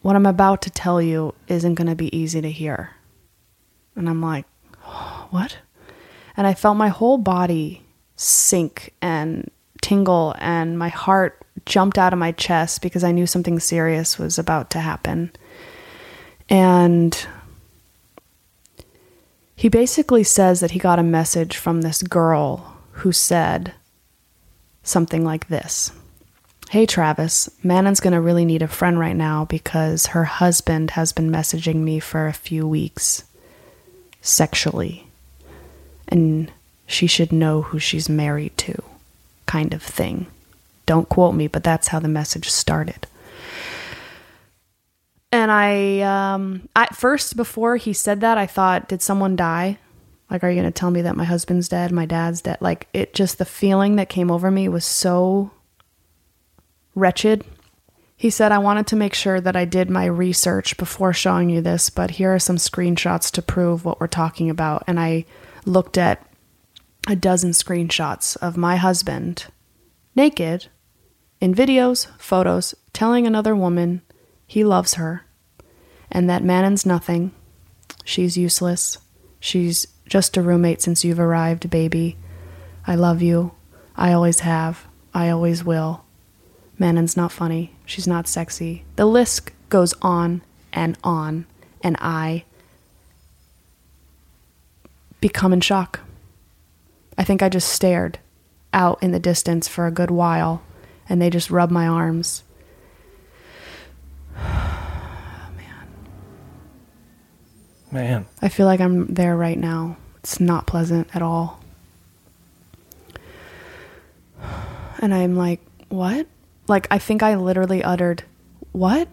What 0.00 0.14
I'm 0.14 0.26
about 0.26 0.62
to 0.62 0.70
tell 0.70 1.02
you 1.02 1.34
isn't 1.48 1.74
going 1.74 1.88
to 1.88 1.96
be 1.96 2.16
easy 2.16 2.40
to 2.40 2.50
hear. 2.50 2.90
And 3.96 4.08
I'm 4.08 4.22
like, 4.22 4.44
What? 5.30 5.58
And 6.36 6.46
I 6.46 6.54
felt 6.54 6.76
my 6.76 6.88
whole 6.88 7.18
body 7.18 7.82
sink 8.16 8.94
and 9.02 9.50
tingle, 9.80 10.34
and 10.38 10.78
my 10.78 10.88
heart 10.88 11.44
jumped 11.66 11.98
out 11.98 12.12
of 12.12 12.18
my 12.18 12.32
chest 12.32 12.82
because 12.82 13.04
I 13.04 13.12
knew 13.12 13.26
something 13.26 13.58
serious 13.58 14.18
was 14.18 14.38
about 14.38 14.70
to 14.70 14.78
happen. 14.78 15.32
And 16.52 17.26
he 19.56 19.70
basically 19.70 20.22
says 20.22 20.60
that 20.60 20.72
he 20.72 20.78
got 20.78 20.98
a 20.98 21.02
message 21.02 21.56
from 21.56 21.80
this 21.80 22.02
girl 22.02 22.76
who 22.90 23.10
said 23.10 23.72
something 24.82 25.24
like 25.24 25.48
this 25.48 25.92
Hey 26.68 26.84
Travis, 26.84 27.48
Manon's 27.62 28.00
gonna 28.00 28.20
really 28.20 28.44
need 28.44 28.60
a 28.60 28.68
friend 28.68 28.98
right 28.98 29.16
now 29.16 29.46
because 29.46 30.08
her 30.08 30.24
husband 30.24 30.90
has 30.90 31.12
been 31.12 31.30
messaging 31.30 31.76
me 31.76 31.98
for 31.98 32.26
a 32.26 32.34
few 32.34 32.68
weeks 32.68 33.24
sexually 34.20 35.06
and 36.06 36.52
she 36.86 37.06
should 37.06 37.32
know 37.32 37.62
who 37.62 37.78
she's 37.78 38.10
married 38.10 38.58
to, 38.58 38.82
kind 39.46 39.72
of 39.72 39.82
thing. 39.82 40.26
Don't 40.84 41.08
quote 41.08 41.34
me, 41.34 41.46
but 41.46 41.64
that's 41.64 41.88
how 41.88 41.98
the 41.98 42.08
message 42.08 42.50
started. 42.50 43.06
And 45.32 45.50
I, 45.50 46.00
um, 46.00 46.68
at 46.76 46.94
first, 46.94 47.36
before 47.36 47.78
he 47.78 47.94
said 47.94 48.20
that, 48.20 48.36
I 48.36 48.46
thought, 48.46 48.88
did 48.88 49.00
someone 49.00 49.34
die? 49.34 49.78
Like, 50.30 50.44
are 50.44 50.50
you 50.50 50.60
going 50.60 50.70
to 50.70 50.78
tell 50.78 50.90
me 50.90 51.02
that 51.02 51.16
my 51.16 51.24
husband's 51.24 51.68
dead, 51.68 51.90
my 51.90 52.04
dad's 52.04 52.42
dead? 52.42 52.58
Like, 52.60 52.86
it 52.92 53.14
just, 53.14 53.38
the 53.38 53.46
feeling 53.46 53.96
that 53.96 54.10
came 54.10 54.30
over 54.30 54.50
me 54.50 54.68
was 54.68 54.84
so 54.84 55.50
wretched. 56.94 57.44
He 58.14 58.30
said, 58.30 58.52
I 58.52 58.58
wanted 58.58 58.86
to 58.88 58.96
make 58.96 59.14
sure 59.14 59.40
that 59.40 59.56
I 59.56 59.64
did 59.64 59.90
my 59.90 60.04
research 60.04 60.76
before 60.76 61.12
showing 61.12 61.50
you 61.50 61.60
this, 61.60 61.90
but 61.90 62.12
here 62.12 62.34
are 62.34 62.38
some 62.38 62.56
screenshots 62.56 63.30
to 63.32 63.42
prove 63.42 63.84
what 63.84 64.00
we're 64.00 64.06
talking 64.06 64.48
about. 64.48 64.84
And 64.86 65.00
I 65.00 65.24
looked 65.64 65.96
at 65.96 66.24
a 67.08 67.16
dozen 67.16 67.50
screenshots 67.50 68.36
of 68.36 68.56
my 68.56 68.76
husband 68.76 69.46
naked 70.14 70.68
in 71.40 71.54
videos, 71.54 72.06
photos, 72.18 72.74
telling 72.92 73.26
another 73.26 73.56
woman 73.56 74.02
he 74.52 74.64
loves 74.64 74.94
her 74.94 75.24
and 76.10 76.28
that 76.28 76.44
Manon's 76.44 76.84
nothing. 76.84 77.32
She's 78.04 78.36
useless. 78.36 78.98
She's 79.40 79.86
just 80.06 80.36
a 80.36 80.42
roommate 80.42 80.82
since 80.82 81.06
you've 81.06 81.18
arrived, 81.18 81.70
baby. 81.70 82.18
I 82.86 82.94
love 82.94 83.22
you. 83.22 83.52
I 83.96 84.12
always 84.12 84.40
have. 84.40 84.86
I 85.14 85.30
always 85.30 85.64
will. 85.64 86.04
Manon's 86.78 87.16
not 87.16 87.32
funny. 87.32 87.74
She's 87.86 88.06
not 88.06 88.28
sexy. 88.28 88.84
The 88.96 89.06
list 89.06 89.52
goes 89.70 89.94
on 90.02 90.42
and 90.70 90.98
on, 91.02 91.46
and 91.82 91.96
I 91.98 92.44
become 95.22 95.54
in 95.54 95.62
shock. 95.62 96.00
I 97.16 97.24
think 97.24 97.42
I 97.42 97.48
just 97.48 97.70
stared 97.70 98.18
out 98.74 99.02
in 99.02 99.12
the 99.12 99.18
distance 99.18 99.66
for 99.66 99.86
a 99.86 99.90
good 99.90 100.10
while, 100.10 100.60
and 101.08 101.22
they 101.22 101.30
just 101.30 101.50
rubbed 101.50 101.72
my 101.72 101.86
arms. 101.86 102.42
Man. 105.56 105.88
Man. 107.90 108.26
I 108.40 108.48
feel 108.48 108.66
like 108.66 108.80
I'm 108.80 109.06
there 109.14 109.36
right 109.36 109.58
now. 109.58 109.96
It's 110.18 110.40
not 110.40 110.66
pleasant 110.66 111.14
at 111.14 111.22
all. 111.22 111.60
And 115.00 115.12
I'm 115.12 115.34
like, 115.34 115.58
what? 115.88 116.28
Like, 116.68 116.86
I 116.88 116.98
think 116.98 117.24
I 117.24 117.34
literally 117.34 117.82
uttered, 117.82 118.22
what? 118.70 119.08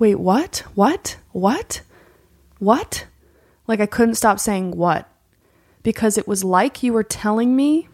Wait, 0.00 0.16
what? 0.16 0.64
What? 0.74 1.16
What? 1.30 1.82
What? 2.58 3.06
Like, 3.68 3.78
I 3.78 3.86
couldn't 3.86 4.16
stop 4.16 4.40
saying 4.40 4.72
what 4.72 5.08
because 5.82 6.18
it 6.18 6.28
was 6.28 6.44
like 6.44 6.82
you 6.82 6.92
were 6.92 7.02
telling 7.02 7.56
me 7.56 7.88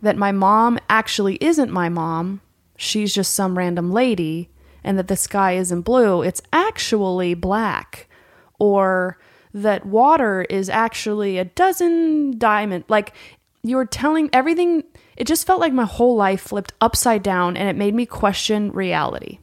that 0.00 0.16
my 0.16 0.32
mom 0.32 0.78
actually 0.88 1.36
isn't 1.40 1.70
my 1.70 1.88
mom. 1.88 2.40
She's 2.76 3.14
just 3.14 3.34
some 3.34 3.58
random 3.58 3.92
lady, 3.92 4.48
and 4.88 4.98
that 4.98 5.08
the 5.08 5.16
sky 5.16 5.52
isn't 5.52 5.82
blue. 5.82 6.22
It's 6.22 6.40
actually 6.50 7.34
black. 7.34 8.08
Or 8.58 9.18
that 9.52 9.84
water 9.84 10.46
is 10.48 10.70
actually 10.70 11.36
a 11.36 11.44
dozen 11.44 12.38
diamond. 12.38 12.84
Like 12.88 13.12
you 13.62 13.76
were 13.76 13.84
telling 13.84 14.30
everything, 14.32 14.84
it 15.14 15.26
just 15.26 15.46
felt 15.46 15.60
like 15.60 15.74
my 15.74 15.84
whole 15.84 16.16
life 16.16 16.40
flipped 16.40 16.72
upside 16.80 17.22
down 17.22 17.54
and 17.54 17.68
it 17.68 17.76
made 17.76 17.94
me 17.94 18.06
question 18.06 18.72
reality. 18.72 19.40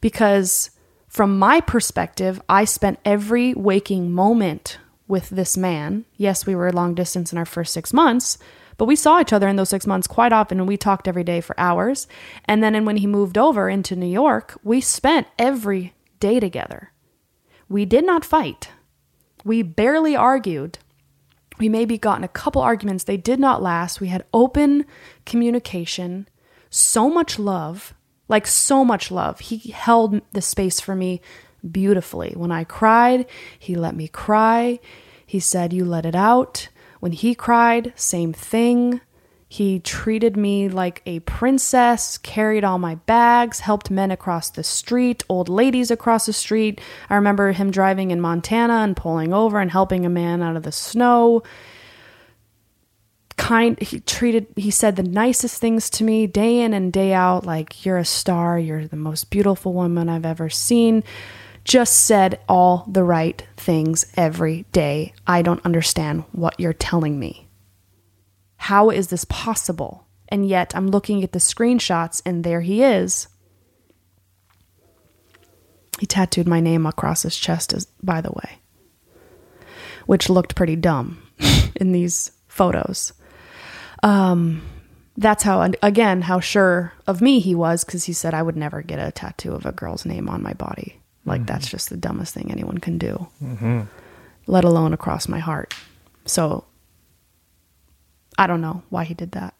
Because 0.00 0.70
from 1.08 1.38
my 1.38 1.60
perspective, 1.60 2.40
I 2.48 2.64
spent 2.64 3.00
every 3.04 3.52
waking 3.52 4.12
moment 4.12 4.78
with 5.08 5.28
this 5.28 5.58
man. 5.58 6.06
Yes, 6.16 6.46
we 6.46 6.54
were 6.54 6.72
long 6.72 6.94
distance 6.94 7.32
in 7.32 7.38
our 7.38 7.44
first 7.44 7.74
six 7.74 7.92
months, 7.92 8.38
but 8.78 8.86
we 8.86 8.96
saw 8.96 9.20
each 9.20 9.32
other 9.32 9.48
in 9.48 9.56
those 9.56 9.68
six 9.68 9.86
months 9.86 10.06
quite 10.06 10.32
often 10.32 10.58
and 10.58 10.68
we 10.68 10.76
talked 10.76 11.08
every 11.08 11.24
day 11.24 11.40
for 11.40 11.58
hours. 11.58 12.06
And 12.44 12.62
then 12.62 12.74
and 12.74 12.86
when 12.86 12.98
he 12.98 13.06
moved 13.06 13.38
over 13.38 13.68
into 13.68 13.96
New 13.96 14.06
York, 14.06 14.58
we 14.62 14.80
spent 14.80 15.26
every 15.38 15.94
day 16.20 16.40
together. 16.40 16.92
We 17.68 17.84
did 17.84 18.04
not 18.04 18.24
fight. 18.24 18.70
We 19.44 19.62
barely 19.62 20.14
argued. 20.14 20.78
We 21.58 21.68
maybe 21.68 21.98
got 21.98 22.18
in 22.18 22.24
a 22.24 22.28
couple 22.28 22.62
arguments. 22.62 23.04
They 23.04 23.16
did 23.16 23.38
not 23.38 23.62
last. 23.62 24.00
We 24.00 24.08
had 24.08 24.24
open 24.32 24.84
communication, 25.26 26.28
so 26.70 27.08
much 27.08 27.38
love, 27.38 27.94
like 28.28 28.46
so 28.46 28.84
much 28.84 29.10
love. 29.10 29.40
He 29.40 29.70
held 29.70 30.20
the 30.32 30.42
space 30.42 30.80
for 30.80 30.94
me 30.94 31.20
beautifully. 31.70 32.32
When 32.36 32.50
I 32.50 32.64
cried, 32.64 33.26
he 33.58 33.74
let 33.74 33.94
me 33.94 34.08
cry. 34.08 34.80
He 35.24 35.40
said, 35.40 35.72
You 35.72 35.84
let 35.84 36.06
it 36.06 36.14
out. 36.14 36.68
When 37.02 37.10
he 37.10 37.34
cried, 37.34 37.92
same 37.96 38.32
thing. 38.32 39.00
He 39.48 39.80
treated 39.80 40.36
me 40.36 40.68
like 40.68 41.02
a 41.04 41.18
princess, 41.18 42.16
carried 42.16 42.62
all 42.62 42.78
my 42.78 42.94
bags, 42.94 43.58
helped 43.58 43.90
men 43.90 44.12
across 44.12 44.50
the 44.50 44.62
street, 44.62 45.24
old 45.28 45.48
ladies 45.48 45.90
across 45.90 46.26
the 46.26 46.32
street. 46.32 46.80
I 47.10 47.16
remember 47.16 47.50
him 47.50 47.72
driving 47.72 48.12
in 48.12 48.20
Montana 48.20 48.74
and 48.74 48.96
pulling 48.96 49.34
over 49.34 49.58
and 49.58 49.72
helping 49.72 50.06
a 50.06 50.08
man 50.08 50.42
out 50.42 50.54
of 50.54 50.62
the 50.62 50.70
snow. 50.70 51.42
Kind 53.36 53.80
he 53.80 53.98
treated 53.98 54.46
he 54.54 54.70
said 54.70 54.94
the 54.94 55.02
nicest 55.02 55.60
things 55.60 55.90
to 55.90 56.04
me 56.04 56.28
day 56.28 56.60
in 56.60 56.72
and 56.72 56.92
day 56.92 57.12
out 57.14 57.44
like 57.44 57.84
you're 57.84 57.98
a 57.98 58.04
star, 58.04 58.60
you're 58.60 58.86
the 58.86 58.94
most 58.94 59.28
beautiful 59.28 59.72
woman 59.72 60.08
I've 60.08 60.24
ever 60.24 60.48
seen. 60.48 61.02
Just 61.64 61.94
said 61.94 62.40
all 62.48 62.84
the 62.88 63.04
right 63.04 63.46
things 63.56 64.12
every 64.16 64.64
day. 64.72 65.14
I 65.26 65.42
don't 65.42 65.64
understand 65.64 66.24
what 66.32 66.58
you're 66.58 66.72
telling 66.72 67.18
me. 67.18 67.48
How 68.56 68.90
is 68.90 69.08
this 69.08 69.24
possible? 69.24 70.06
And 70.28 70.48
yet 70.48 70.74
I'm 70.74 70.88
looking 70.88 71.22
at 71.22 71.32
the 71.32 71.38
screenshots 71.38 72.22
and 72.24 72.42
there 72.42 72.62
he 72.62 72.82
is. 72.82 73.28
He 76.00 76.06
tattooed 76.06 76.48
my 76.48 76.58
name 76.58 76.86
across 76.86 77.22
his 77.22 77.36
chest, 77.36 77.72
as, 77.72 77.84
by 78.02 78.20
the 78.20 78.32
way, 78.32 78.58
which 80.06 80.30
looked 80.30 80.56
pretty 80.56 80.74
dumb 80.74 81.22
in 81.76 81.92
these 81.92 82.32
photos. 82.48 83.12
Um, 84.02 84.62
that's 85.16 85.44
how, 85.44 85.70
again, 85.82 86.22
how 86.22 86.40
sure 86.40 86.92
of 87.06 87.20
me 87.20 87.38
he 87.38 87.54
was 87.54 87.84
because 87.84 88.04
he 88.04 88.12
said 88.12 88.34
I 88.34 88.42
would 88.42 88.56
never 88.56 88.82
get 88.82 88.98
a 88.98 89.12
tattoo 89.12 89.52
of 89.52 89.66
a 89.66 89.70
girl's 89.70 90.04
name 90.04 90.28
on 90.28 90.42
my 90.42 90.54
body. 90.54 91.01
Like, 91.24 91.42
mm-hmm. 91.42 91.46
that's 91.46 91.68
just 91.68 91.88
the 91.88 91.96
dumbest 91.96 92.34
thing 92.34 92.50
anyone 92.50 92.78
can 92.78 92.98
do, 92.98 93.28
mm-hmm. 93.42 93.82
let 94.46 94.64
alone 94.64 94.92
across 94.92 95.28
my 95.28 95.38
heart. 95.38 95.74
So 96.24 96.64
I 98.38 98.46
don't 98.46 98.60
know 98.60 98.82
why 98.90 99.04
he 99.04 99.14
did 99.14 99.32
that. 99.32 99.54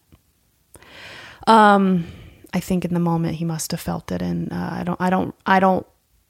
Um, 1.47 2.07
I 2.53 2.59
think 2.59 2.85
in 2.85 2.93
the 2.93 2.99
moment 2.99 3.35
he 3.35 3.45
must 3.45 3.71
have 3.71 3.79
felt 3.79 4.11
it, 4.11 4.21
and 4.21 4.51
uh, 4.51 4.69
I 4.71 4.83
don't, 4.83 5.01
I 5.01 5.09
don't, 5.09 5.35
I 5.45 5.59
don't. 5.59 5.85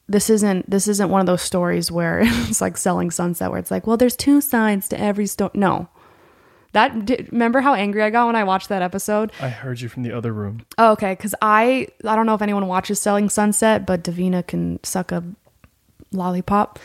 This 0.07 0.29
isn't 0.29 0.69
this 0.69 0.87
isn't 0.87 1.09
one 1.09 1.21
of 1.21 1.27
those 1.27 1.41
stories 1.41 1.91
where 1.91 2.21
it's 2.23 2.61
like 2.61 2.77
selling 2.77 3.11
sunset, 3.11 3.49
where 3.51 3.59
it's 3.59 3.71
like, 3.71 3.87
well, 3.87 3.97
there's 3.97 4.15
two 4.15 4.41
sides 4.41 4.87
to 4.89 4.99
every 4.99 5.27
story. 5.27 5.51
No, 5.53 5.89
that 6.73 7.05
did, 7.05 7.29
remember 7.31 7.61
how 7.61 7.73
angry 7.73 8.03
I 8.03 8.09
got 8.09 8.27
when 8.27 8.35
I 8.35 8.43
watched 8.43 8.69
that 8.69 8.81
episode? 8.81 9.31
I 9.39 9.49
heard 9.49 9.79
you 9.79 9.89
from 9.89 10.03
the 10.03 10.11
other 10.11 10.33
room. 10.33 10.65
Oh, 10.77 10.91
okay, 10.93 11.13
because 11.13 11.33
I 11.41 11.87
I 12.05 12.15
don't 12.15 12.25
know 12.25 12.33
if 12.35 12.41
anyone 12.41 12.67
watches 12.67 12.99
Selling 12.99 13.29
Sunset, 13.29 13.85
but 13.85 14.03
Davina 14.03 14.45
can 14.45 14.83
suck 14.83 15.11
a 15.11 15.23
lollipop, 16.11 16.79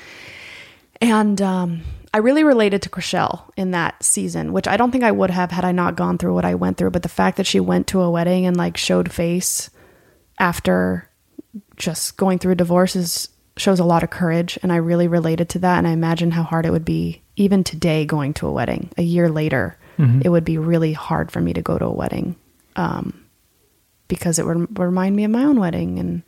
and 1.01 1.41
um, 1.43 1.83
I 2.13 2.19
really 2.19 2.45
related 2.45 2.83
to 2.83 2.91
Chrishell 2.91 3.51
in 3.57 3.71
that 3.73 4.03
season, 4.03 4.53
which 4.53 4.69
I 4.69 4.77
don't 4.77 4.91
think 4.91 5.05
I 5.05 5.13
would 5.13 5.31
have 5.31 5.51
had 5.51 5.65
I 5.65 5.73
not 5.73 5.97
gone 5.97 6.19
through 6.19 6.35
what 6.35 6.45
I 6.45 6.55
went 6.55 6.77
through. 6.77 6.91
But 6.91 7.03
the 7.03 7.09
fact 7.09 7.37
that 7.37 7.47
she 7.47 7.61
went 7.61 7.87
to 7.89 8.01
a 8.01 8.11
wedding 8.11 8.47
and 8.47 8.57
like 8.57 8.77
showed 8.77 9.13
face 9.13 9.71
after 10.39 11.09
just 11.77 12.17
going 12.17 12.39
through 12.39 12.53
a 12.53 12.57
divorce 12.57 12.95
is 12.95 13.29
shows 13.59 13.81
a 13.81 13.85
lot 13.85 14.03
of 14.03 14.11
courage. 14.11 14.59
And 14.63 14.73
I 14.73 14.77
really 14.77 15.09
related 15.09 15.49
to 15.51 15.59
that. 15.61 15.79
And 15.79 15.87
I 15.87 15.93
imagine 15.93 16.31
how 16.31 16.43
hard 16.43 16.67
it 16.67 16.71
would 16.71 16.85
be 16.85 17.23
even 17.37 17.65
today 17.65 18.05
going 18.05 18.35
to 18.35 18.47
a 18.47 18.53
wedding 18.53 18.91
a 18.97 19.03
year 19.03 19.29
later. 19.29 19.77
Mm-hmm. 19.99 20.23
It 20.25 20.29
would 20.29 20.45
be 20.45 20.59
really 20.59 20.93
hard 20.93 21.31
for 21.31 21.41
me 21.41 21.53
to 21.53 21.63
go 21.63 21.79
to 21.79 21.87
a 21.87 21.93
wedding 21.93 22.37
um, 22.77 23.25
because 24.07 24.39
it 24.39 24.47
would 24.47 24.79
remind 24.79 25.17
me 25.17 25.25
of 25.25 25.31
my 25.31 25.45
own 25.45 25.59
wedding 25.59 25.99
and 25.99 26.23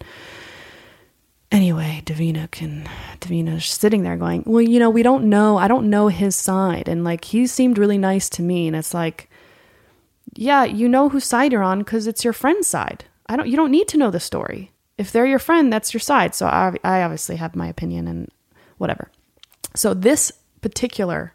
anyway, 1.53 2.03
Davina 2.05 2.51
can 2.51 2.88
Davina's 3.21 3.66
sitting 3.66 4.03
there 4.03 4.16
going, 4.16 4.43
"Well, 4.47 4.62
you 4.62 4.79
know, 4.79 4.90
we 4.90 5.03
don't 5.03 5.29
know. 5.29 5.57
I 5.57 5.69
don't 5.69 5.90
know 5.90 6.09
his 6.09 6.37
side." 6.37 6.88
And 6.88 7.05
like 7.05 7.25
he 7.25 7.47
seemed 7.47 7.79
really 7.79 7.99
nice 7.99 8.29
to 8.31 8.43
me, 8.43 8.66
and 8.66 8.77
it's 8.77 8.95
like, 8.95 9.29
"Yeah, 10.35 10.64
you 10.64 10.88
know 10.88 11.09
whose 11.09 11.25
side 11.25 11.53
you're 11.53 11.62
on 11.62 11.83
cuz 11.85 12.07
it's 12.07 12.25
your 12.25 12.33
friend's 12.33 12.66
side. 12.66 13.05
I 13.27 13.37
don't 13.37 13.49
you 13.49 13.57
don't 13.57 13.71
need 13.71 13.88
to 13.88 13.99
know 13.99 14.11
the 14.11 14.21
story. 14.21 14.73
If 15.01 15.13
they're 15.13 15.27
your 15.27 15.39
friend, 15.39 15.73
that's 15.73 15.93
your 15.93 16.01
side." 16.01 16.35
So 16.35 16.47
I 16.47 16.75
I 16.85 17.03
obviously 17.03 17.37
have 17.37 17.57
my 17.57 17.69
opinion 17.69 18.07
and 18.07 18.29
whatever. 18.79 19.11
So 19.75 19.95
this 19.95 20.33
particular 20.61 21.35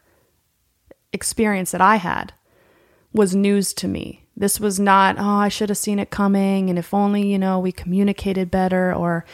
experience 1.13 1.71
that 1.71 1.81
I 1.81 1.95
had 1.95 2.33
was 3.13 3.35
news 3.35 3.73
to 3.75 3.87
me. 3.87 4.25
This 4.37 4.59
was 4.59 4.79
not, 4.79 5.17
oh, 5.17 5.23
I 5.23 5.47
should 5.47 5.69
have 5.69 5.77
seen 5.77 5.97
it 5.97 6.09
coming 6.09 6.69
and 6.69 6.77
if 6.77 6.93
only, 6.93 7.25
you 7.25 7.39
know, 7.39 7.57
we 7.57 7.71
communicated 7.71 8.51
better 8.51 8.93
or 8.93 9.25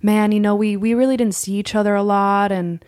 man, 0.00 0.32
you 0.32 0.40
know, 0.40 0.54
we 0.54 0.76
we 0.76 0.94
really 0.94 1.16
didn't 1.16 1.34
see 1.34 1.54
each 1.56 1.74
other 1.74 1.94
a 1.94 2.02
lot 2.02 2.50
and 2.50 2.82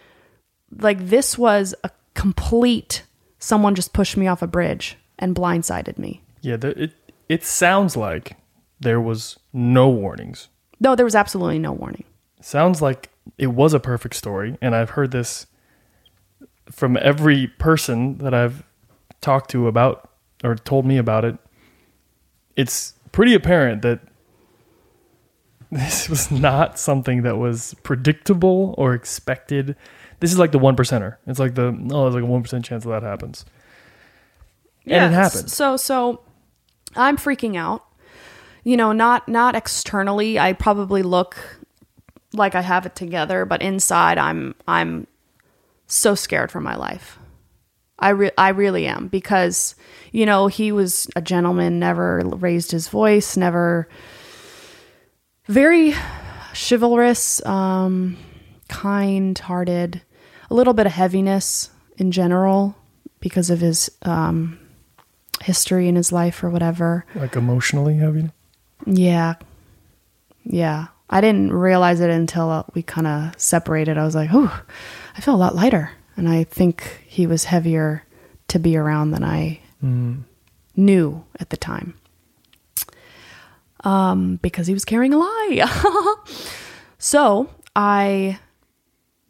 like 0.81 1.09
this 1.09 1.37
was 1.37 1.75
a 1.85 1.91
complete 2.15 3.05
someone 3.39 3.75
just 3.75 3.93
pushed 3.93 4.17
me 4.17 4.27
off 4.27 4.43
a 4.43 4.47
bridge 4.47 4.97
and 5.19 5.37
blindsided 5.37 5.99
me. 5.99 6.23
Yeah, 6.41 6.57
the, 6.57 6.83
it 6.83 6.93
it 7.29 7.45
sounds 7.45 7.97
like 7.97 8.37
there 8.81 9.01
was 9.01 9.39
no 9.53 9.89
warnings. 9.89 10.49
No, 10.81 10.95
there 10.95 11.05
was 11.05 11.14
absolutely 11.14 11.59
no 11.59 11.73
warning. 11.73 12.05
Sounds 12.41 12.81
like 12.81 13.11
it 13.37 13.49
was 13.49 13.75
a 13.75 13.81
perfect 13.81 14.14
story 14.14 14.57
and 14.61 14.75
I've 14.75 14.91
heard 14.91 15.11
this 15.11 15.47
from 16.71 16.97
every 17.01 17.47
person 17.47 18.19
that 18.19 18.35
I've 18.35 18.62
talked 19.21 19.51
to 19.51 19.67
about 19.67 20.11
or 20.45 20.55
told 20.55 20.87
me 20.87 20.99
about 20.99 21.25
it. 21.25 21.37
It's 22.57 22.95
pretty 23.12 23.35
apparent 23.35 23.83
that 23.83 24.01
this 25.71 26.09
was 26.09 26.31
not 26.31 26.79
something 26.79 27.23
that 27.23 27.37
was 27.37 27.75
predictable 27.83 28.75
or 28.79 28.95
expected. 28.95 29.77
This 30.21 30.33
is 30.33 30.38
like 30.38 30.53
the 30.53 30.59
one 30.59 30.77
percenter. 30.77 31.17
It's 31.27 31.38
like 31.38 31.55
the 31.55 31.67
oh, 31.93 32.03
there's 32.05 32.14
like 32.14 32.23
a 32.23 32.27
one 32.27 32.43
percent 32.43 32.64
chance 32.64 32.85
that 32.85 32.91
that 32.91 33.03
happens, 33.03 33.45
yeah, 34.85 35.05
and 35.05 35.14
it 35.14 35.17
happens. 35.17 35.53
So 35.53 35.77
so, 35.77 36.23
I'm 36.97 37.17
freaking 37.17 37.57
out. 37.57 37.85
You 38.68 38.76
know, 38.76 38.92
not 38.92 39.26
not 39.28 39.57
externally. 39.57 40.38
I 40.38 40.52
probably 40.52 41.02
look 41.02 41.38
like 42.35 42.54
I 42.54 42.61
have 42.61 42.85
it 42.85 42.94
together, 42.94 43.46
but 43.46 43.62
inside, 43.62 44.18
I'm 44.18 44.54
I'm 44.68 45.07
so 45.87 46.14
scared 46.14 46.50
for 46.50 46.61
my 46.61 46.76
life. 46.76 47.18
I 47.98 48.11
re- 48.11 48.31
I 48.37 48.50
really 48.50 48.85
am 48.85 49.09
because 49.09 49.74
you 50.12 50.26
know 50.26 50.48
he 50.48 50.70
was 50.70 51.09
a 51.16 51.22
gentleman, 51.22 51.78
never 51.78 52.20
raised 52.26 52.72
his 52.72 52.88
voice, 52.88 53.38
never 53.38 53.88
very 55.46 55.94
chivalrous, 56.52 57.42
um, 57.46 58.18
kind 58.68 59.38
hearted, 59.38 60.02
a 60.50 60.54
little 60.54 60.74
bit 60.74 60.85
of 60.85 60.92
heaviness 60.92 61.70
in 61.96 62.12
general 62.12 62.76
because 63.20 63.48
of 63.48 63.61
his 63.61 63.88
um, 64.02 64.59
history 65.40 65.88
in 65.88 65.96
his 65.96 66.12
life 66.12 66.44
or 66.44 66.50
whatever. 66.50 67.07
Like 67.14 67.35
emotionally 67.35 67.96
heavy? 67.96 68.31
Yeah. 68.87 69.35
Yeah. 70.45 70.88
I 71.11 71.21
didn't 71.21 71.53
realize 71.53 72.01
it 72.01 72.11
until 72.11 72.67
we 72.75 72.83
kind 72.83 73.07
of 73.07 73.41
separated. 73.41 73.97
I 73.97 74.05
was 74.05 74.14
like, 74.14 74.31
oh, 74.33 74.62
I 75.17 75.21
feel 75.21 75.35
a 75.35 75.37
lot 75.37 75.55
lighter. 75.55 75.91
And 76.17 76.29
I 76.29 76.45
think 76.45 77.03
he 77.07 77.27
was 77.27 77.45
heavier 77.45 78.05
to 78.49 78.59
be 78.59 78.77
around 78.77 79.12
than 79.12 79.25
I 79.25 79.61
mm. 79.83 80.23
knew 80.77 81.25
at 81.38 81.51
the 81.51 81.57
time 81.57 81.95
um, 83.85 84.37
because 84.43 84.67
he 84.67 84.75
was 84.75 84.85
carrying 84.85 85.14
a 85.14 85.19
lie. 85.19 86.14
so 86.99 87.49
I 87.75 88.38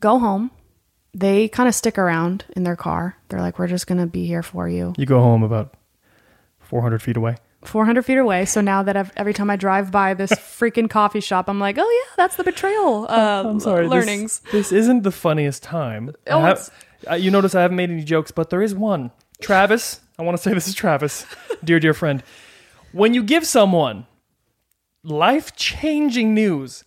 go 0.01 0.19
home. 0.19 0.51
They 1.15 1.49
kind 1.49 1.69
of 1.69 1.75
stick 1.75 1.99
around 1.99 2.45
in 2.55 2.65
their 2.65 2.77
car. 2.77 3.17
They're 3.29 3.41
like, 3.41 3.59
we're 3.59 3.67
just 3.67 3.87
going 3.87 4.01
to 4.01 4.07
be 4.07 4.27
here 4.27 4.43
for 4.43 4.69
you. 4.69 4.95
You 4.97 5.07
go 5.07 5.21
home 5.21 5.43
about 5.43 5.75
400 6.61 7.03
feet 7.03 7.17
away. 7.17 7.37
400 7.62 8.05
feet 8.05 8.18
away. 8.18 8.44
So 8.44 8.61
now 8.61 8.83
that 8.83 8.97
I've, 8.97 9.12
every 9.16 9.35
time 9.35 9.51
I 9.51 9.57
drive 9.57 9.90
by 9.90 10.14
this 10.14 10.31
freaking 10.33 10.88
coffee 10.88 11.21
shop, 11.21 11.49
I'm 11.49 11.59
like, 11.61 11.77
oh 11.79 11.90
yeah, 12.07 12.14
that's 12.16 12.37
the 12.37 12.44
betrayal 12.44 13.07
uh, 13.11 13.44
I'm 13.47 13.61
sorry. 13.61 13.88
learnings. 13.88 14.40
This, 14.53 14.73
isn't 14.73 15.03
the 15.03 15.11
funniest 15.12 15.62
time. 15.62 16.12
Oh, 16.29 16.40
have- 16.40 16.53
it's- 16.53 16.71
uh, 17.09 17.14
you 17.14 17.31
notice 17.31 17.55
I 17.55 17.62
haven't 17.62 17.77
made 17.77 17.90
any 17.90 18.03
jokes, 18.03 18.33
but 18.33 18.51
there 18.51 18.61
is 18.61 18.75
one. 18.75 19.12
Travis, 19.40 20.01
I 20.18 20.23
want 20.25 20.37
to 20.37 20.42
say 20.42 20.53
this 20.53 20.66
is 20.66 20.75
Travis, 20.75 21.25
dear, 21.64 21.79
dear 21.79 21.94
friend. 21.94 22.25
When 22.90 23.14
you 23.14 23.23
give 23.23 23.47
someone 23.47 24.07
life 25.05 25.55
changing 25.55 26.35
news, 26.35 26.83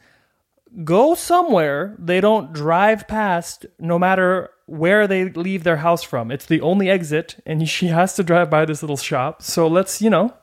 go 0.83 1.15
somewhere 1.15 1.95
they 1.97 2.19
don't 2.19 2.51
drive 2.53 3.07
past 3.07 3.65
no 3.79 3.97
matter 3.97 4.49
where 4.65 5.07
they 5.07 5.29
leave 5.29 5.63
their 5.63 5.77
house 5.77 6.03
from. 6.03 6.29
It's 6.29 6.45
the 6.45 6.59
only 6.61 6.89
exit, 6.89 7.41
and 7.45 7.67
she 7.69 7.87
has 7.87 8.13
to 8.15 8.23
drive 8.23 8.49
by 8.49 8.65
this 8.65 8.83
little 8.83 8.97
shop. 8.97 9.41
So 9.41 9.65
let's, 9.67 10.01
you 10.01 10.09
know, 10.09 10.33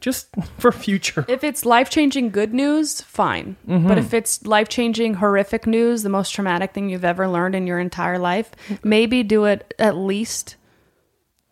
just 0.00 0.28
for 0.58 0.72
future. 0.72 1.24
If 1.28 1.44
it's 1.44 1.64
life 1.64 1.90
changing 1.90 2.30
good 2.30 2.54
news, 2.54 3.00
fine. 3.02 3.56
Mm-hmm. 3.66 3.88
But 3.88 3.98
if 3.98 4.14
it's 4.14 4.46
life 4.46 4.68
changing 4.68 5.14
horrific 5.14 5.66
news, 5.66 6.02
the 6.02 6.08
most 6.08 6.30
traumatic 6.32 6.72
thing 6.72 6.88
you've 6.88 7.04
ever 7.04 7.28
learned 7.28 7.54
in 7.54 7.66
your 7.66 7.78
entire 7.78 8.18
life, 8.18 8.50
maybe 8.82 9.22
do 9.22 9.44
it 9.44 9.74
at 9.78 9.96
least 9.96 10.56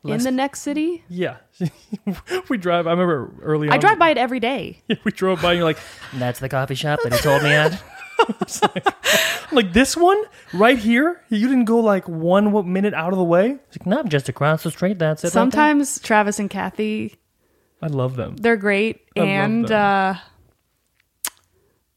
Less- 0.02 0.20
in 0.20 0.24
the 0.24 0.30
next 0.36 0.62
city. 0.62 1.04
Yeah. 1.08 1.36
we 2.48 2.58
drive. 2.58 2.86
I 2.86 2.90
remember 2.90 3.32
early 3.42 3.68
on. 3.68 3.74
I 3.74 3.78
drive 3.78 3.98
by 3.98 4.10
it 4.10 4.18
every 4.18 4.40
day. 4.40 4.82
We 5.04 5.10
drove 5.12 5.42
by 5.42 5.52
and 5.52 5.58
you're 5.58 5.64
like, 5.64 5.78
That's 6.14 6.38
the 6.40 6.48
coffee 6.48 6.74
shop 6.74 7.00
that 7.02 7.12
he 7.12 7.18
told 7.20 7.42
me 7.42 7.50
at. 7.50 7.82
like 9.52 9.72
this 9.72 9.96
one 9.96 10.22
right 10.52 10.78
here? 10.78 11.22
You 11.28 11.48
didn't 11.48 11.64
go 11.64 11.80
like 11.80 12.08
one 12.08 12.72
minute 12.72 12.94
out 12.94 13.12
of 13.12 13.18
the 13.18 13.24
way? 13.24 13.58
It's 13.68 13.78
like, 13.78 13.86
no, 13.86 14.02
just 14.04 14.28
across 14.28 14.62
the 14.62 14.70
street. 14.70 14.98
That's 14.98 15.22
it. 15.24 15.28
right. 15.28 15.32
Sometimes 15.32 15.98
Travis 16.00 16.38
and 16.38 16.48
Kathy, 16.50 17.16
I 17.82 17.88
love 17.88 18.16
them. 18.16 18.36
they're 18.36 18.56
great. 18.56 19.02
I 19.16 19.20
and 19.20 19.70
uh, 19.70 20.14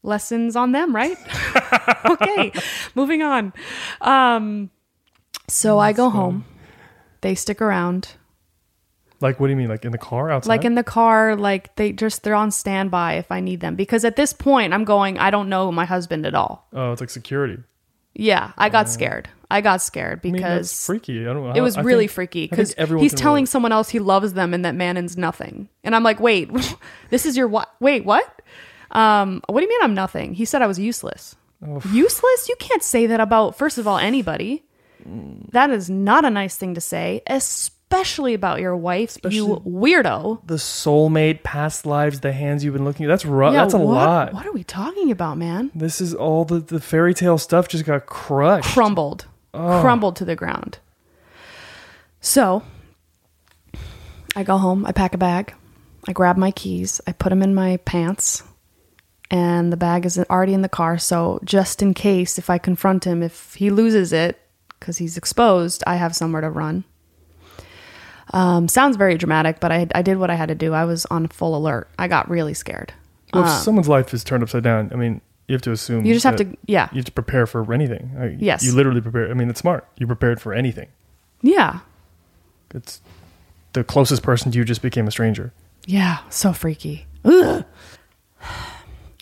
lessons 0.02 0.56
on 0.56 0.72
them, 0.72 0.94
right? 0.94 1.16
okay, 2.10 2.52
moving 2.94 3.22
on. 3.22 3.52
Um, 4.00 4.70
so 5.48 5.78
I 5.78 5.92
go 5.92 6.10
home. 6.10 6.44
They 7.22 7.34
stick 7.34 7.60
around. 7.60 8.14
Like, 9.20 9.38
what 9.38 9.48
do 9.48 9.50
you 9.50 9.56
mean? 9.56 9.68
Like 9.68 9.84
in 9.84 9.92
the 9.92 9.98
car 9.98 10.30
outside? 10.30 10.48
like 10.48 10.64
in 10.64 10.74
the 10.76 10.84
car 10.84 11.36
like 11.36 11.76
they 11.76 11.92
just 11.92 12.22
they're 12.22 12.34
on 12.34 12.50
standby 12.50 13.14
if 13.14 13.30
i 13.30 13.38
need 13.38 13.60
them 13.60 13.74
because 13.76 14.02
at 14.02 14.16
this 14.16 14.32
point 14.32 14.72
i'm 14.72 14.84
going 14.84 15.18
i 15.18 15.30
don't 15.30 15.50
know 15.50 15.70
my 15.70 15.84
husband 15.84 16.24
at 16.24 16.34
all 16.34 16.66
oh, 16.72 16.92
it's 16.92 17.02
like 17.02 17.10
security. 17.10 17.58
Yeah 18.20 18.52
i 18.58 18.68
got 18.68 18.88
scared. 18.88 19.28
I 19.52 19.60
got 19.62 19.82
scared 19.82 20.20
I 20.22 20.26
mean, 20.28 20.34
because 20.34 20.86
freaky. 20.86 21.22
I 21.26 21.32
don't 21.32 21.42
know. 21.42 21.52
it 21.54 21.60
was 21.60 21.76
I 21.76 21.80
really 21.80 22.06
think- 22.06 22.14
freaky 22.14 22.40
I 22.40 22.42
think 22.42 22.50
because 22.50 22.74
everyone 22.78 23.02
he's 23.02 23.12
can 23.12 23.18
telling 23.18 23.42
relate. 23.42 23.48
someone 23.48 23.72
else 23.72 23.88
he 23.88 23.98
loves 23.98 24.32
them 24.34 24.54
and 24.54 24.64
that 24.64 24.74
Manon's 24.76 25.16
nothing. 25.16 25.68
And 25.82 25.96
i'm 25.96 26.02
like 26.04 26.20
wait 26.20 26.50
this 27.10 27.26
is 27.26 27.36
your 27.36 27.48
what 27.48 27.68
wait 27.80 28.04
what? 28.04 28.42
Um 28.92 29.42
what 29.48 29.60
do 29.60 29.64
you 29.64 29.68
mean 29.68 29.82
i'm 29.82 29.94
nothing? 29.94 30.34
He 30.34 30.44
said 30.44 30.62
i 30.62 30.66
was 30.66 30.78
useless. 30.78 31.34
Useless? 31.92 32.48
You 32.48 32.56
can't 32.58 32.82
say 32.82 33.06
that 33.06 33.20
about 33.20 33.56
first 33.56 33.76
of 33.78 33.86
all 33.88 33.98
anybody. 33.98 34.64
That 35.52 35.70
is 35.70 35.88
not 35.90 36.24
a 36.24 36.30
nice 36.30 36.56
thing 36.56 36.74
to 36.74 36.80
say 36.80 37.22
especially 37.26 37.76
about 38.34 38.60
your 38.60 38.76
wife 38.76 39.18
you 39.28 39.62
weirdo 39.66 40.40
the 40.46 40.54
soulmate, 40.54 41.42
past 41.42 41.84
lives, 41.84 42.20
the 42.20 42.32
hands 42.32 42.64
you've 42.64 42.74
been 42.74 42.84
looking 42.84 43.06
at. 43.06 43.08
That's 43.08 43.24
rough. 43.24 43.52
Yeah, 43.52 43.62
that's 43.62 43.74
a 43.74 43.78
what, 43.78 43.94
lot. 43.94 44.32
What 44.32 44.46
are 44.46 44.52
we 44.52 44.64
talking 44.64 45.10
about, 45.10 45.36
man? 45.36 45.70
This 45.74 46.00
is 46.00 46.14
all 46.14 46.44
the, 46.44 46.60
the 46.60 46.80
fairy 46.80 47.14
tale 47.14 47.38
stuff 47.38 47.68
just 47.68 47.84
got 47.84 48.06
crushed. 48.06 48.72
Crumbled. 48.72 49.26
Oh. 49.52 49.80
Crumbled 49.80 50.16
to 50.16 50.24
the 50.24 50.36
ground. 50.36 50.78
So 52.20 52.62
I 54.36 54.44
go 54.44 54.58
home, 54.58 54.86
I 54.86 54.92
pack 54.92 55.14
a 55.14 55.18
bag, 55.18 55.54
I 56.06 56.12
grab 56.12 56.36
my 56.36 56.50
keys, 56.50 57.00
I 57.06 57.12
put 57.12 57.30
them 57.30 57.42
in 57.42 57.54
my 57.54 57.78
pants, 57.78 58.42
and 59.30 59.72
the 59.72 59.76
bag 59.76 60.06
is 60.06 60.18
already 60.18 60.54
in 60.54 60.62
the 60.62 60.68
car. 60.68 60.98
So 60.98 61.40
just 61.44 61.82
in 61.82 61.94
case, 61.94 62.38
if 62.38 62.48
I 62.50 62.58
confront 62.58 63.04
him, 63.04 63.22
if 63.22 63.54
he 63.54 63.70
loses 63.70 64.12
it 64.12 64.38
because 64.78 64.98
he's 64.98 65.16
exposed, 65.16 65.82
I 65.86 65.96
have 65.96 66.14
somewhere 66.14 66.42
to 66.42 66.50
run. 66.50 66.84
Um, 68.32 68.68
sounds 68.68 68.96
very 68.96 69.16
dramatic, 69.16 69.58
but 69.60 69.72
I, 69.72 69.86
I 69.94 70.02
did 70.02 70.18
what 70.18 70.30
I 70.30 70.34
had 70.34 70.48
to 70.50 70.54
do. 70.54 70.72
I 70.72 70.84
was 70.84 71.04
on 71.06 71.26
full 71.28 71.56
alert. 71.56 71.88
I 71.98 72.06
got 72.08 72.28
really 72.30 72.54
scared. 72.54 72.92
Well, 73.34 73.44
if 73.44 73.50
someone's 73.62 73.88
life 73.88 74.12
is 74.14 74.22
turned 74.24 74.42
upside 74.42 74.62
down, 74.64 74.90
I 74.92 74.96
mean, 74.96 75.20
you 75.48 75.54
have 75.54 75.62
to 75.62 75.72
assume. 75.72 76.04
You 76.04 76.14
just 76.14 76.24
have 76.24 76.36
to, 76.36 76.56
yeah, 76.66 76.88
You 76.92 76.98
have 76.98 77.04
to 77.06 77.12
prepare 77.12 77.46
for 77.46 77.72
anything. 77.72 78.10
I- 78.18 78.36
Yes. 78.38 78.64
You 78.64 78.72
literally 78.72 79.00
prepare. 79.00 79.30
I 79.30 79.34
mean, 79.34 79.50
it's 79.50 79.60
smart. 79.60 79.86
You 79.98 80.06
prepared 80.06 80.40
for 80.40 80.52
anything. 80.54 80.88
yeah. 81.42 81.80
It's 82.72 83.00
the 83.72 83.82
closest 83.82 84.22
person 84.22 84.52
to 84.52 84.58
you 84.58 84.64
just 84.64 84.80
became 84.82 85.08
a 85.08 85.10
stranger. 85.10 85.52
Yeah, 85.86 86.18
so 86.28 86.52
freaky. 86.52 87.06
Ugh. 87.24 87.64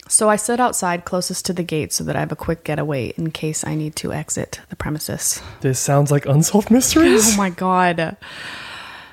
So 0.09 0.31
I 0.31 0.37
sit 0.37 0.59
outside 0.59 1.05
closest 1.05 1.45
to 1.47 1.53
the 1.53 1.63
gate 1.63 1.93
so 1.93 2.03
that 2.05 2.17
I 2.17 2.21
have 2.21 2.33
a 2.33 2.37
quick 2.37 2.65
getaway 2.65 3.09
in 3.17 3.31
case 3.31 3.63
I 3.65 3.75
need 3.75 3.95
to 3.97 4.13
exit 4.13 4.61
the 4.71 4.77
premises. 4.77 5.43
This 5.61 5.79
sounds 5.79 6.11
like 6.11 6.25
unsolved 6.27 6.71
mysteries. 6.71 7.35
Oh 7.35 7.37
my 7.37 7.51
god. 7.51 8.17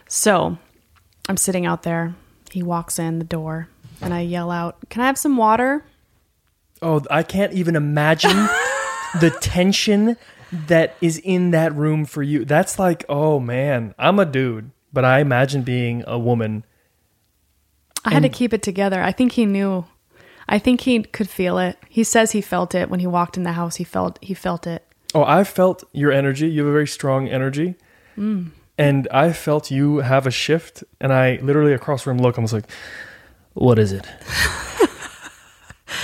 So 0.07 0.57
I'm 1.27 1.37
sitting 1.37 1.65
out 1.65 1.83
there. 1.83 2.15
He 2.51 2.63
walks 2.63 2.99
in 2.99 3.19
the 3.19 3.25
door 3.25 3.67
and 4.01 4.13
I 4.13 4.21
yell 4.21 4.51
out, 4.51 4.77
Can 4.89 5.01
I 5.01 5.07
have 5.07 5.17
some 5.17 5.37
water? 5.37 5.85
Oh, 6.81 7.01
I 7.09 7.23
can't 7.23 7.53
even 7.53 7.75
imagine 7.75 8.35
the 9.19 9.35
tension 9.41 10.17
that 10.67 10.95
is 11.01 11.17
in 11.19 11.51
that 11.51 11.73
room 11.75 12.05
for 12.05 12.21
you. 12.21 12.45
That's 12.45 12.77
like, 12.77 13.05
oh 13.09 13.39
man, 13.39 13.95
I'm 13.97 14.19
a 14.19 14.25
dude, 14.25 14.71
but 14.93 15.05
I 15.05 15.19
imagine 15.19 15.63
being 15.63 16.03
a 16.07 16.19
woman. 16.19 16.65
I 18.03 18.13
had 18.13 18.23
to 18.23 18.29
keep 18.29 18.53
it 18.53 18.61
together. 18.61 19.01
I 19.01 19.11
think 19.11 19.31
he 19.31 19.45
knew. 19.45 19.85
I 20.47 20.59
think 20.59 20.81
he 20.81 21.01
could 21.01 21.27
feel 21.27 21.57
it. 21.57 21.77
He 21.89 22.03
says 22.03 22.31
he 22.31 22.41
felt 22.41 22.75
it 22.75 22.89
when 22.89 22.99
he 22.99 23.07
walked 23.07 23.35
in 23.35 23.43
the 23.43 23.53
house. 23.53 23.77
He 23.77 23.83
felt 23.83 24.19
he 24.21 24.35
felt 24.35 24.67
it. 24.67 24.85
Oh, 25.15 25.23
I 25.23 25.43
felt 25.43 25.83
your 25.91 26.11
energy. 26.11 26.47
You 26.47 26.61
have 26.61 26.69
a 26.69 26.73
very 26.73 26.87
strong 26.87 27.27
energy. 27.27 27.75
Mm. 28.15 28.51
And 28.77 29.07
I 29.09 29.31
felt 29.31 29.71
you 29.71 29.97
have 29.97 30.27
a 30.27 30.31
shift. 30.31 30.83
And 30.99 31.13
I 31.13 31.39
literally 31.41 31.73
across 31.73 32.03
the 32.03 32.09
room 32.11 32.19
look, 32.19 32.37
I 32.37 32.41
was 32.41 32.53
like, 32.53 32.69
What 33.53 33.79
is 33.79 33.91
it? 33.91 34.05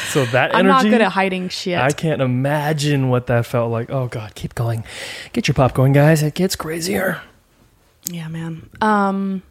so 0.10 0.26
that 0.26 0.54
energy, 0.54 0.58
I'm 0.60 0.68
not 0.68 0.84
good 0.84 1.02
at 1.02 1.12
hiding 1.12 1.50
shit. 1.50 1.78
I 1.78 1.92
can't 1.92 2.22
imagine 2.22 3.10
what 3.10 3.28
that 3.28 3.46
felt 3.46 3.72
like. 3.72 3.90
Oh 3.90 4.08
God, 4.08 4.36
keep 4.36 4.56
going. 4.56 4.84
Get 5.34 5.48
your 5.48 5.56
pop 5.56 5.74
going, 5.74 5.94
guys. 5.94 6.24
It 6.24 6.34
gets 6.34 6.56
crazier. 6.56 7.22
Yeah, 8.10 8.28
man. 8.28 8.70
Um 8.82 9.44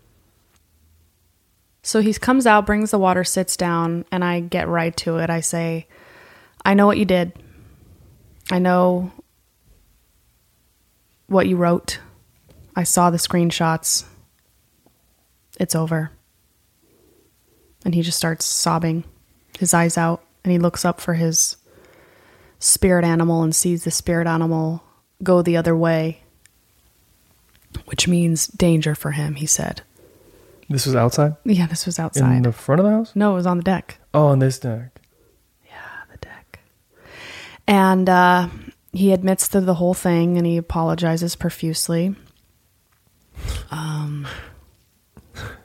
so 1.83 2.01
he 2.01 2.13
comes 2.15 2.47
out, 2.47 2.67
brings 2.67 2.91
the 2.91 2.99
water, 2.99 3.25
sits 3.25 3.57
down, 3.57 4.05
and 4.13 4.23
I 4.23 4.41
get 4.41 4.69
right 4.69 4.95
to 4.99 5.17
it. 5.17 5.31
I 5.31 5.41
say, 5.41 5.87
"I 6.63 6.75
know 6.75 6.87
what 6.87 6.99
you 6.99 7.07
did. 7.07 7.33
I 8.51 8.59
know 8.59 9.13
what 11.27 11.47
you 11.49 11.57
wrote. 11.57 12.01
I 12.81 12.85
saw 12.85 13.11
the 13.11 13.19
screenshots. 13.19 14.05
It's 15.59 15.75
over." 15.75 16.11
And 17.85 17.95
he 17.95 18.03
just 18.03 18.19
starts 18.19 18.45
sobbing, 18.45 19.05
his 19.59 19.73
eyes 19.73 19.97
out, 19.97 20.23
and 20.45 20.53
he 20.53 20.59
looks 20.59 20.85
up 20.85 21.01
for 21.01 21.15
his 21.15 21.57
spirit 22.59 23.05
animal 23.05 23.43
and 23.43 23.55
sees 23.55 23.85
the 23.85 23.91
spirit 23.91 24.27
animal 24.27 24.83
go 25.23 25.41
the 25.41 25.57
other 25.57 25.75
way 25.75 26.21
which 27.87 28.09
means 28.09 28.47
danger 28.47 28.95
for 28.95 29.13
him, 29.13 29.35
he 29.35 29.47
said. 29.47 29.83
This 30.69 30.87
was 30.87 30.95
outside? 30.95 31.37
Yeah, 31.45 31.67
this 31.67 31.87
was 31.87 31.99
outside. 31.99 32.37
In 32.37 32.43
the 32.43 32.53
front 32.53 32.81
of 32.81 32.85
the 32.85 32.93
house? 32.93 33.13
no, 33.15 33.33
it 33.33 33.35
was 33.35 33.47
on 33.47 33.57
the 33.57 33.65
deck. 33.65 33.99
Oh, 34.15 34.27
on 34.27 34.39
this 34.39 34.59
deck. 34.59 35.01
Yeah, 35.67 36.03
the 36.13 36.19
deck. 36.19 36.61
And 37.67 38.09
uh, 38.09 38.49
he 38.93 39.13
admits 39.13 39.49
to 39.49 39.61
the 39.61 39.75
whole 39.75 39.95
thing 39.95 40.39
and 40.39 40.47
he 40.47 40.57
apologizes 40.57 41.35
profusely. 41.35 42.15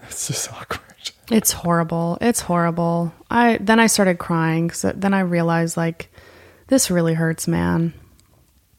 It's 0.10 0.28
just 0.28 0.52
awkward. 0.54 0.82
It's 1.32 1.52
horrible. 1.52 2.18
It's 2.22 2.42
horrible. 2.42 3.14
I 3.30 3.58
then 3.60 3.80
I 3.80 3.88
started 3.88 4.20
crying 4.20 4.70
cuz 4.70 4.86
then 4.96 5.14
I 5.14 5.22
realized 5.22 5.76
like 5.76 6.12
this 6.68 6.90
really 6.92 7.14
hurts, 7.16 7.48
man. 7.48 7.94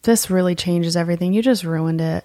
This 0.03 0.31
really 0.31 0.55
changes 0.55 0.97
everything. 0.97 1.33
You 1.33 1.43
just 1.43 1.65
ruined 1.65 2.01
it. 2.01 2.25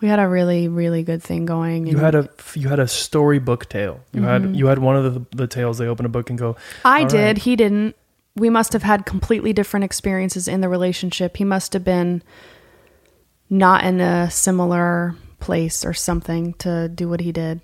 We 0.00 0.08
had 0.08 0.18
a 0.18 0.26
really 0.26 0.68
really 0.68 1.02
good 1.02 1.22
thing 1.22 1.44
going 1.44 1.86
You 1.86 1.98
had 1.98 2.14
a 2.14 2.28
you 2.54 2.68
had 2.68 2.78
a 2.80 2.88
storybook 2.88 3.68
tale. 3.68 4.00
You 4.12 4.22
Mm-hmm. 4.22 4.46
had 4.46 4.56
you 4.56 4.66
had 4.66 4.78
one 4.78 4.96
of 4.96 5.04
the 5.14 5.36
the 5.36 5.46
tales. 5.46 5.76
They 5.78 5.86
open 5.86 6.06
a 6.06 6.08
book 6.08 6.30
and 6.30 6.38
go. 6.38 6.56
I 6.84 7.02
"All 7.02 7.08
did. 7.08 7.24
right." 7.24 7.38
He 7.38 7.54
didn't. 7.56 7.96
We 8.36 8.48
must 8.48 8.72
have 8.72 8.82
had 8.84 9.04
completely 9.04 9.52
different 9.52 9.84
experiences 9.84 10.48
in 10.48 10.62
the 10.62 10.68
relationship. 10.68 11.36
He 11.36 11.44
must 11.44 11.74
have 11.74 11.84
been 11.84 12.22
not 13.50 13.84
in 13.84 14.00
a 14.00 14.30
similar 14.30 15.14
place 15.40 15.84
or 15.84 15.92
something 15.92 16.54
to 16.54 16.88
do 16.88 17.08
what 17.08 17.20
he 17.20 17.32
did. 17.32 17.60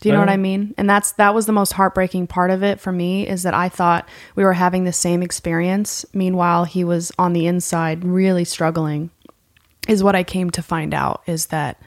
Do 0.00 0.08
you 0.08 0.12
know 0.12 0.20
what 0.20 0.28
I 0.28 0.36
mean? 0.36 0.74
And 0.76 0.90
that's 0.90 1.12
that 1.12 1.34
was 1.34 1.46
the 1.46 1.52
most 1.52 1.72
heartbreaking 1.72 2.26
part 2.26 2.50
of 2.50 2.62
it 2.62 2.78
for 2.78 2.92
me 2.92 3.26
is 3.26 3.44
that 3.44 3.54
I 3.54 3.68
thought 3.68 4.08
we 4.34 4.44
were 4.44 4.52
having 4.52 4.84
the 4.84 4.92
same 4.92 5.22
experience. 5.22 6.04
Meanwhile, 6.12 6.64
he 6.64 6.84
was 6.84 7.10
on 7.18 7.32
the 7.32 7.46
inside 7.46 8.04
really 8.04 8.44
struggling. 8.44 9.10
Is 9.88 10.02
what 10.02 10.16
I 10.16 10.22
came 10.22 10.50
to 10.50 10.62
find 10.62 10.92
out 10.92 11.22
is 11.26 11.46
that 11.46 11.80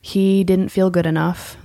he 0.00 0.44
didn't 0.44 0.70
feel 0.70 0.90
good 0.90 1.06
enough. 1.06 1.56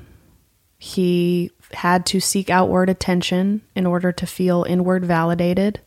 He 0.78 1.52
had 1.74 2.06
to 2.08 2.20
seek 2.20 2.50
outward 2.50 2.90
attention 2.90 3.62
in 3.76 3.86
order 3.86 4.12
to 4.12 4.26
feel 4.26 4.66
inward 4.68 5.04
validated. 5.06 5.82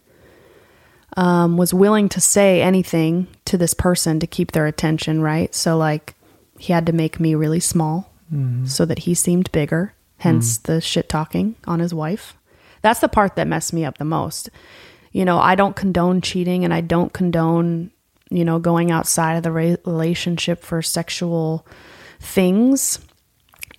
Um, 1.16 1.56
was 1.56 1.72
willing 1.72 2.10
to 2.10 2.20
say 2.20 2.60
anything 2.60 3.28
to 3.46 3.56
this 3.56 3.72
person 3.72 4.20
to 4.20 4.26
keep 4.26 4.52
their 4.52 4.66
attention, 4.66 5.22
right? 5.22 5.54
So, 5.54 5.78
like, 5.78 6.15
he 6.58 6.72
had 6.72 6.86
to 6.86 6.92
make 6.92 7.20
me 7.20 7.34
really 7.34 7.60
small 7.60 8.12
mm-hmm. 8.32 8.66
so 8.66 8.84
that 8.84 9.00
he 9.00 9.14
seemed 9.14 9.52
bigger, 9.52 9.94
hence 10.18 10.58
mm-hmm. 10.58 10.72
the 10.72 10.80
shit 10.80 11.08
talking 11.08 11.56
on 11.66 11.80
his 11.80 11.92
wife. 11.94 12.34
That's 12.82 13.00
the 13.00 13.08
part 13.08 13.36
that 13.36 13.48
messed 13.48 13.72
me 13.72 13.84
up 13.84 13.98
the 13.98 14.04
most. 14.04 14.50
You 15.12 15.24
know, 15.24 15.38
I 15.38 15.54
don't 15.54 15.76
condone 15.76 16.20
cheating 16.20 16.64
and 16.64 16.72
I 16.72 16.82
don't 16.82 17.12
condone, 17.12 17.90
you 18.30 18.44
know, 18.44 18.58
going 18.58 18.90
outside 18.90 19.36
of 19.36 19.42
the 19.42 19.52
re- 19.52 19.76
relationship 19.84 20.62
for 20.62 20.82
sexual 20.82 21.66
things. 22.20 22.98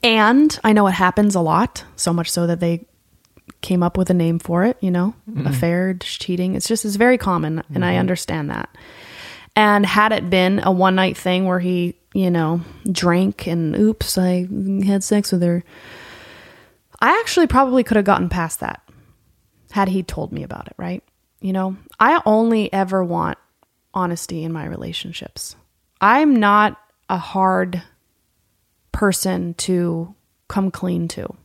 And 0.03 0.57
I 0.63 0.73
know 0.73 0.87
it 0.87 0.91
happens 0.91 1.35
a 1.35 1.41
lot, 1.41 1.83
so 1.95 2.13
much 2.13 2.29
so 2.29 2.47
that 2.47 2.59
they 2.59 2.85
came 3.61 3.81
up 3.81 3.97
with 3.97 4.09
a 4.09 4.13
name 4.13 4.39
for 4.39 4.65
it, 4.65 4.77
you 4.81 4.91
know, 4.91 5.13
mm-hmm. 5.29 5.47
affair, 5.47 5.93
cheating. 5.95 6.55
It's 6.55 6.67
just, 6.67 6.85
it's 6.85 6.95
very 6.95 7.17
common, 7.17 7.63
and 7.73 7.83
I 7.83 7.97
understand 7.97 8.49
that. 8.49 8.69
And 9.55 9.85
had 9.85 10.11
it 10.11 10.29
been 10.29 10.59
a 10.63 10.71
one 10.71 10.95
night 10.95 11.17
thing 11.17 11.45
where 11.45 11.59
he, 11.59 11.95
you 12.17 12.31
know, 12.31 12.61
drank 12.91 13.45
and 13.45 13.75
oops, 13.75 14.17
I 14.17 14.47
had 14.83 15.03
sex 15.03 15.31
with 15.31 15.43
her, 15.43 15.63
I 16.99 17.19
actually 17.19 17.45
probably 17.45 17.83
could 17.83 17.95
have 17.95 18.05
gotten 18.05 18.27
past 18.27 18.59
that 18.59 18.81
had 19.69 19.89
he 19.89 20.01
told 20.01 20.31
me 20.31 20.41
about 20.41 20.65
it, 20.65 20.73
right? 20.77 21.03
You 21.41 21.53
know, 21.53 21.77
I 21.99 22.19
only 22.25 22.73
ever 22.73 23.03
want 23.03 23.37
honesty 23.93 24.43
in 24.43 24.51
my 24.51 24.65
relationships. 24.65 25.55
I'm 26.01 26.35
not 26.35 26.81
a 27.07 27.19
hard 27.19 27.83
person 28.91 29.53
to 29.53 30.15
come 30.47 30.71
clean 30.71 31.07
to. 31.09 31.35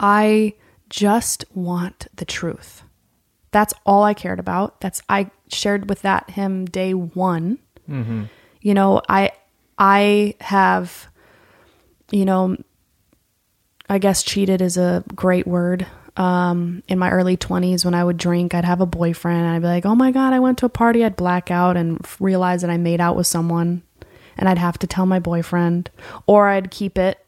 I 0.00 0.54
just 0.88 1.44
want 1.54 2.06
the 2.16 2.24
truth. 2.24 2.84
That's 3.50 3.74
all 3.84 4.02
I 4.02 4.14
cared 4.14 4.40
about. 4.40 4.80
That's 4.80 5.02
I 5.10 5.30
shared 5.48 5.90
with 5.90 6.00
that 6.00 6.30
him 6.30 6.64
day 6.64 6.94
one. 6.94 7.58
Mm-hmm. 7.86 8.24
You 8.62 8.72
know, 8.72 9.02
I 9.10 9.32
I 9.78 10.34
have 10.40 11.08
you 12.10 12.24
know 12.24 12.56
I 13.88 13.98
guess 13.98 14.22
cheated 14.22 14.60
is 14.60 14.76
a 14.76 15.02
great 15.14 15.46
word. 15.46 15.86
Um, 16.16 16.82
in 16.88 16.98
my 16.98 17.10
early 17.10 17.36
20s, 17.36 17.84
when 17.84 17.94
I 17.94 18.02
would 18.02 18.16
drink, 18.16 18.52
I'd 18.52 18.64
have 18.64 18.80
a 18.80 18.86
boyfriend 18.86 19.38
and 19.38 19.48
I'd 19.48 19.62
be 19.62 19.68
like, 19.68 19.86
oh 19.86 19.94
my 19.94 20.10
God, 20.10 20.32
I 20.32 20.40
went 20.40 20.58
to 20.58 20.66
a 20.66 20.70
party, 20.70 21.04
I'd 21.04 21.16
black 21.16 21.50
out 21.50 21.76
and 21.76 22.04
realize 22.18 22.62
that 22.62 22.70
I 22.70 22.76
made 22.76 23.00
out 23.00 23.16
with 23.16 23.28
someone. 23.28 23.82
And 24.36 24.48
I'd 24.48 24.58
have 24.58 24.78
to 24.78 24.86
tell 24.86 25.06
my 25.06 25.20
boyfriend, 25.20 25.90
or 26.26 26.48
I'd 26.48 26.70
keep 26.70 26.98
it 26.98 27.24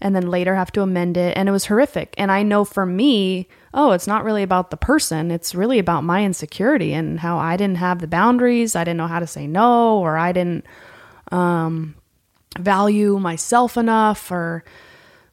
and 0.00 0.14
then 0.14 0.28
later 0.28 0.56
have 0.56 0.72
to 0.72 0.82
amend 0.82 1.16
it. 1.16 1.36
And 1.36 1.48
it 1.48 1.52
was 1.52 1.66
horrific. 1.66 2.14
And 2.18 2.30
I 2.30 2.42
know 2.42 2.64
for 2.64 2.84
me, 2.84 3.48
oh, 3.72 3.92
it's 3.92 4.06
not 4.08 4.24
really 4.24 4.42
about 4.42 4.70
the 4.70 4.76
person, 4.76 5.30
it's 5.30 5.54
really 5.54 5.78
about 5.78 6.02
my 6.02 6.24
insecurity 6.24 6.92
and 6.92 7.20
how 7.20 7.38
I 7.38 7.56
didn't 7.56 7.78
have 7.78 8.00
the 8.00 8.08
boundaries. 8.08 8.76
I 8.76 8.84
didn't 8.84 8.98
know 8.98 9.06
how 9.06 9.20
to 9.20 9.26
say 9.26 9.46
no, 9.46 9.98
or 9.98 10.16
I 10.16 10.32
didn't 10.32 10.64
value 12.58 13.18
myself 13.18 13.76
enough 13.76 14.30
or 14.30 14.64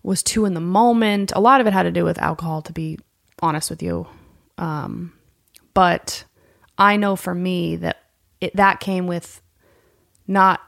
was 0.04 0.24
too 0.24 0.46
in 0.46 0.54
the 0.54 0.62
moment. 0.62 1.32
A 1.36 1.40
lot 1.40 1.62
of 1.62 1.68
it 1.68 1.74
had 1.74 1.84
to 1.84 1.92
do 1.92 2.06
with 2.06 2.18
alcohol, 2.20 2.62
to 2.64 2.74
be 2.74 2.98
honest 3.42 3.70
with 3.70 3.84
you. 3.84 4.08
Um, 4.58 5.14
but 5.74 6.24
I 6.78 6.98
know 6.98 7.16
for 7.16 7.36
me 7.36 7.76
that 7.78 7.98
it, 8.42 8.56
that 8.56 8.80
came 8.80 9.08
with 9.08 9.42
not 10.28 10.62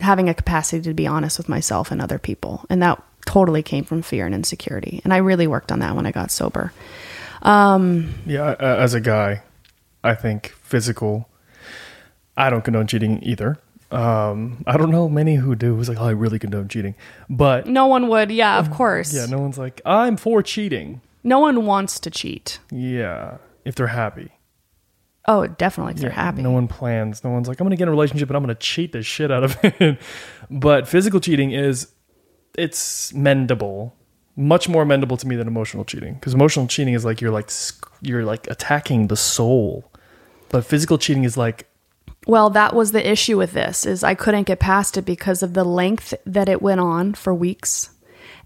having 0.00 0.28
a 0.28 0.34
capacity 0.34 0.82
to 0.82 0.94
be 0.94 1.06
honest 1.06 1.38
with 1.38 1.48
myself 1.48 1.90
and 1.90 2.00
other 2.00 2.18
people. 2.18 2.64
And 2.70 2.82
that 2.82 3.02
totally 3.24 3.62
came 3.62 3.84
from 3.84 4.02
fear 4.02 4.26
and 4.26 4.34
insecurity. 4.34 5.00
And 5.04 5.12
I 5.12 5.18
really 5.18 5.46
worked 5.46 5.70
on 5.70 5.78
that 5.80 5.94
when 5.94 6.06
I 6.06 6.10
got 6.10 6.30
sober. 6.30 6.72
Um, 7.42 8.14
Yeah, 8.26 8.54
as 8.58 8.94
a 8.94 9.00
guy, 9.00 9.42
I 10.02 10.14
think 10.14 10.48
physical. 10.62 11.28
I 12.36 12.50
don't 12.50 12.64
condone 12.64 12.86
cheating 12.86 13.22
either. 13.22 13.58
Um, 13.92 14.64
I 14.66 14.76
don't 14.76 14.90
know 14.90 15.08
many 15.08 15.36
who 15.36 15.54
do. 15.54 15.76
Who's 15.76 15.88
like, 15.88 15.98
oh, 16.00 16.04
I 16.06 16.10
really 16.12 16.38
condone 16.38 16.68
cheating, 16.68 16.94
but 17.28 17.66
No 17.66 17.86
one 17.86 18.08
would, 18.08 18.30
yeah, 18.30 18.58
of 18.58 18.70
course. 18.70 19.12
yeah, 19.12 19.26
no 19.26 19.38
one's 19.38 19.58
like, 19.58 19.80
I'm 19.84 20.16
for 20.16 20.42
cheating. 20.42 21.00
No 21.22 21.38
one 21.40 21.66
wants 21.66 22.00
to 22.00 22.10
cheat. 22.10 22.58
Yeah, 22.70 23.36
if 23.64 23.74
they're 23.74 23.86
happy. 23.88 24.30
Oh, 25.28 25.46
definitely 25.46 25.92
if 25.94 26.00
they're 26.00 26.10
happy. 26.10 26.42
No 26.42 26.50
one 26.50 26.66
plans. 26.66 27.22
No 27.22 27.30
one's 27.30 27.46
like, 27.46 27.60
I'm 27.60 27.64
gonna 27.66 27.76
get 27.76 27.84
in 27.84 27.88
a 27.88 27.92
relationship 27.92 28.28
and 28.28 28.36
I'm 28.36 28.42
gonna 28.42 28.54
cheat 28.56 28.90
the 28.92 29.02
shit 29.02 29.30
out 29.30 29.44
of 29.44 29.56
it. 29.62 29.98
but 30.50 30.88
physical 30.88 31.20
cheating 31.20 31.52
is, 31.52 31.92
it's 32.58 33.12
mendable, 33.12 33.92
much 34.36 34.68
more 34.68 34.84
mendable 34.84 35.18
to 35.18 35.26
me 35.28 35.36
than 35.36 35.46
emotional 35.46 35.84
cheating. 35.84 36.14
Because 36.14 36.34
emotional 36.34 36.66
cheating 36.66 36.94
is 36.94 37.04
like 37.04 37.20
you're 37.20 37.30
like 37.30 37.50
you're 38.00 38.24
like 38.24 38.48
attacking 38.48 39.06
the 39.08 39.16
soul, 39.16 39.90
but 40.48 40.64
physical 40.64 40.98
cheating 40.98 41.22
is 41.24 41.36
like 41.36 41.68
Well, 42.26 42.50
that 42.50 42.74
was 42.74 42.92
the 42.92 43.10
issue 43.10 43.36
with 43.36 43.52
this 43.52 43.84
is 43.84 44.04
I 44.04 44.14
couldn't 44.14 44.44
get 44.44 44.60
past 44.60 44.96
it 44.96 45.02
because 45.02 45.42
of 45.42 45.54
the 45.54 45.64
length 45.64 46.14
that 46.24 46.48
it 46.48 46.62
went 46.62 46.80
on 46.80 47.14
for 47.14 47.34
weeks 47.34 47.90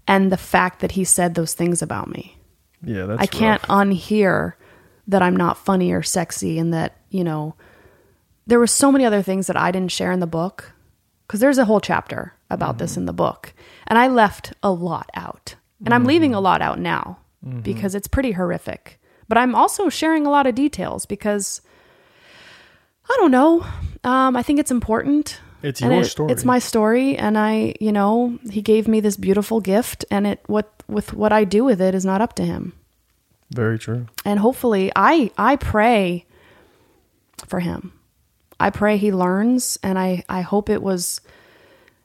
and 0.07 0.31
the 0.31 0.37
fact 0.37 0.79
that 0.79 0.93
he 0.93 1.03
said 1.03 1.35
those 1.35 1.53
things 1.53 1.81
about 1.81 2.09
me. 2.09 2.37
yeah, 2.83 3.05
that's 3.05 3.21
I 3.21 3.25
can't 3.25 3.61
unhear 3.63 4.53
that 5.07 5.21
I'm 5.21 5.35
not 5.35 5.57
funny 5.57 5.91
or 5.91 6.03
sexy 6.03 6.57
and 6.59 6.73
that, 6.73 6.97
you 7.09 7.23
know, 7.23 7.55
there 8.45 8.59
were 8.59 8.67
so 8.67 8.91
many 8.91 9.05
other 9.05 9.21
things 9.21 9.47
that 9.47 9.57
I 9.57 9.71
didn't 9.71 9.91
share 9.91 10.11
in 10.11 10.19
the 10.19 10.27
book 10.27 10.73
cuz 11.27 11.39
there's 11.39 11.57
a 11.57 11.65
whole 11.65 11.81
chapter 11.81 12.33
about 12.49 12.77
this 12.77 12.91
mm-hmm. 12.91 13.01
in 13.01 13.05
the 13.05 13.13
book 13.13 13.53
and 13.85 13.99
I 13.99 14.07
left 14.07 14.53
a 14.63 14.71
lot 14.71 15.09
out. 15.13 15.55
And 15.85 15.93
I'm 15.93 16.05
leaving 16.05 16.33
a 16.33 16.37
mm-hmm. 16.37 16.43
lot 16.43 16.61
out 16.63 16.79
now 16.79 17.19
mm-hmm. 17.45 17.59
because 17.59 17.93
it's 17.93 18.07
pretty 18.07 18.31
horrific. 18.31 18.99
But 19.27 19.37
I'm 19.37 19.53
also 19.53 19.89
sharing 19.89 20.25
a 20.25 20.31
lot 20.31 20.47
of 20.47 20.55
details 20.55 21.05
because 21.05 21.61
I 23.09 23.15
don't 23.17 23.31
know. 23.31 23.65
Um, 24.03 24.35
I 24.35 24.43
think 24.43 24.59
it's 24.59 24.71
important. 24.71 25.39
It's 25.63 25.81
your 25.81 25.91
it- 25.93 26.05
story. 26.05 26.31
It's 26.31 26.45
my 26.45 26.59
story, 26.59 27.17
and 27.17 27.37
I, 27.37 27.73
you 27.79 27.91
know, 27.91 28.37
he 28.49 28.61
gave 28.61 28.87
me 28.87 28.99
this 28.99 29.17
beautiful 29.17 29.59
gift, 29.59 30.05
and 30.11 30.27
it 30.27 30.39
what 30.47 30.71
with 30.87 31.13
what 31.13 31.31
I 31.33 31.43
do 31.43 31.63
with 31.63 31.81
it 31.81 31.95
is 31.95 32.05
not 32.05 32.21
up 32.21 32.33
to 32.35 32.43
him. 32.43 32.73
Very 33.51 33.79
true. 33.79 34.07
And 34.25 34.39
hopefully, 34.39 34.91
I 34.95 35.31
I 35.37 35.55
pray 35.55 36.25
for 37.47 37.59
him. 37.59 37.93
I 38.59 38.69
pray 38.69 38.97
he 38.97 39.11
learns, 39.11 39.79
and 39.81 39.97
I 39.97 40.23
I 40.29 40.41
hope 40.41 40.69
it 40.69 40.81
was, 40.81 41.21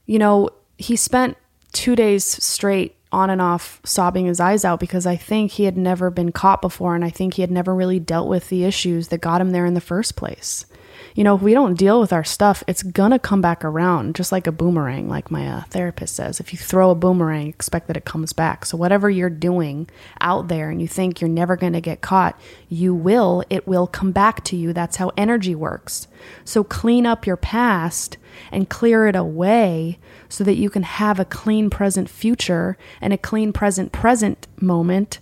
you 0.06 0.18
know, 0.18 0.50
he 0.78 0.96
spent 0.96 1.36
two 1.72 1.96
days 1.96 2.24
straight 2.24 2.96
on 3.10 3.28
and 3.28 3.42
off 3.42 3.80
sobbing 3.84 4.26
his 4.26 4.40
eyes 4.40 4.64
out 4.64 4.80
because 4.80 5.06
I 5.06 5.16
think 5.16 5.52
he 5.52 5.64
had 5.64 5.76
never 5.76 6.10
been 6.10 6.32
caught 6.32 6.62
before, 6.62 6.94
and 6.94 7.04
I 7.04 7.10
think 7.10 7.34
he 7.34 7.42
had 7.42 7.50
never 7.50 7.74
really 7.74 8.00
dealt 8.00 8.28
with 8.28 8.48
the 8.48 8.64
issues 8.64 9.08
that 9.08 9.20
got 9.20 9.40
him 9.40 9.50
there 9.50 9.66
in 9.66 9.74
the 9.74 9.80
first 9.80 10.16
place. 10.16 10.64
You 11.14 11.24
know, 11.24 11.34
if 11.34 11.42
we 11.42 11.52
don't 11.52 11.74
deal 11.74 12.00
with 12.00 12.12
our 12.12 12.24
stuff, 12.24 12.64
it's 12.66 12.82
gonna 12.82 13.18
come 13.18 13.40
back 13.40 13.64
around, 13.64 14.14
just 14.14 14.32
like 14.32 14.46
a 14.46 14.52
boomerang, 14.52 15.08
like 15.08 15.30
my 15.30 15.46
uh, 15.46 15.62
therapist 15.64 16.14
says. 16.14 16.40
If 16.40 16.52
you 16.52 16.58
throw 16.58 16.90
a 16.90 16.94
boomerang, 16.94 17.48
expect 17.48 17.86
that 17.88 17.96
it 17.96 18.04
comes 18.04 18.32
back. 18.32 18.64
So, 18.64 18.76
whatever 18.76 19.10
you're 19.10 19.28
doing 19.28 19.88
out 20.20 20.48
there 20.48 20.70
and 20.70 20.80
you 20.80 20.88
think 20.88 21.20
you're 21.20 21.28
never 21.28 21.56
gonna 21.56 21.80
get 21.80 22.00
caught, 22.00 22.38
you 22.68 22.94
will. 22.94 23.44
It 23.50 23.66
will 23.66 23.86
come 23.86 24.12
back 24.12 24.42
to 24.44 24.56
you. 24.56 24.72
That's 24.72 24.96
how 24.96 25.12
energy 25.16 25.54
works. 25.54 26.08
So, 26.44 26.64
clean 26.64 27.04
up 27.04 27.26
your 27.26 27.36
past 27.36 28.16
and 28.50 28.70
clear 28.70 29.06
it 29.06 29.16
away 29.16 29.98
so 30.28 30.44
that 30.44 30.56
you 30.56 30.70
can 30.70 30.82
have 30.82 31.20
a 31.20 31.24
clean 31.24 31.68
present 31.68 32.08
future 32.08 32.78
and 33.00 33.12
a 33.12 33.18
clean 33.18 33.52
present 33.52 33.92
present 33.92 34.46
moment 34.60 35.18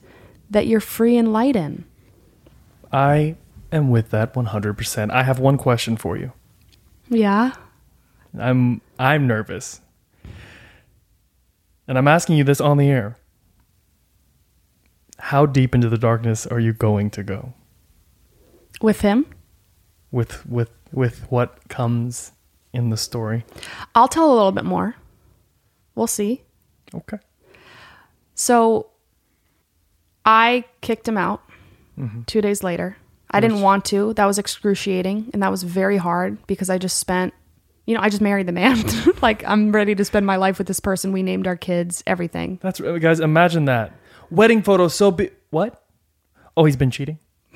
that 0.48 0.66
you're 0.66 0.80
free 0.80 1.16
and 1.16 1.32
light 1.32 1.56
in. 1.56 1.84
I 2.92 3.36
am 3.72 3.90
with 3.90 4.10
that 4.10 4.34
100%. 4.34 5.10
I 5.10 5.22
have 5.22 5.38
one 5.38 5.56
question 5.56 5.96
for 5.96 6.16
you. 6.16 6.32
Yeah. 7.08 7.52
I'm 8.38 8.80
I'm 8.98 9.26
nervous. 9.26 9.80
And 11.88 11.98
I'm 11.98 12.06
asking 12.06 12.36
you 12.36 12.44
this 12.44 12.60
on 12.60 12.76
the 12.76 12.88
air. 12.88 13.16
How 15.18 15.46
deep 15.46 15.74
into 15.74 15.88
the 15.88 15.98
darkness 15.98 16.46
are 16.46 16.60
you 16.60 16.72
going 16.72 17.10
to 17.10 17.22
go 17.22 17.52
With 18.80 19.00
him? 19.00 19.26
with 20.12 20.44
with 20.46 20.70
with 20.92 21.30
what 21.30 21.68
comes 21.68 22.32
in 22.72 22.90
the 22.90 22.96
story? 22.96 23.44
I'll 23.94 24.08
tell 24.08 24.30
a 24.30 24.34
little 24.34 24.52
bit 24.52 24.64
more. 24.64 24.96
We'll 25.94 26.06
see. 26.06 26.42
Okay. 26.94 27.18
So 28.34 28.90
I 30.24 30.64
kicked 30.80 31.06
him 31.06 31.18
out 31.18 31.42
mm-hmm. 31.98 32.22
two 32.22 32.40
days 32.40 32.62
later. 32.62 32.96
I 33.30 33.40
didn't 33.40 33.60
want 33.60 33.84
to. 33.86 34.12
That 34.14 34.26
was 34.26 34.38
excruciating. 34.38 35.30
And 35.32 35.42
that 35.42 35.50
was 35.50 35.62
very 35.62 35.96
hard 35.96 36.44
because 36.46 36.68
I 36.68 36.78
just 36.78 36.98
spent, 36.98 37.32
you 37.86 37.94
know, 37.94 38.00
I 38.00 38.08
just 38.08 38.20
married 38.20 38.46
the 38.46 38.52
man. 38.52 38.82
like, 39.22 39.44
I'm 39.46 39.72
ready 39.72 39.94
to 39.94 40.04
spend 40.04 40.26
my 40.26 40.36
life 40.36 40.58
with 40.58 40.66
this 40.66 40.80
person. 40.80 41.12
We 41.12 41.22
named 41.22 41.46
our 41.46 41.56
kids, 41.56 42.02
everything. 42.06 42.58
That's 42.62 42.80
uh, 42.80 42.98
guys, 42.98 43.20
imagine 43.20 43.66
that. 43.66 43.92
Wedding 44.30 44.62
photos 44.62 44.94
so 44.94 45.10
big. 45.10 45.32
What? 45.50 45.82
Oh, 46.56 46.64
he's 46.64 46.76
been 46.76 46.90
cheating. 46.90 47.18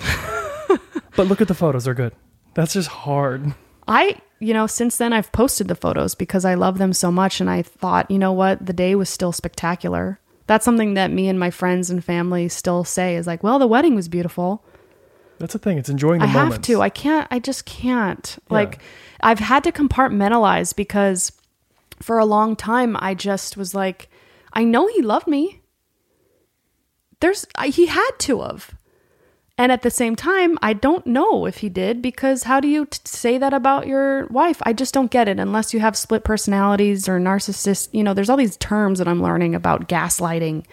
but 1.17 1.27
look 1.27 1.41
at 1.41 1.49
the 1.49 1.55
photos; 1.55 1.85
they're 1.85 1.95
good. 1.95 2.15
That's 2.55 2.73
just 2.73 2.89
hard. 2.89 3.55
I, 3.87 4.21
you 4.41 4.55
know, 4.55 4.67
since 4.67 4.97
then 4.97 5.13
I've 5.13 5.31
posted 5.33 5.69
the 5.69 5.75
photos 5.75 6.15
because 6.15 6.45
I 6.45 6.55
love 6.55 6.79
them 6.79 6.93
so 6.93 7.11
much. 7.11 7.41
And 7.41 7.51
I 7.51 7.63
thought, 7.63 8.11
you 8.11 8.19
know 8.19 8.33
what? 8.33 8.65
The 8.65 8.73
day 8.73 8.95
was 8.95 9.09
still 9.09 9.33
spectacular. 9.33 10.21
That's 10.47 10.65
something 10.65 10.95
that 10.95 11.11
me 11.11 11.29
and 11.29 11.39
my 11.39 11.51
friends 11.51 11.91
and 11.91 12.05
family 12.05 12.49
still 12.49 12.85
say 12.85 13.17
is 13.17 13.27
like, 13.27 13.43
well, 13.43 13.59
the 13.59 13.67
wedding 13.67 13.95
was 13.95 14.09
beautiful. 14.09 14.65
That's 15.39 15.53
the 15.53 15.59
thing. 15.59 15.79
It's 15.79 15.89
enjoying 15.89 16.21
the 16.21 16.27
I 16.27 16.29
have 16.29 16.63
to. 16.63 16.81
I 16.81 16.89
can't. 16.89 17.27
I 17.31 17.39
just 17.39 17.65
can't. 17.65 18.39
Like, 18.51 18.81
I've 19.21 19.41
had 19.41 19.65
to 19.65 19.73
compartmentalize 19.73 20.75
because 20.75 21.33
for 22.01 22.19
a 22.19 22.25
long 22.25 22.57
time, 22.57 22.97
I 23.01 23.15
just 23.15 23.57
was 23.57 23.75
like, 23.75 24.09
I 24.53 24.65
know 24.65 24.87
he 24.87 25.03
loved 25.03 25.27
me. 25.27 25.61
There's, 27.21 27.47
I, 27.57 27.69
he 27.69 27.87
had 27.87 28.11
to 28.21 28.43
have. 28.43 28.75
And 29.57 29.71
at 29.71 29.83
the 29.83 29.91
same 29.91 30.17
time, 30.17 30.59
I 30.63 30.73
don't 30.73 31.07
know 31.07 31.47
if 31.47 31.59
he 31.59 31.69
did 31.69 32.03
because 32.03 32.43
how 32.43 32.59
do 32.59 32.67
you 32.67 32.87
t- 32.87 32.99
say 33.05 33.39
that 33.39 33.55
about 33.55 33.87
your 33.87 34.27
wife? 34.27 34.61
I 34.65 34.73
just 34.73 34.93
don't 34.93 35.13
get 35.13 35.29
it 35.29 35.39
unless 35.39 35.73
you 35.73 35.79
have 35.79 35.97
split 35.97 36.25
personalities 36.25 37.09
or 37.09 37.21
narcissist. 37.21 37.89
You 37.93 38.03
know, 38.03 38.15
there's 38.15 38.29
all 38.29 38.37
these 38.37 38.57
terms 38.57 38.99
that 38.99 39.07
I'm 39.07 39.23
learning 39.23 39.55
about 39.55 39.89
gaslighting 39.89 40.65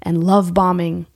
and 0.00 0.24
love 0.24 0.54
bombing 0.54 1.06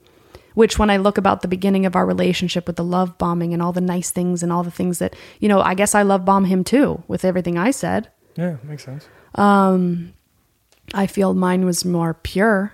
which 0.57 0.79
when 0.79 0.89
I 0.89 0.97
look 0.97 1.19
about 1.19 1.43
the 1.43 1.47
beginning 1.47 1.85
of 1.85 1.95
our 1.95 2.03
relationship 2.03 2.65
with 2.65 2.77
the 2.77 2.83
love 2.83 3.19
bombing 3.19 3.53
and 3.53 3.61
all 3.61 3.71
the 3.71 3.79
nice 3.79 4.09
things 4.09 4.41
and 4.41 4.51
all 4.51 4.63
the 4.63 4.71
things 4.71 4.97
that, 4.97 5.15
you 5.39 5.47
know, 5.47 5.61
I 5.61 5.75
guess 5.75 5.93
I 5.93 6.01
love 6.01 6.25
bomb 6.25 6.45
him 6.45 6.63
too 6.63 7.03
with 7.07 7.23
everything 7.23 7.59
I 7.59 7.69
said. 7.69 8.09
yeah, 8.35 8.57
makes 8.63 8.83
sense. 8.83 9.07
I 10.95 11.05
feel 11.05 11.35
mine 11.35 11.63
was 11.63 11.85
more 11.85 12.15
pure. 12.15 12.73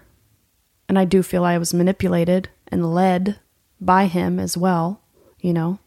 And 0.88 0.98
I 0.98 1.04
do 1.04 1.22
feel 1.22 1.44
I 1.44 1.58
was 1.58 1.74
manipulated 1.74 2.48
and 2.70 2.94
led 2.94 3.42
by 3.82 4.06
him 4.06 4.40
as 4.40 4.56
well, 4.56 5.02
you 5.42 5.52
know. 5.52 5.80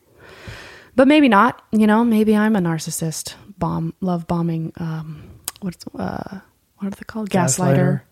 But 0.96 1.08
maybe 1.08 1.30
not, 1.30 1.62
you 1.72 1.86
know, 1.86 2.04
maybe 2.04 2.36
I'm 2.36 2.56
a 2.56 2.60
narcissist, 2.60 3.36
bomb 3.56 3.94
love 4.02 4.26
bombing 4.26 4.74
um 4.76 5.30
what's 5.60 5.82
uh 5.98 6.40
what 6.76 6.88
are 6.88 6.90
they 6.90 7.04
called? 7.06 7.30
Gaslighter. 7.30 8.02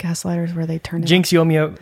Gaslighters 0.00 0.56
where 0.56 0.66
they 0.66 0.80
turn 0.80 1.04
it 1.04 1.06
Jinx, 1.06 1.30
you 1.30 1.38
owe 1.38 1.44
me 1.44 1.56
a 1.56 1.72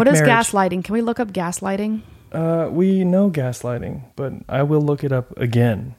What 0.00 0.08
is 0.08 0.20
marriage. 0.20 0.46
gaslighting? 0.46 0.84
Can 0.84 0.92
we 0.94 1.00
look 1.02 1.20
up 1.20 1.32
gaslighting? 1.32 2.02
Uh, 2.32 2.68
we 2.70 3.04
know 3.04 3.30
gaslighting, 3.30 4.04
but 4.16 4.32
I 4.48 4.62
will 4.62 4.80
look 4.80 5.04
it 5.04 5.12
up 5.12 5.36
again. 5.38 5.94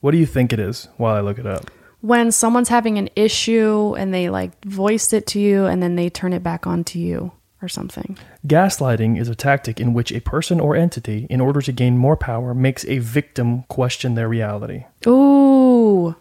What 0.00 0.12
do 0.12 0.18
you 0.18 0.26
think 0.26 0.52
it 0.52 0.58
is 0.60 0.88
while 0.96 1.14
I 1.14 1.20
look 1.20 1.38
it 1.38 1.46
up? 1.46 1.70
when 2.02 2.30
someone's 2.30 2.68
having 2.68 2.98
an 2.98 3.08
issue 3.16 3.94
and 3.98 4.14
they 4.14 4.28
like 4.30 4.52
voice 4.64 5.12
it 5.12 5.26
to 5.26 5.40
you 5.40 5.64
and 5.66 5.82
then 5.82 5.96
they 5.96 6.08
turn 6.08 6.32
it 6.32 6.42
back 6.42 6.64
on 6.66 6.84
to 6.84 7.00
you 7.00 7.32
or 7.60 7.66
something. 7.68 8.16
Gaslighting 8.46 9.18
is 9.18 9.28
a 9.28 9.34
tactic 9.34 9.80
in 9.80 9.92
which 9.92 10.12
a 10.12 10.20
person 10.20 10.60
or 10.60 10.76
entity, 10.76 11.26
in 11.28 11.40
order 11.40 11.60
to 11.62 11.72
gain 11.72 11.98
more 11.98 12.16
power, 12.16 12.54
makes 12.54 12.84
a 12.84 12.98
victim 12.98 13.64
question 13.64 14.14
their 14.14 14.28
reality. 14.28 14.84
Ooh. 15.06 16.14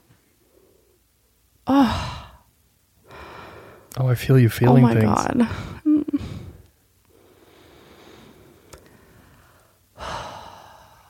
Oh, 1.67 2.21
Oh, 3.97 4.07
I 4.07 4.15
feel 4.15 4.39
you 4.39 4.49
feeling 4.49 4.83
Oh 4.83 4.87
my 4.87 4.93
things. 4.93 5.05
god. 5.05 5.47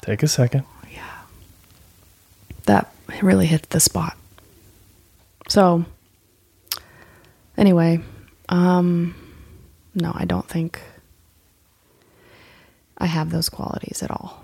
Take 0.06 0.22
a 0.24 0.28
second. 0.28 0.64
Yeah. 0.92 1.02
That 2.66 2.94
really 3.22 3.46
hit 3.48 3.70
the 3.72 3.80
spot. 3.80 4.16
So 5.48 5.86
anyway, 7.58 8.02
um 8.50 9.16
no, 9.96 10.12
I 10.14 10.26
don't 10.26 10.48
think 10.48 10.82
I 12.98 13.06
have 13.08 13.30
those 13.32 13.50
qualities 13.50 14.04
at 14.04 14.12
all. 14.12 14.44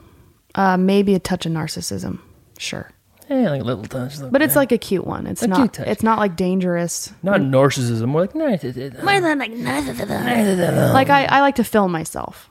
Uh 0.55 0.77
maybe 0.77 1.13
a 1.15 1.19
touch 1.19 1.45
of 1.45 1.51
narcissism. 1.51 2.19
Sure. 2.57 2.89
Yeah, 3.29 3.51
like 3.51 3.61
a 3.61 3.63
little 3.63 3.85
touch. 3.85 4.15
But 4.29 4.41
it's 4.41 4.55
like 4.57 4.71
a 4.73 4.77
cute 4.77 5.07
one. 5.07 5.25
It's 5.25 5.41
A 5.41 5.47
not 5.47 5.57
cute 5.57 5.73
touch. 5.73 5.87
it's 5.87 6.03
not 6.03 6.19
like 6.19 6.35
dangerous. 6.35 7.13
Not 7.23 7.39
narcissism, 7.39 8.07
more 8.07 8.21
like 8.21 8.33
narcissism. 8.33 9.03
More 9.03 9.21
than 9.21 9.39
like 9.39 9.51
none 9.51 9.87
of 9.87 9.97
the 9.97 10.91
Like 10.93 11.09
I, 11.09 11.25
I 11.25 11.39
like 11.41 11.55
to 11.55 11.63
film 11.63 11.91
myself. 11.91 12.49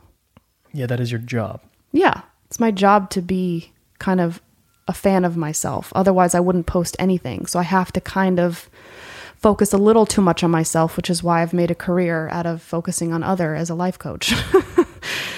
Yeah, 0.72 0.86
that 0.86 0.98
is 1.00 1.11
your 1.12 1.20
job. 1.20 1.61
Yeah, 1.92 2.22
it's 2.51 2.59
my 2.59 2.72
job 2.72 3.11
to 3.11 3.22
be 3.22 3.72
kind 4.01 4.20
of 4.20 4.42
a 4.88 4.92
fan 4.92 5.24
of 5.24 5.36
myself. 5.36 5.92
Otherwise, 5.94 6.34
I 6.34 6.40
wouldn't 6.40 6.66
post 6.66 6.96
anything. 6.98 7.46
So 7.46 7.61
I 7.61 7.62
have 7.62 7.92
to 7.92 8.01
kind 8.01 8.40
of 8.40 8.68
focus 9.36 9.72
a 9.72 9.78
little 9.78 10.05
too 10.05 10.20
much 10.20 10.42
on 10.42 10.51
myself, 10.51 10.96
which 10.96 11.09
is 11.09 11.22
why 11.22 11.42
I've 11.42 11.53
made 11.53 11.70
a 11.70 11.76
career 11.76 12.28
out 12.30 12.46
of 12.46 12.61
focusing 12.61 13.12
on 13.12 13.22
other 13.22 13.55
as 13.55 13.70
a 13.70 13.74
life 13.74 13.98
coach. 13.98 14.34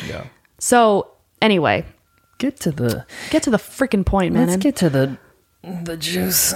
Yeah. 0.08 0.26
so, 0.58 1.12
anyway, 1.40 1.84
get 2.38 2.58
to 2.60 2.72
the. 2.72 3.06
get 3.30 3.44
to 3.44 3.50
the 3.50 3.56
freaking 3.56 4.04
point, 4.04 4.34
man. 4.34 4.48
Let's 4.48 4.60
get 4.60 4.74
to 4.76 4.90
the 4.90 5.16
the 5.62 5.96
juice. 5.96 6.52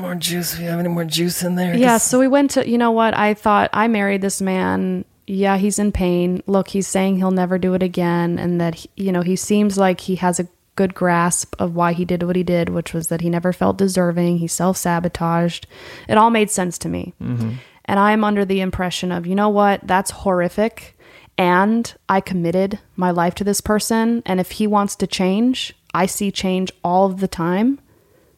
More 0.00 0.14
juice. 0.14 0.54
If 0.54 0.60
you 0.60 0.66
have 0.66 0.78
any 0.78 0.88
more 0.88 1.04
juice 1.04 1.42
in 1.42 1.56
there? 1.56 1.74
Yeah, 1.74 1.98
so 1.98 2.20
we 2.20 2.28
went 2.28 2.52
to, 2.52 2.68
you 2.68 2.78
know 2.78 2.92
what? 2.92 3.12
I 3.16 3.34
thought 3.34 3.70
I 3.72 3.88
married 3.88 4.20
this 4.20 4.40
man. 4.40 5.04
Yeah, 5.26 5.56
he's 5.56 5.78
in 5.78 5.92
pain. 5.92 6.42
Look, 6.46 6.68
he's 6.68 6.86
saying 6.86 7.16
he'll 7.16 7.30
never 7.30 7.58
do 7.58 7.74
it 7.74 7.82
again. 7.82 8.38
And 8.38 8.60
that, 8.60 8.74
he, 8.74 8.90
you 8.96 9.12
know, 9.12 9.22
he 9.22 9.36
seems 9.36 9.78
like 9.78 10.00
he 10.00 10.16
has 10.16 10.38
a 10.40 10.48
good 10.76 10.94
grasp 10.94 11.54
of 11.58 11.74
why 11.74 11.92
he 11.92 12.04
did 12.04 12.22
what 12.24 12.36
he 12.36 12.42
did, 12.42 12.68
which 12.68 12.92
was 12.92 13.08
that 13.08 13.20
he 13.20 13.30
never 13.30 13.52
felt 13.52 13.78
deserving. 13.78 14.38
He 14.38 14.48
self 14.48 14.76
sabotaged. 14.76 15.66
It 16.08 16.18
all 16.18 16.30
made 16.30 16.50
sense 16.50 16.78
to 16.78 16.88
me. 16.88 17.14
And 17.20 17.98
I'm 18.00 18.24
under 18.24 18.44
the 18.44 18.60
impression 18.60 19.12
of, 19.12 19.26
you 19.26 19.34
know 19.34 19.48
what? 19.50 19.80
That's 19.86 20.10
horrific. 20.10 20.96
And 21.36 21.92
I 22.08 22.20
committed 22.20 22.78
my 22.96 23.10
life 23.10 23.34
to 23.36 23.44
this 23.44 23.60
person. 23.60 24.22
And 24.26 24.40
if 24.40 24.52
he 24.52 24.66
wants 24.66 24.94
to 24.96 25.06
change, 25.06 25.74
I 25.92 26.06
see 26.06 26.30
change 26.30 26.70
all 26.84 27.06
of 27.06 27.20
the 27.20 27.28
time. 27.28 27.80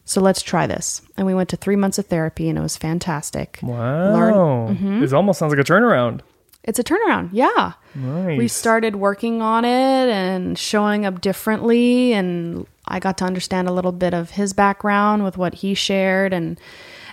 So 0.05 0.21
let's 0.21 0.41
try 0.41 0.67
this. 0.67 1.01
And 1.17 1.27
we 1.27 1.33
went 1.33 1.49
to 1.49 1.57
three 1.57 1.75
months 1.75 1.97
of 1.97 2.05
therapy 2.07 2.49
and 2.49 2.57
it 2.57 2.61
was 2.61 2.77
fantastic. 2.77 3.59
Wow. 3.61 4.13
Learn- 4.13 4.33
Mm-hmm. 4.77 4.99
This 5.01 5.13
almost 5.13 5.39
sounds 5.39 5.51
like 5.53 5.59
a 5.59 5.69
turnaround. 5.69 6.21
It's 6.67 6.79
a 6.79 6.83
turnaround. 6.83 7.29
Yeah. 7.31 7.73
Nice. 7.95 8.37
We 8.37 8.49
started 8.49 8.97
working 8.97 9.41
on 9.41 9.63
it 9.63 10.09
and 10.09 10.59
showing 10.59 11.05
up 11.05 11.21
differently. 11.21 12.11
And 12.11 12.67
I 12.85 12.99
got 12.99 13.17
to 13.19 13.25
understand 13.25 13.69
a 13.69 13.71
little 13.71 13.93
bit 13.93 14.13
of 14.13 14.31
his 14.31 14.51
background 14.51 15.23
with 15.23 15.37
what 15.37 15.55
he 15.55 15.73
shared 15.73 16.33
and 16.33 16.59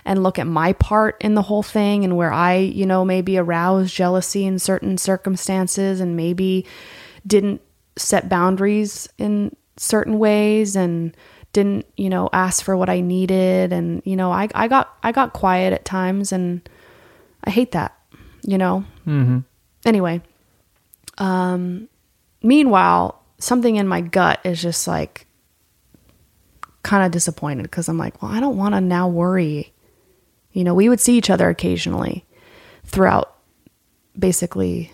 and 0.07 0.21
look 0.21 0.37
at 0.37 0.45
my 0.45 0.73
part 0.73 1.17
in 1.21 1.33
the 1.33 1.41
whole 1.41 1.63
thing 1.63 2.03
and 2.03 2.15
where 2.15 2.31
I, 2.31 2.57
you 2.57 2.85
know, 2.85 3.03
maybe 3.03 3.39
aroused 3.39 3.95
jealousy 3.95 4.45
in 4.45 4.59
certain 4.59 4.99
circumstances 4.99 5.99
and 5.99 6.15
maybe 6.15 6.67
didn't 7.25 7.61
set 7.95 8.29
boundaries 8.29 9.09
in 9.17 9.55
certain 9.77 10.19
ways 10.19 10.75
and 10.75 11.15
didn't, 11.53 11.87
you 11.97 12.09
know, 12.09 12.29
ask 12.33 12.63
for 12.63 12.77
what 12.77 12.89
I 12.89 12.99
needed 12.99 13.71
and 13.71 14.01
you 14.05 14.17
know, 14.17 14.31
I 14.31 14.49
I 14.53 14.67
got 14.67 14.97
I 15.01 15.13
got 15.13 15.31
quiet 15.31 15.71
at 15.71 15.85
times 15.85 16.33
and 16.33 16.67
I 17.45 17.51
hate 17.51 17.71
that, 17.71 17.97
you 18.43 18.57
know. 18.57 18.83
Mm-hmm. 19.05 19.39
Anyway, 19.85 20.21
um, 21.17 21.87
meanwhile, 22.41 23.21
something 23.37 23.75
in 23.75 23.87
my 23.87 24.01
gut 24.01 24.39
is 24.43 24.61
just 24.61 24.87
like 24.87 25.27
kind 26.83 27.05
of 27.05 27.11
disappointed 27.11 27.63
because 27.63 27.89
I'm 27.89 27.97
like, 27.97 28.21
well, 28.21 28.31
I 28.31 28.39
don't 28.39 28.57
want 28.57 28.75
to 28.75 28.81
now 28.81 29.07
worry. 29.07 29.73
You 30.51 30.63
know, 30.63 30.73
we 30.73 30.89
would 30.89 30.99
see 30.99 31.17
each 31.17 31.29
other 31.29 31.49
occasionally 31.49 32.25
throughout 32.85 33.35
basically 34.17 34.91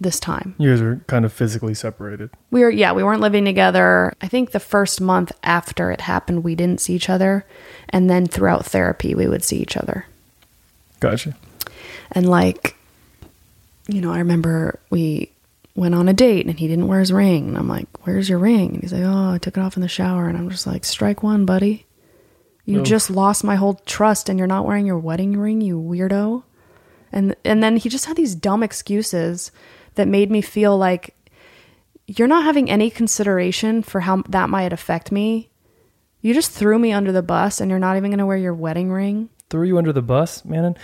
this 0.00 0.18
time. 0.18 0.54
You 0.58 0.70
guys 0.70 0.80
are 0.80 0.96
kind 1.06 1.24
of 1.24 1.32
physically 1.32 1.74
separated. 1.74 2.30
We 2.50 2.62
were, 2.62 2.70
yeah, 2.70 2.92
we 2.92 3.02
weren't 3.02 3.20
living 3.20 3.44
together. 3.44 4.12
I 4.20 4.28
think 4.28 4.50
the 4.50 4.60
first 4.60 5.00
month 5.00 5.32
after 5.42 5.90
it 5.90 6.00
happened, 6.00 6.42
we 6.42 6.54
didn't 6.54 6.80
see 6.80 6.94
each 6.94 7.08
other. 7.08 7.44
And 7.90 8.08
then 8.08 8.26
throughout 8.26 8.66
therapy, 8.66 9.14
we 9.14 9.28
would 9.28 9.44
see 9.44 9.58
each 9.58 9.76
other. 9.76 10.06
Gotcha. 11.00 11.36
And 12.12 12.28
like, 12.28 12.76
you 13.88 14.00
know, 14.00 14.12
I 14.12 14.18
remember 14.18 14.80
we 14.90 15.32
went 15.74 15.94
on 15.94 16.08
a 16.08 16.12
date 16.12 16.46
and 16.46 16.58
he 16.58 16.68
didn't 16.68 16.88
wear 16.88 17.00
his 17.00 17.12
ring. 17.12 17.48
And 17.48 17.58
I'm 17.58 17.68
like, 17.68 17.88
where's 18.06 18.28
your 18.28 18.38
ring? 18.38 18.74
And 18.74 18.82
he's 18.82 18.92
like, 18.92 19.02
oh, 19.04 19.32
I 19.32 19.38
took 19.38 19.56
it 19.56 19.60
off 19.60 19.76
in 19.76 19.82
the 19.82 19.88
shower. 19.88 20.28
And 20.28 20.38
I'm 20.38 20.50
just 20.50 20.66
like, 20.66 20.84
strike 20.84 21.22
one, 21.22 21.44
buddy. 21.44 21.86
You 22.64 22.80
Oof. 22.80 22.86
just 22.86 23.10
lost 23.10 23.44
my 23.44 23.56
whole 23.56 23.74
trust 23.84 24.28
and 24.28 24.38
you're 24.38 24.48
not 24.48 24.64
wearing 24.64 24.86
your 24.86 24.98
wedding 24.98 25.36
ring, 25.36 25.60
you 25.60 25.78
weirdo. 25.78 26.44
And 27.12 27.36
and 27.44 27.62
then 27.62 27.76
he 27.76 27.88
just 27.88 28.06
had 28.06 28.16
these 28.16 28.34
dumb 28.34 28.62
excuses 28.62 29.52
that 29.94 30.08
made 30.08 30.30
me 30.30 30.40
feel 30.40 30.76
like 30.76 31.14
you're 32.06 32.28
not 32.28 32.44
having 32.44 32.70
any 32.70 32.90
consideration 32.90 33.82
for 33.82 34.00
how 34.00 34.22
that 34.28 34.50
might 34.50 34.72
affect 34.72 35.12
me. 35.12 35.50
You 36.20 36.34
just 36.34 36.50
threw 36.50 36.78
me 36.78 36.92
under 36.92 37.12
the 37.12 37.22
bus 37.22 37.60
and 37.60 37.70
you're 37.70 37.78
not 37.78 37.96
even 37.96 38.10
going 38.10 38.18
to 38.18 38.26
wear 38.26 38.36
your 38.36 38.54
wedding 38.54 38.90
ring. 38.90 39.28
Threw 39.50 39.66
you 39.66 39.78
under 39.78 39.92
the 39.92 40.02
bus, 40.02 40.44
Manon. 40.44 40.76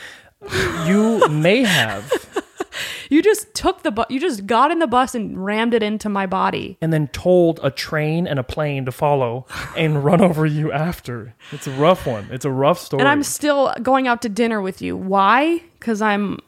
You 0.87 1.29
may 1.29 1.63
have, 1.65 2.20
You 3.11 3.23
just 3.23 3.53
took 3.55 3.83
the 3.83 3.91
bus. 3.91 4.07
You 4.09 4.21
just 4.21 4.47
got 4.47 4.71
in 4.71 4.79
the 4.79 4.87
bus 4.87 5.15
and 5.15 5.45
rammed 5.45 5.75
it 5.75 5.83
into 5.83 6.09
my 6.09 6.27
body. 6.27 6.79
and 6.81 6.93
then 6.93 7.09
told 7.09 7.61
a 7.63 7.71
train 7.71 8.27
and 8.27 8.39
a 8.39 8.45
plane 8.45 8.85
to 8.87 8.93
follow 8.93 9.47
and 9.77 10.03
run 10.05 10.21
over 10.21 10.47
you 10.47 10.73
after. 10.73 11.35
It's 11.53 11.67
a 11.67 11.73
rough 11.73 12.07
one. 12.07 12.29
It's 12.31 12.45
a 12.45 12.51
rough 12.51 12.79
story. 12.79 13.01
And 13.01 13.09
I'm 13.09 13.25
still 13.25 13.75
going 13.83 14.09
out 14.09 14.23
to 14.23 14.29
dinner 14.29 14.63
with 14.63 14.81
you. 14.81 14.97
Why? 14.97 15.61
Because 15.79 16.01
I'm 16.01 16.39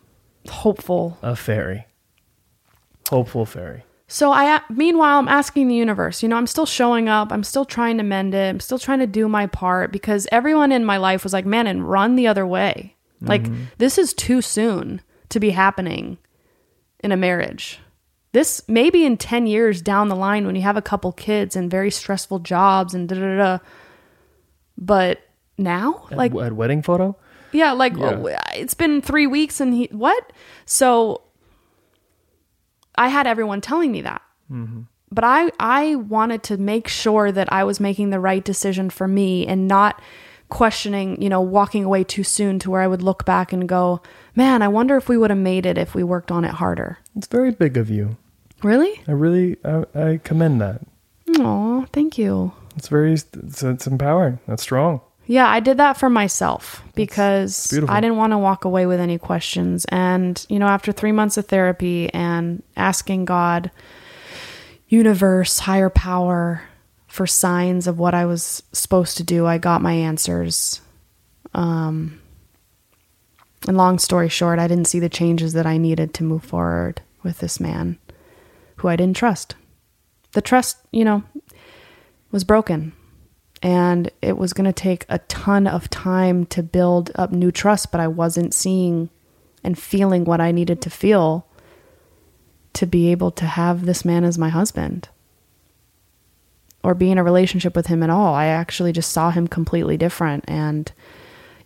hopeful. 0.49 1.19
a 1.21 1.37
fairy. 1.37 1.87
Hopeful 3.11 3.45
fairy. 3.45 3.83
So 4.07 4.31
I, 4.31 4.57
uh, 4.57 4.61
meanwhile, 4.69 5.19
I'm 5.19 5.29
asking 5.29 5.69
the 5.69 5.75
universe. 5.75 6.23
You 6.23 6.29
know, 6.29 6.37
I'm 6.37 6.47
still 6.47 6.67
showing 6.67 7.09
up. 7.09 7.33
I'm 7.33 7.43
still 7.43 7.65
trying 7.65 7.97
to 7.97 8.05
mend 8.05 8.35
it. 8.35 8.49
I'm 8.51 8.61
still 8.61 8.79
trying 8.79 9.01
to 9.01 9.07
do 9.07 9.27
my 9.27 9.47
part 9.47 9.91
because 9.91 10.29
everyone 10.31 10.71
in 10.71 10.85
my 10.85 10.99
life 10.99 11.25
was 11.25 11.33
like, 11.33 11.47
"Manon, 11.47 11.83
run 11.83 12.15
the 12.15 12.27
other 12.27 12.47
way." 12.47 12.95
Like 13.23 13.45
mm-hmm. 13.45 13.65
this 13.79 13.99
is 13.99 14.13
too 14.13 14.43
soon 14.43 15.01
to 15.31 15.41
be 15.41 15.51
happening 15.51 16.19
in 17.03 17.12
a 17.12 17.16
marriage. 17.16 17.78
This 18.32 18.62
maybe 18.68 19.05
in 19.05 19.16
10 19.18 19.46
years 19.46 19.82
down 19.82 20.09
the 20.09 20.16
line 20.16 20.46
when 20.46 20.57
you 20.57 20.62
have 20.62 20.76
a 20.76 20.82
couple 20.82 21.12
kids 21.12 21.55
and 21.55 21.70
very 21.70 21.90
stressful 21.90 22.38
jobs 22.40 22.94
and 22.94 23.09
da 23.09 23.16
da 23.16 23.36
da. 23.36 23.59
But 24.78 25.20
now, 25.59 26.07
At, 26.11 26.16
like, 26.16 26.34
at 26.34 26.55
wedding 26.55 26.82
photo. 26.82 27.16
yeah, 27.53 27.72
like 27.72 27.94
Yeah. 27.96 28.14
oh, 28.24 28.36
it's 28.55 28.74
been 28.74 29.03
three 29.03 29.26
weeks 29.26 29.61
and 29.61 29.74
he, 29.74 29.88
what? 29.92 30.32
So 30.64 31.22
I 32.94 33.09
had 33.09 33.26
everyone 33.26 33.61
telling 33.61 33.92
me 33.92 34.00
that. 34.03 34.22
Mm-hmm. 34.50 34.82
But 35.11 35.24
I, 35.24 35.50
I 35.61 35.96
wanted 35.96 36.42
to 36.44 36.57
make 36.57 36.88
sure 36.88 37.30
that 37.30 37.53
I 37.53 37.64
was 37.64 37.80
making 37.80 38.11
the 38.11 38.20
right 38.20 38.42
decision 38.42 38.88
for 38.88 39.07
me 39.07 39.46
and 39.46 39.68
not 39.68 40.00
questioning, 40.53 41.20
you 41.20 41.30
know, 41.30 41.40
walking 41.40 41.82
away 41.82 42.05
too 42.05 42.22
soon 42.22 42.59
to 42.59 42.70
where 42.70 42.82
I 42.82 42.86
would 42.86 43.00
look 43.00 43.24
back 43.24 43.55
and 43.55 43.66
go, 43.66 44.03
man, 44.36 44.61
I 44.61 44.68
wonder 44.68 44.98
if 44.98 45.09
we 45.09 45.16
would 45.16 45.30
have 45.30 45.38
made 45.38 45.64
it 45.64 45.78
if 45.78 45.94
we 45.94 46.05
worked 46.05 46.30
on 46.30 46.44
it 46.44 46.50
harder. 46.50 46.98
It's 47.16 47.26
very 47.26 47.50
big 47.50 47.78
of 47.78 47.88
you. 47.88 48.18
Really? 48.62 49.00
I 49.09 49.12
really 49.12 49.57
I, 49.64 49.84
I 49.94 50.20
commend 50.22 50.61
that. 50.61 50.82
Oh, 51.38 51.86
thank 51.94 52.18
you. 52.18 52.53
It's 52.76 52.88
very 52.88 53.14
it's, 53.14 53.62
it's 53.62 53.86
empowering. 53.86 54.40
That's 54.46 54.62
strong. 54.62 55.00
Yeah, 55.26 55.48
I 55.48 55.61
did 55.61 55.78
that 55.78 55.96
for 55.96 56.11
myself 56.11 56.82
because. 56.94 57.72
I 57.88 58.00
didn't 58.03 58.18
want 58.18 58.32
to 58.32 58.38
walk 58.38 58.66
away 58.66 58.84
with 58.84 59.00
any 59.00 59.16
questions. 59.16 59.86
And, 59.88 60.44
you 60.50 60.59
know, 60.59 60.66
after 60.66 60.92
three 60.92 61.12
months 61.12 61.38
of 61.38 61.46
therapy 61.46 62.12
and 62.12 62.62
asking 62.76 63.24
God, 63.24 63.70
universe, 64.88 65.61
higher 65.61 65.88
power 65.88 66.62
for 67.13 67.27
signs 67.27 67.87
of 67.87 67.99
what 67.99 68.15
I 68.15 68.25
was 68.25 68.63
supposed 68.73 69.19
to 69.19 69.23
do, 69.23 69.45
I 69.45 69.59
got 69.59 69.83
my 69.83 69.93
answers. 69.93 70.81
Um, 71.53 72.23
and 73.69 73.77
long 73.77 73.99
story 73.99 74.31
short, 74.31 74.59
I 74.59 74.67
didn't 74.67 74.87
see 74.87 74.99
the 74.99 75.11
changes 75.11 75.53
that 75.53 75.67
I 75.67 75.77
needed 75.77 76.15
to 76.15 76.25
move 76.25 76.43
forward 76.43 77.03
with 77.23 77.41
this 77.41 77.61
man 77.61 77.99
who 78.77 78.89
I 78.89 78.97
didn't 78.97 79.19
trust. 79.19 79.57
The 80.33 80.41
trust, 80.41 80.79
you 80.91 81.05
know, 81.05 81.23
was 82.31 82.45
broken 82.45 82.95
and 83.63 84.11
it 84.23 84.39
was 84.39 84.55
going 84.55 84.65
to 84.65 84.73
take 84.73 85.05
a 85.11 85.19
ton 85.19 85.67
of 85.67 85.91
time 85.91 86.47
to 86.47 86.63
build 86.63 87.11
up 87.15 87.31
new 87.31 87.53
trust 87.53 87.93
but 87.93 88.01
i 88.01 88.09
wasn't 88.09 88.53
seeing 88.53 89.09
and 89.63 89.79
feeling 89.79 90.25
what 90.25 90.41
i 90.41 90.51
needed 90.51 90.81
to 90.83 90.91
feel 90.91 91.47
to 92.73 92.87
be 92.87 93.13
able 93.13 93.31
to 93.31 93.45
have 93.45 93.85
this 93.85 94.05
man 94.05 94.25
as 94.25 94.37
my 94.37 94.49
husband 94.49 95.09
or 96.85 96.95
be 96.95 97.11
in 97.11 97.18
a 97.18 97.24
relationship 97.24 97.76
with 97.76 97.87
him 97.87 98.03
at 98.03 98.11
all. 98.11 98.35
I 98.35 98.47
actually 98.47 98.93
just 98.93 99.12
saw 99.12 99.30
him 99.30 99.47
completely 99.47 99.97
different. 99.97 100.45
And 100.49 100.91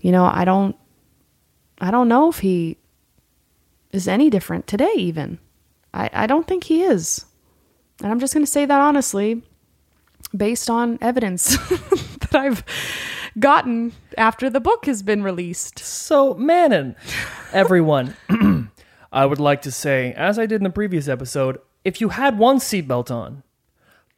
you 0.07 0.12
know 0.12 0.25
i 0.25 0.45
don't 0.45 0.77
i 1.81 1.91
don't 1.91 2.09
know 2.09 2.29
if 2.29 2.39
he 2.39 2.79
is 3.91 4.07
any 4.07 4.31
different 4.31 4.67
today 4.67 4.93
even. 4.97 5.39
I, 5.93 6.11
I 6.12 6.27
don't 6.27 6.47
think 6.47 6.64
he 6.64 6.83
is. 6.83 7.25
And 8.03 8.12
i'm 8.12 8.21
just 8.21 8.33
going 8.33 8.47
to 8.47 8.51
say 8.51 8.64
that 8.64 8.81
honestly 8.81 9.43
based 10.37 10.71
on 10.71 10.99
evidence 11.01 11.57
that 12.21 12.35
I've 12.35 12.64
gotten 13.39 13.93
after 14.17 14.51
the 14.51 14.61
book 14.61 14.87
has 14.87 15.03
been 15.03 15.23
released. 15.23 15.79
So, 15.79 16.35
Manon, 16.35 16.97
everyone, 17.53 18.17
I 19.12 19.25
would 19.25 19.39
like 19.39 19.62
to 19.62 19.71
say, 19.71 20.12
as 20.14 20.39
I 20.39 20.47
did 20.47 20.57
in 20.57 20.64
the 20.64 20.71
previous 20.71 21.07
episode, 21.07 21.59
if 21.85 22.01
you 22.01 22.09
had 22.11 22.39
one 22.39 22.59
seatbelt 22.59 23.11
on, 23.11 23.43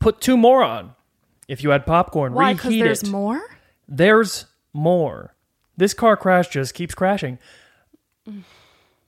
put 0.00 0.20
two 0.20 0.36
more 0.36 0.62
on. 0.62 0.94
If 1.48 1.62
you 1.62 1.70
had 1.70 1.86
popcorn, 1.86 2.34
Why? 2.34 2.52
Because 2.52 2.68
reheat 2.70 2.84
there's 2.84 3.02
it. 3.02 3.08
more? 3.08 3.40
There's 3.88 4.46
more. 4.72 5.34
This 5.76 5.94
car 5.94 6.16
crash 6.16 6.48
just 6.48 6.74
keeps 6.74 6.94
crashing. 6.94 7.38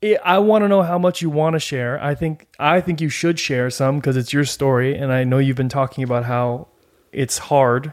I- 0.02 0.18
I 0.24 0.38
want 0.38 0.62
to 0.64 0.68
know 0.68 0.82
how 0.82 0.98
much 0.98 1.20
you 1.20 1.28
want 1.28 1.54
to 1.54 1.60
share. 1.60 2.02
I 2.02 2.14
think 2.14 2.46
I 2.58 2.80
think 2.80 3.00
you 3.00 3.08
should 3.10 3.38
share 3.38 3.68
some 3.70 3.96
because 3.98 4.16
it's 4.16 4.32
your 4.32 4.44
story, 4.44 4.96
and 4.96 5.12
I 5.12 5.24
know 5.24 5.38
you've 5.38 5.56
been 5.58 5.68
talking 5.68 6.02
about 6.04 6.24
how 6.24 6.68
it's 7.12 7.36
hard 7.38 7.92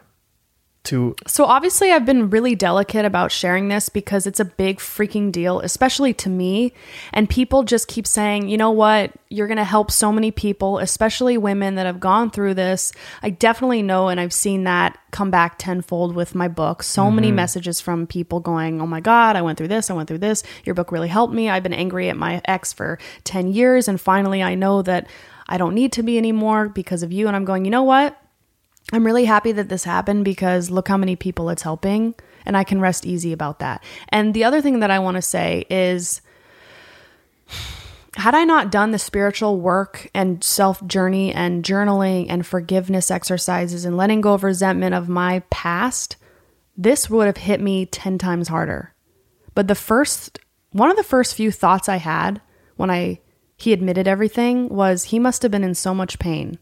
to 0.87 1.15
So 1.27 1.45
obviously 1.45 1.91
I've 1.91 2.05
been 2.05 2.29
really 2.29 2.55
delicate 2.55 3.05
about 3.05 3.31
sharing 3.31 3.67
this 3.67 3.89
because 3.89 4.25
it's 4.25 4.39
a 4.39 4.45
big 4.45 4.79
freaking 4.79 5.31
deal, 5.31 5.59
especially 5.59 6.13
to 6.15 6.29
me. 6.29 6.73
And 7.13 7.29
people 7.29 7.63
just 7.63 7.87
keep 7.87 8.07
saying, 8.07 8.47
you 8.47 8.57
know 8.57 8.71
what, 8.71 9.11
you're 9.29 9.47
going 9.47 9.57
to 9.57 9.63
help 9.63 9.91
so 9.91 10.11
many 10.11 10.31
people, 10.31 10.79
especially 10.79 11.37
women 11.37 11.75
that 11.75 11.85
have 11.85 11.99
gone 11.99 12.31
through 12.31 12.53
this. 12.53 12.93
I 13.21 13.29
definitely 13.29 13.81
know, 13.81 14.07
and 14.07 14.19
I've 14.19 14.33
seen 14.33 14.63
that 14.63 14.97
come 15.11 15.29
back 15.29 15.57
tenfold 15.57 16.15
with 16.15 16.35
my 16.35 16.47
book. 16.47 16.83
So 16.83 17.11
many 17.11 17.27
mm-hmm. 17.27 17.35
messages 17.35 17.81
from 17.81 18.07
people 18.07 18.39
going, 18.39 18.81
oh 18.81 18.87
my 18.87 19.01
God, 19.01 19.35
I 19.35 19.41
went 19.41 19.57
through 19.57 19.69
this, 19.69 19.89
I 19.89 19.93
went 19.93 20.07
through 20.07 20.19
this. 20.19 20.43
Your 20.63 20.75
book 20.75 20.91
really 20.91 21.09
helped 21.09 21.33
me. 21.33 21.49
I've 21.49 21.63
been 21.63 21.73
angry 21.73 22.09
at 22.09 22.17
my 22.17 22.41
ex 22.45 22.71
for 22.71 22.97
10 23.25 23.47
years. 23.47 23.87
And 23.87 23.99
finally, 23.99 24.41
I 24.41 24.55
know 24.55 24.81
that 24.83 25.07
I 25.49 25.57
don't 25.57 25.75
need 25.75 25.91
to 25.93 26.03
be 26.03 26.17
anymore 26.17 26.69
because 26.69 27.03
of 27.03 27.11
you. 27.11 27.27
And 27.27 27.35
I'm 27.35 27.45
going, 27.45 27.65
you 27.65 27.71
know 27.71 27.83
what? 27.83 28.17
I'm 28.93 29.05
really 29.05 29.25
happy 29.25 29.51
that 29.51 29.69
this 29.69 29.83
happened 29.83 30.23
because 30.23 30.69
look 30.69 30.87
how 30.87 30.97
many 30.97 31.15
people 31.15 31.49
it's 31.49 31.63
helping, 31.63 32.15
and 32.45 32.55
I 32.55 32.63
can 32.63 32.79
rest 32.79 33.05
easy 33.05 33.33
about 33.33 33.59
that. 33.59 33.83
And 34.09 34.33
the 34.33 34.45
other 34.45 34.61
thing 34.61 34.79
that 34.79 34.91
I 34.91 34.99
want 34.99 35.15
to 35.15 35.21
say 35.21 35.65
is 35.69 36.21
had 38.17 38.33
I 38.33 38.45
not 38.45 38.71
done 38.71 38.91
the 38.91 38.99
spiritual 38.99 39.59
work 39.59 40.09
and 40.13 40.43
self 40.43 40.85
journey 40.87 41.33
and 41.33 41.63
journaling 41.63 42.27
and 42.29 42.45
forgiveness 42.45 43.11
exercises 43.11 43.85
and 43.85 43.95
letting 43.95 44.21
go 44.21 44.33
of 44.33 44.43
resentment 44.43 44.95
of 44.95 45.07
my 45.07 45.41
past, 45.51 46.15
this 46.75 47.09
would 47.09 47.27
have 47.27 47.37
hit 47.37 47.61
me 47.61 47.85
10 47.85 48.17
times 48.17 48.47
harder. 48.47 48.93
But 49.53 49.67
the 49.67 49.75
first, 49.75 50.39
one 50.71 50.89
of 50.89 50.97
the 50.97 51.03
first 51.03 51.35
few 51.35 51.51
thoughts 51.51 51.87
I 51.87 51.97
had 51.97 52.41
when 52.75 52.89
I, 52.89 53.19
he 53.55 53.73
admitted 53.73 54.07
everything 54.07 54.69
was 54.69 55.05
he 55.05 55.19
must 55.19 55.43
have 55.43 55.51
been 55.51 55.63
in 55.63 55.75
so 55.75 55.93
much 55.93 56.19
pain. 56.19 56.57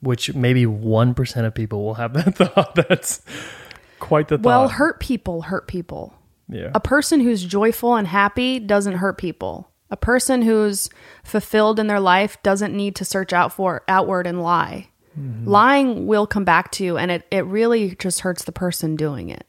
Which 0.00 0.34
maybe 0.34 0.64
1% 0.66 1.44
of 1.46 1.54
people 1.54 1.84
will 1.84 1.94
have 1.94 2.12
that 2.14 2.36
thought. 2.36 2.74
That's 2.74 3.22
quite 3.98 4.28
the 4.28 4.38
thought. 4.38 4.44
Well, 4.44 4.68
hurt 4.68 5.00
people 5.00 5.42
hurt 5.42 5.68
people. 5.68 6.14
yeah. 6.48 6.70
A 6.74 6.80
person 6.80 7.20
who's 7.20 7.44
joyful 7.44 7.94
and 7.94 8.06
happy 8.06 8.58
doesn't 8.58 8.94
hurt 8.94 9.18
people. 9.18 9.70
A 9.90 9.96
person 9.96 10.42
who's 10.42 10.88
fulfilled 11.24 11.80
in 11.80 11.88
their 11.88 12.00
life 12.00 12.40
doesn't 12.42 12.76
need 12.76 12.94
to 12.96 13.04
search 13.04 13.32
out 13.32 13.52
for 13.52 13.82
outward 13.88 14.26
and 14.26 14.42
lie. 14.42 14.88
Mm-hmm. 15.18 15.48
Lying 15.48 16.06
will 16.06 16.26
come 16.26 16.44
back 16.44 16.70
to 16.72 16.84
you 16.84 16.96
and 16.96 17.10
it, 17.10 17.26
it 17.30 17.44
really 17.44 17.96
just 17.96 18.20
hurts 18.20 18.44
the 18.44 18.52
person 18.52 18.94
doing 18.94 19.28
it. 19.30 19.44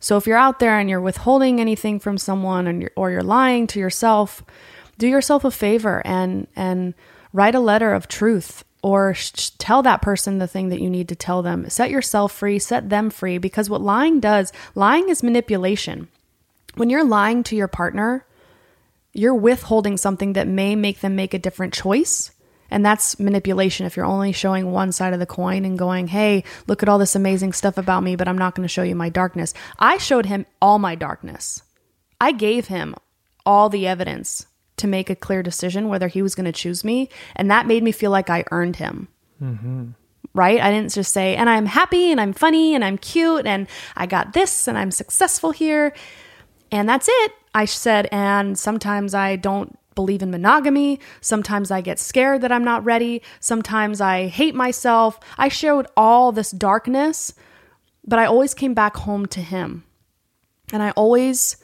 So 0.00 0.16
if 0.16 0.26
you're 0.26 0.36
out 0.36 0.58
there 0.58 0.78
and 0.78 0.90
you're 0.90 1.00
withholding 1.00 1.60
anything 1.60 1.98
from 2.00 2.18
someone 2.18 2.66
and 2.66 2.82
you're, 2.82 2.90
or 2.96 3.10
you're 3.10 3.22
lying 3.22 3.66
to 3.68 3.80
yourself, 3.80 4.44
do 4.96 5.06
yourself 5.06 5.44
a 5.44 5.50
favor 5.50 6.02
and 6.04 6.48
and 6.56 6.94
write 7.32 7.54
a 7.54 7.60
letter 7.60 7.92
of 7.92 8.08
truth 8.08 8.64
or 8.82 9.14
sh- 9.14 9.50
tell 9.58 9.82
that 9.82 10.02
person 10.02 10.38
the 10.38 10.46
thing 10.46 10.68
that 10.68 10.80
you 10.80 10.90
need 10.90 11.08
to 11.08 11.16
tell 11.16 11.42
them. 11.42 11.68
Set 11.68 11.90
yourself 11.90 12.32
free, 12.32 12.58
set 12.58 12.90
them 12.90 13.10
free 13.10 13.38
because 13.38 13.68
what 13.68 13.80
lying 13.80 14.20
does, 14.20 14.52
lying 14.74 15.08
is 15.08 15.22
manipulation. 15.22 16.08
When 16.74 16.90
you're 16.90 17.04
lying 17.04 17.42
to 17.44 17.56
your 17.56 17.68
partner, 17.68 18.24
you're 19.12 19.34
withholding 19.34 19.96
something 19.96 20.34
that 20.34 20.46
may 20.46 20.76
make 20.76 21.00
them 21.00 21.16
make 21.16 21.34
a 21.34 21.38
different 21.38 21.74
choice. 21.74 22.30
And 22.70 22.84
that's 22.84 23.18
manipulation. 23.18 23.86
If 23.86 23.96
you're 23.96 24.04
only 24.04 24.32
showing 24.32 24.70
one 24.70 24.92
side 24.92 25.14
of 25.14 25.18
the 25.18 25.26
coin 25.26 25.64
and 25.64 25.78
going, 25.78 26.08
hey, 26.08 26.44
look 26.66 26.82
at 26.82 26.88
all 26.88 26.98
this 26.98 27.16
amazing 27.16 27.54
stuff 27.54 27.78
about 27.78 28.02
me, 28.02 28.14
but 28.14 28.28
I'm 28.28 28.36
not 28.36 28.54
going 28.54 28.64
to 28.64 28.72
show 28.72 28.82
you 28.82 28.94
my 28.94 29.08
darkness. 29.08 29.54
I 29.78 29.96
showed 29.96 30.26
him 30.26 30.44
all 30.60 30.78
my 30.78 30.94
darkness. 30.94 31.62
I 32.20 32.32
gave 32.32 32.66
him 32.66 32.94
all 33.46 33.70
the 33.70 33.86
evidence 33.86 34.46
to 34.78 34.86
make 34.86 35.10
a 35.10 35.16
clear 35.16 35.42
decision 35.42 35.88
whether 35.88 36.08
he 36.08 36.22
was 36.22 36.34
going 36.34 36.46
to 36.46 36.52
choose 36.52 36.84
me. 36.84 37.08
And 37.36 37.50
that 37.50 37.66
made 37.66 37.82
me 37.82 37.92
feel 37.92 38.10
like 38.10 38.30
I 38.30 38.44
earned 38.50 38.76
him. 38.76 39.08
Mm-hmm. 39.42 39.90
Right? 40.34 40.60
I 40.60 40.70
didn't 40.70 40.92
just 40.92 41.12
say, 41.12 41.36
and 41.36 41.48
I'm 41.48 41.66
happy 41.66 42.10
and 42.10 42.20
I'm 42.20 42.32
funny 42.32 42.74
and 42.74 42.84
I'm 42.84 42.98
cute 42.98 43.46
and 43.46 43.66
I 43.96 44.06
got 44.06 44.32
this 44.34 44.68
and 44.68 44.78
I'm 44.78 44.90
successful 44.90 45.50
here. 45.50 45.92
And 46.70 46.88
that's 46.88 47.08
it. 47.10 47.32
I 47.54 47.64
said, 47.64 48.08
and 48.12 48.58
sometimes 48.58 49.14
I 49.14 49.36
don't 49.36 49.76
believe 49.94 50.22
in 50.22 50.30
monogamy. 50.30 51.00
Sometimes 51.20 51.72
I 51.72 51.80
get 51.80 51.98
scared 51.98 52.42
that 52.42 52.52
I'm 52.52 52.62
not 52.62 52.84
ready. 52.84 53.20
Sometimes 53.40 54.00
I 54.00 54.28
hate 54.28 54.54
myself. 54.54 55.18
I 55.36 55.48
showed 55.48 55.88
all 55.96 56.30
this 56.30 56.52
darkness, 56.52 57.34
but 58.06 58.20
I 58.20 58.26
always 58.26 58.54
came 58.54 58.74
back 58.74 58.96
home 58.96 59.26
to 59.26 59.40
him. 59.40 59.82
And 60.72 60.84
I 60.84 60.90
always 60.92 61.56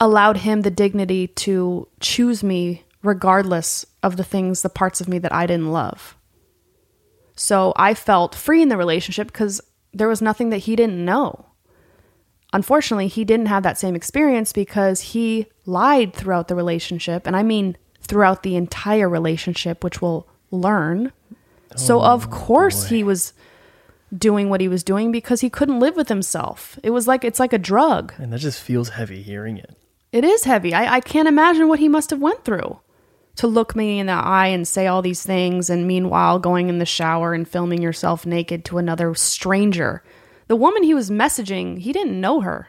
allowed 0.00 0.38
him 0.38 0.62
the 0.62 0.70
dignity 0.70 1.26
to 1.28 1.86
choose 2.00 2.42
me 2.42 2.84
regardless 3.02 3.86
of 4.02 4.16
the 4.16 4.24
things, 4.24 4.62
the 4.62 4.68
parts 4.68 5.00
of 5.00 5.08
me 5.08 5.18
that 5.18 5.32
I 5.32 5.46
didn't 5.46 5.72
love. 5.72 6.16
So 7.36 7.72
I 7.76 7.94
felt 7.94 8.34
free 8.34 8.62
in 8.62 8.68
the 8.68 8.76
relationship 8.76 9.28
because 9.28 9.60
there 9.92 10.08
was 10.08 10.22
nothing 10.22 10.50
that 10.50 10.58
he 10.58 10.76
didn't 10.76 11.04
know. 11.04 11.46
Unfortunately, 12.52 13.08
he 13.08 13.24
didn't 13.24 13.46
have 13.46 13.62
that 13.62 13.78
same 13.78 13.94
experience 13.94 14.52
because 14.52 15.00
he 15.00 15.46
lied 15.66 16.12
throughout 16.14 16.48
the 16.48 16.54
relationship. 16.54 17.26
And 17.26 17.36
I 17.36 17.42
mean 17.42 17.76
throughout 18.02 18.42
the 18.42 18.56
entire 18.56 19.08
relationship, 19.08 19.84
which 19.84 20.02
we'll 20.02 20.26
learn. 20.50 21.12
so, 21.76 22.00
oh, 22.00 22.04
of 22.04 22.30
course, 22.30 22.88
he 22.88 23.04
was 23.04 23.32
doing 24.16 24.48
what 24.48 24.60
he 24.60 24.68
was 24.68 24.82
doing 24.82 25.12
because 25.12 25.40
he 25.40 25.48
couldn't 25.48 25.78
live 25.78 25.96
with 25.96 26.08
himself. 26.08 26.78
It 26.82 26.90
was 26.90 27.06
like, 27.06 27.24
it's 27.24 27.38
like 27.38 27.52
a 27.52 27.58
drug. 27.58 28.12
and 28.18 28.32
that 28.32 28.40
just 28.40 28.60
feels 28.60 28.90
heavy 28.90 29.22
hearing 29.22 29.56
it. 29.56 29.76
It 30.12 30.24
is 30.24 30.44
heavy. 30.44 30.74
I, 30.74 30.96
I 30.96 31.00
can't 31.00 31.28
imagine 31.28 31.68
what 31.68 31.78
he 31.78 31.88
must 31.88 32.10
have 32.10 32.20
went 32.20 32.44
through 32.44 32.80
to 33.36 33.46
look 33.46 33.76
me 33.76 33.98
in 34.00 34.06
the 34.06 34.12
eye 34.12 34.48
and 34.48 34.66
say 34.66 34.86
all 34.86 35.02
these 35.02 35.22
things 35.22 35.70
and 35.70 35.86
meanwhile 35.86 36.38
going 36.38 36.68
in 36.68 36.78
the 36.78 36.86
shower 36.86 37.32
and 37.32 37.48
filming 37.48 37.80
yourself 37.80 38.26
naked 38.26 38.64
to 38.66 38.78
another 38.78 39.14
stranger. 39.14 40.02
The 40.48 40.56
woman 40.56 40.82
he 40.82 40.94
was 40.94 41.10
messaging, 41.10 41.78
he 41.78 41.92
didn't 41.92 42.20
know 42.20 42.40
her. 42.40 42.68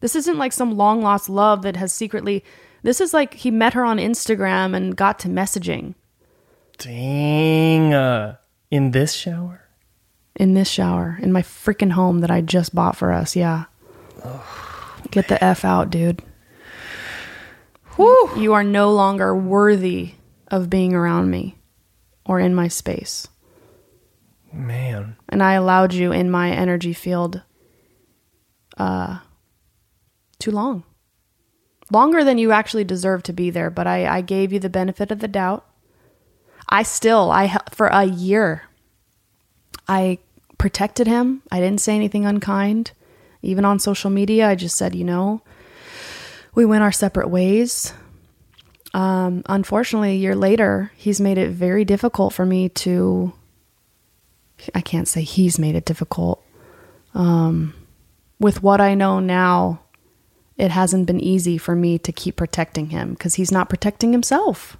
This 0.00 0.14
isn't 0.14 0.38
like 0.38 0.52
some 0.52 0.76
long 0.76 1.02
lost 1.02 1.28
love 1.28 1.62
that 1.62 1.76
has 1.76 1.92
secretly 1.92 2.44
this 2.82 3.00
is 3.00 3.12
like 3.12 3.34
he 3.34 3.50
met 3.50 3.74
her 3.74 3.84
on 3.84 3.98
Instagram 3.98 4.76
and 4.76 4.96
got 4.96 5.18
to 5.20 5.28
messaging 5.28 5.94
Dang. 6.78 7.92
Uh, 7.92 8.36
in 8.70 8.92
this 8.92 9.12
shower? 9.12 9.62
in 10.36 10.54
this 10.54 10.68
shower 10.68 11.18
in 11.20 11.32
my 11.32 11.42
freaking 11.42 11.92
home 11.92 12.20
that 12.20 12.30
I 12.30 12.42
just 12.42 12.74
bought 12.74 12.96
for 12.96 13.12
us. 13.12 13.34
Yeah. 13.34 13.64
Get 15.10 15.28
the 15.28 15.42
F 15.42 15.64
out, 15.64 15.90
dude. 15.90 16.22
Whew. 17.96 18.30
You 18.36 18.52
are 18.52 18.64
no 18.64 18.92
longer 18.92 19.34
worthy 19.34 20.12
of 20.48 20.70
being 20.70 20.94
around 20.94 21.30
me 21.30 21.56
or 22.24 22.38
in 22.38 22.54
my 22.54 22.68
space. 22.68 23.26
Man. 24.52 25.16
And 25.28 25.42
I 25.42 25.54
allowed 25.54 25.92
you 25.92 26.12
in 26.12 26.30
my 26.30 26.50
energy 26.50 26.92
field 26.92 27.42
uh 28.78 29.18
too 30.38 30.50
long. 30.50 30.84
Longer 31.90 32.24
than 32.24 32.36
you 32.36 32.52
actually 32.52 32.84
deserve 32.84 33.22
to 33.24 33.32
be 33.32 33.48
there, 33.48 33.70
but 33.70 33.86
I, 33.86 34.06
I 34.06 34.20
gave 34.20 34.52
you 34.52 34.58
the 34.58 34.68
benefit 34.68 35.10
of 35.10 35.20
the 35.20 35.28
doubt. 35.28 35.64
I 36.68 36.82
still 36.82 37.30
I 37.30 37.58
for 37.70 37.86
a 37.86 38.04
year 38.04 38.62
I 39.88 40.18
protected 40.58 41.06
him. 41.06 41.42
I 41.50 41.60
didn't 41.60 41.80
say 41.80 41.94
anything 41.94 42.26
unkind. 42.26 42.92
Even 43.42 43.64
on 43.64 43.78
social 43.78 44.10
media, 44.10 44.48
I 44.48 44.54
just 44.54 44.76
said, 44.76 44.94
you 44.94 45.04
know, 45.04 45.42
we 46.56 46.64
went 46.64 46.82
our 46.82 46.90
separate 46.90 47.28
ways. 47.28 47.92
Um, 48.92 49.42
unfortunately, 49.46 50.12
a 50.12 50.16
year 50.16 50.34
later, 50.34 50.90
he's 50.96 51.20
made 51.20 51.38
it 51.38 51.50
very 51.50 51.84
difficult 51.84 52.32
for 52.32 52.44
me 52.44 52.70
to. 52.70 53.32
I 54.74 54.80
can't 54.80 55.06
say 55.06 55.20
he's 55.20 55.58
made 55.58 55.76
it 55.76 55.84
difficult. 55.84 56.42
Um, 57.14 57.74
with 58.40 58.62
what 58.62 58.80
I 58.80 58.94
know 58.94 59.20
now, 59.20 59.80
it 60.56 60.70
hasn't 60.70 61.06
been 61.06 61.20
easy 61.20 61.58
for 61.58 61.76
me 61.76 61.98
to 61.98 62.10
keep 62.10 62.36
protecting 62.36 62.88
him 62.88 63.12
because 63.12 63.34
he's 63.34 63.52
not 63.52 63.68
protecting 63.68 64.12
himself. 64.12 64.78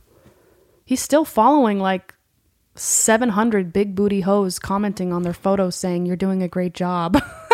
He's 0.87 1.03
still 1.03 1.27
following 1.27 1.79
like 1.79 2.14
700 2.74 3.70
big 3.70 3.95
booty 3.95 4.22
hoes 4.22 4.59
commenting 4.59 5.12
on 5.12 5.22
their 5.22 5.35
photos 5.35 5.77
saying 5.77 6.07
you're 6.07 6.16
doing 6.16 6.43
a 6.43 6.49
great 6.49 6.72
job. 6.72 7.22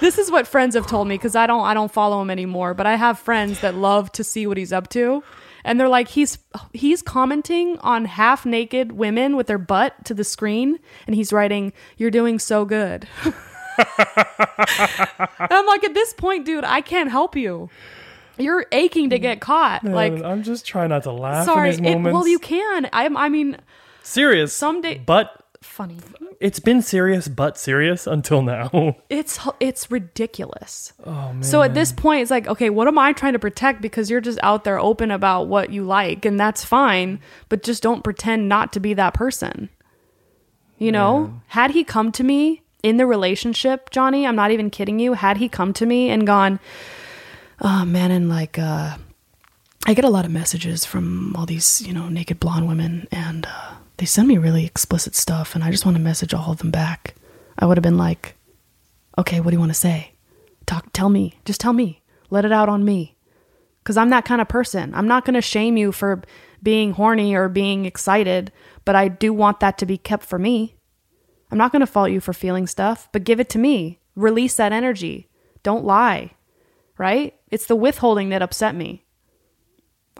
this 0.00 0.18
is 0.18 0.30
what 0.30 0.46
friends 0.46 0.74
have 0.74 0.86
told 0.86 1.06
me 1.08 1.14
because 1.16 1.36
I 1.36 1.46
don't 1.46 1.64
I 1.64 1.74
don't 1.74 1.92
follow 1.92 2.20
him 2.22 2.30
anymore, 2.30 2.74
but 2.74 2.86
I 2.86 2.96
have 2.96 3.18
friends 3.18 3.60
that 3.60 3.74
love 3.74 4.10
to 4.12 4.24
see 4.24 4.46
what 4.46 4.56
he's 4.56 4.72
up 4.72 4.88
to. 4.90 5.22
And 5.64 5.78
they're 5.78 5.88
like 5.88 6.08
he's 6.08 6.38
he's 6.72 7.02
commenting 7.02 7.78
on 7.78 8.06
half 8.06 8.46
naked 8.46 8.92
women 8.92 9.36
with 9.36 9.46
their 9.46 9.58
butt 9.58 10.04
to 10.06 10.14
the 10.14 10.24
screen 10.24 10.78
and 11.06 11.14
he's 11.14 11.32
writing 11.32 11.72
you're 11.98 12.10
doing 12.10 12.38
so 12.38 12.64
good. 12.64 13.06
I'm 13.78 15.66
like 15.66 15.84
at 15.84 15.94
this 15.94 16.12
point, 16.14 16.44
dude, 16.46 16.64
I 16.64 16.80
can't 16.80 17.10
help 17.10 17.36
you. 17.36 17.68
You're 18.38 18.66
aching 18.72 19.10
to 19.10 19.18
get 19.18 19.40
caught. 19.40 19.84
like 19.84 20.14
I'm 20.22 20.42
just 20.42 20.64
trying 20.66 20.88
not 20.88 21.02
to 21.04 21.12
laugh 21.12 21.44
sorry, 21.44 21.74
in 21.74 21.82
these 21.82 21.94
it, 21.94 22.00
well 22.12 22.26
you 22.26 22.38
can. 22.38 22.88
I 22.92 23.06
I 23.14 23.28
mean 23.28 23.58
serious. 24.02 24.54
someday- 24.54 25.02
But 25.04 25.30
funny. 25.62 25.98
it's 26.40 26.58
been 26.60 26.82
serious, 26.82 27.28
but 27.28 27.58
serious 27.58 28.06
until 28.06 28.42
now. 28.42 28.96
It's 29.10 29.38
it's 29.58 29.90
ridiculous. 29.90 30.92
Oh 31.04 31.32
man. 31.32 31.42
So 31.42 31.62
at 31.62 31.74
this 31.74 31.92
point 31.92 32.22
it's 32.22 32.30
like, 32.30 32.46
okay, 32.46 32.70
what 32.70 32.88
am 32.88 32.98
I 32.98 33.12
trying 33.12 33.34
to 33.34 33.38
protect 33.38 33.82
because 33.82 34.10
you're 34.10 34.20
just 34.20 34.38
out 34.42 34.64
there 34.64 34.78
open 34.78 35.10
about 35.10 35.48
what 35.48 35.70
you 35.70 35.84
like 35.84 36.24
and 36.24 36.38
that's 36.38 36.64
fine, 36.64 37.20
but 37.48 37.62
just 37.62 37.82
don't 37.82 38.04
pretend 38.04 38.48
not 38.48 38.72
to 38.72 38.80
be 38.80 38.94
that 38.94 39.14
person. 39.14 39.68
You 40.78 40.92
know? 40.92 41.40
Had 41.48 41.72
he 41.72 41.84
come 41.84 42.10
to 42.12 42.24
me 42.24 42.62
in 42.82 42.96
the 42.96 43.04
relationship, 43.04 43.90
Johnny, 43.90 44.26
I'm 44.26 44.36
not 44.36 44.50
even 44.50 44.70
kidding 44.70 44.98
you, 44.98 45.12
had 45.12 45.36
he 45.36 45.48
come 45.48 45.74
to 45.74 45.84
me 45.84 46.08
and 46.08 46.26
gone, 46.26 46.58
"Oh 47.60 47.84
man, 47.84 48.10
and 48.10 48.30
like 48.30 48.58
uh 48.58 48.96
I 49.86 49.94
get 49.94 50.04
a 50.04 50.10
lot 50.10 50.24
of 50.24 50.30
messages 50.30 50.84
from 50.84 51.34
all 51.36 51.46
these, 51.46 51.80
you 51.82 51.92
know, 51.92 52.08
naked 52.08 52.38
blonde 52.40 52.68
women, 52.68 53.08
and 53.10 53.46
uh, 53.46 53.74
they 54.00 54.06
send 54.06 54.26
me 54.26 54.38
really 54.38 54.64
explicit 54.64 55.14
stuff, 55.14 55.54
and 55.54 55.62
I 55.62 55.70
just 55.70 55.84
want 55.84 55.94
to 55.98 56.02
message 56.02 56.32
all 56.32 56.52
of 56.52 56.56
them 56.56 56.70
back. 56.70 57.16
I 57.58 57.66
would 57.66 57.76
have 57.76 57.82
been 57.82 57.98
like, 57.98 58.34
okay, 59.18 59.40
what 59.40 59.50
do 59.50 59.56
you 59.56 59.60
want 59.60 59.68
to 59.68 59.74
say? 59.74 60.12
Talk, 60.64 60.86
tell 60.94 61.10
me, 61.10 61.38
just 61.44 61.60
tell 61.60 61.74
me, 61.74 62.00
let 62.30 62.46
it 62.46 62.50
out 62.50 62.70
on 62.70 62.82
me, 62.82 63.18
because 63.82 63.98
I'm 63.98 64.08
that 64.08 64.24
kind 64.24 64.40
of 64.40 64.48
person. 64.48 64.94
I'm 64.94 65.06
not 65.06 65.26
going 65.26 65.34
to 65.34 65.42
shame 65.42 65.76
you 65.76 65.92
for 65.92 66.22
being 66.62 66.92
horny 66.92 67.34
or 67.34 67.50
being 67.50 67.84
excited, 67.84 68.50
but 68.86 68.96
I 68.96 69.08
do 69.08 69.34
want 69.34 69.60
that 69.60 69.76
to 69.76 69.86
be 69.86 69.98
kept 69.98 70.24
for 70.24 70.38
me. 70.38 70.76
I'm 71.50 71.58
not 71.58 71.70
going 71.70 71.80
to 71.80 71.86
fault 71.86 72.10
you 72.10 72.20
for 72.20 72.32
feeling 72.32 72.66
stuff, 72.66 73.06
but 73.12 73.24
give 73.24 73.38
it 73.38 73.50
to 73.50 73.58
me. 73.58 74.00
Release 74.16 74.54
that 74.54 74.72
energy. 74.72 75.28
Don't 75.62 75.84
lie, 75.84 76.30
right? 76.96 77.34
It's 77.50 77.66
the 77.66 77.76
withholding 77.76 78.30
that 78.30 78.40
upset 78.40 78.74
me. 78.74 79.04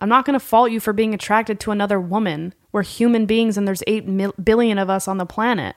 I'm 0.03 0.11
not 0.11 0.26
going 0.26 0.39
to 0.39 0.45
fault 0.45 0.70
you 0.70 0.81
for 0.81 0.93
being 0.93 1.14
attracted 1.14 1.59
to 1.61 1.70
another 1.70 1.99
woman. 1.99 2.53
We're 2.73 2.83
human 2.83 3.27
beings 3.27 3.57
and 3.57 3.66
there's 3.66 3.83
8 3.87 4.07
mil- 4.07 4.35
billion 4.43 4.79
of 4.79 4.89
us 4.91 5.09
on 5.09 5.18
the 5.18 5.27
planet. 5.27 5.77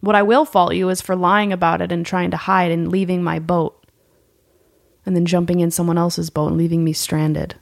What 0.00 0.16
I 0.16 0.22
will 0.22 0.44
fault 0.44 0.74
you 0.74 0.88
is 0.88 1.00
for 1.00 1.14
lying 1.14 1.52
about 1.52 1.82
it 1.82 1.92
and 1.92 2.04
trying 2.06 2.30
to 2.30 2.36
hide 2.36 2.70
and 2.70 2.88
leaving 2.88 3.22
my 3.22 3.38
boat. 3.38 3.76
And 5.04 5.14
then 5.16 5.26
jumping 5.26 5.60
in 5.60 5.70
someone 5.70 5.98
else's 5.98 6.30
boat 6.30 6.48
and 6.48 6.56
leaving 6.56 6.84
me 6.84 6.92
stranded. 6.92 7.56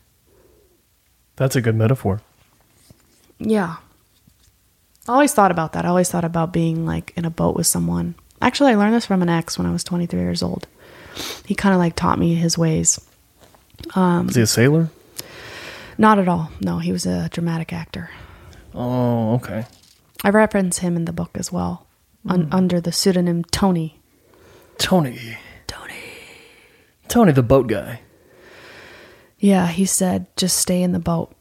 That's 1.36 1.56
a 1.56 1.60
good 1.60 1.76
metaphor. 1.76 2.20
Yeah. 3.38 3.76
I 5.08 5.12
always 5.12 5.32
thought 5.32 5.50
about 5.50 5.72
that. 5.72 5.84
I 5.84 5.88
always 5.88 6.10
thought 6.10 6.24
about 6.24 6.52
being 6.52 6.84
like 6.84 7.12
in 7.16 7.24
a 7.24 7.30
boat 7.30 7.56
with 7.56 7.66
someone. 7.66 8.14
Actually, 8.42 8.72
I 8.72 8.76
learned 8.76 8.94
this 8.94 9.06
from 9.06 9.22
an 9.22 9.28
ex 9.28 9.56
when 9.58 9.66
I 9.66 9.72
was 9.72 9.82
23 9.84 10.18
years 10.20 10.42
old. 10.42 10.66
He 11.46 11.54
kind 11.54 11.74
of 11.74 11.78
like 11.78 11.96
taught 11.96 12.18
me 12.18 12.34
his 12.34 12.58
ways. 12.58 13.00
Um, 13.94 14.28
Is 14.28 14.36
he 14.36 14.42
a 14.42 14.46
sailor? 14.46 14.90
Not 15.96 16.18
at 16.18 16.28
all. 16.28 16.50
No, 16.60 16.78
he 16.78 16.92
was 16.92 17.06
a 17.06 17.28
dramatic 17.30 17.72
actor. 17.72 18.10
Oh, 18.74 19.34
okay. 19.34 19.66
I 20.24 20.30
reference 20.30 20.78
him 20.78 20.96
in 20.96 21.04
the 21.04 21.12
book 21.12 21.30
as 21.34 21.52
well, 21.52 21.86
un- 22.26 22.44
hmm. 22.44 22.54
under 22.54 22.80
the 22.80 22.92
pseudonym 22.92 23.44
Tony. 23.44 24.00
Tony. 24.78 25.38
Tony. 25.66 25.94
Tony, 27.08 27.32
the 27.32 27.42
boat 27.42 27.66
guy. 27.66 28.00
Yeah, 29.38 29.68
he 29.68 29.86
said, 29.86 30.26
just 30.36 30.58
stay 30.58 30.82
in 30.82 30.92
the 30.92 30.98
boat. 30.98 31.34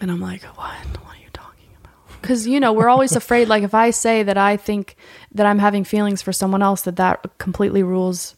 And 0.00 0.10
I'm 0.10 0.20
like, 0.20 0.42
what? 0.42 0.74
What 1.02 1.16
are 1.16 1.20
you 1.20 1.30
talking 1.32 1.68
about? 1.80 2.20
Because, 2.20 2.46
you 2.46 2.60
know, 2.60 2.72
we're 2.72 2.88
always 2.88 3.16
afraid, 3.16 3.48
like, 3.48 3.62
if 3.62 3.74
I 3.74 3.90
say 3.90 4.22
that 4.22 4.36
I 4.36 4.56
think 4.56 4.96
that 5.32 5.46
I'm 5.46 5.58
having 5.58 5.84
feelings 5.84 6.20
for 6.20 6.32
someone 6.32 6.62
else, 6.62 6.82
that 6.82 6.96
that 6.96 7.38
completely 7.38 7.82
rules 7.82 8.36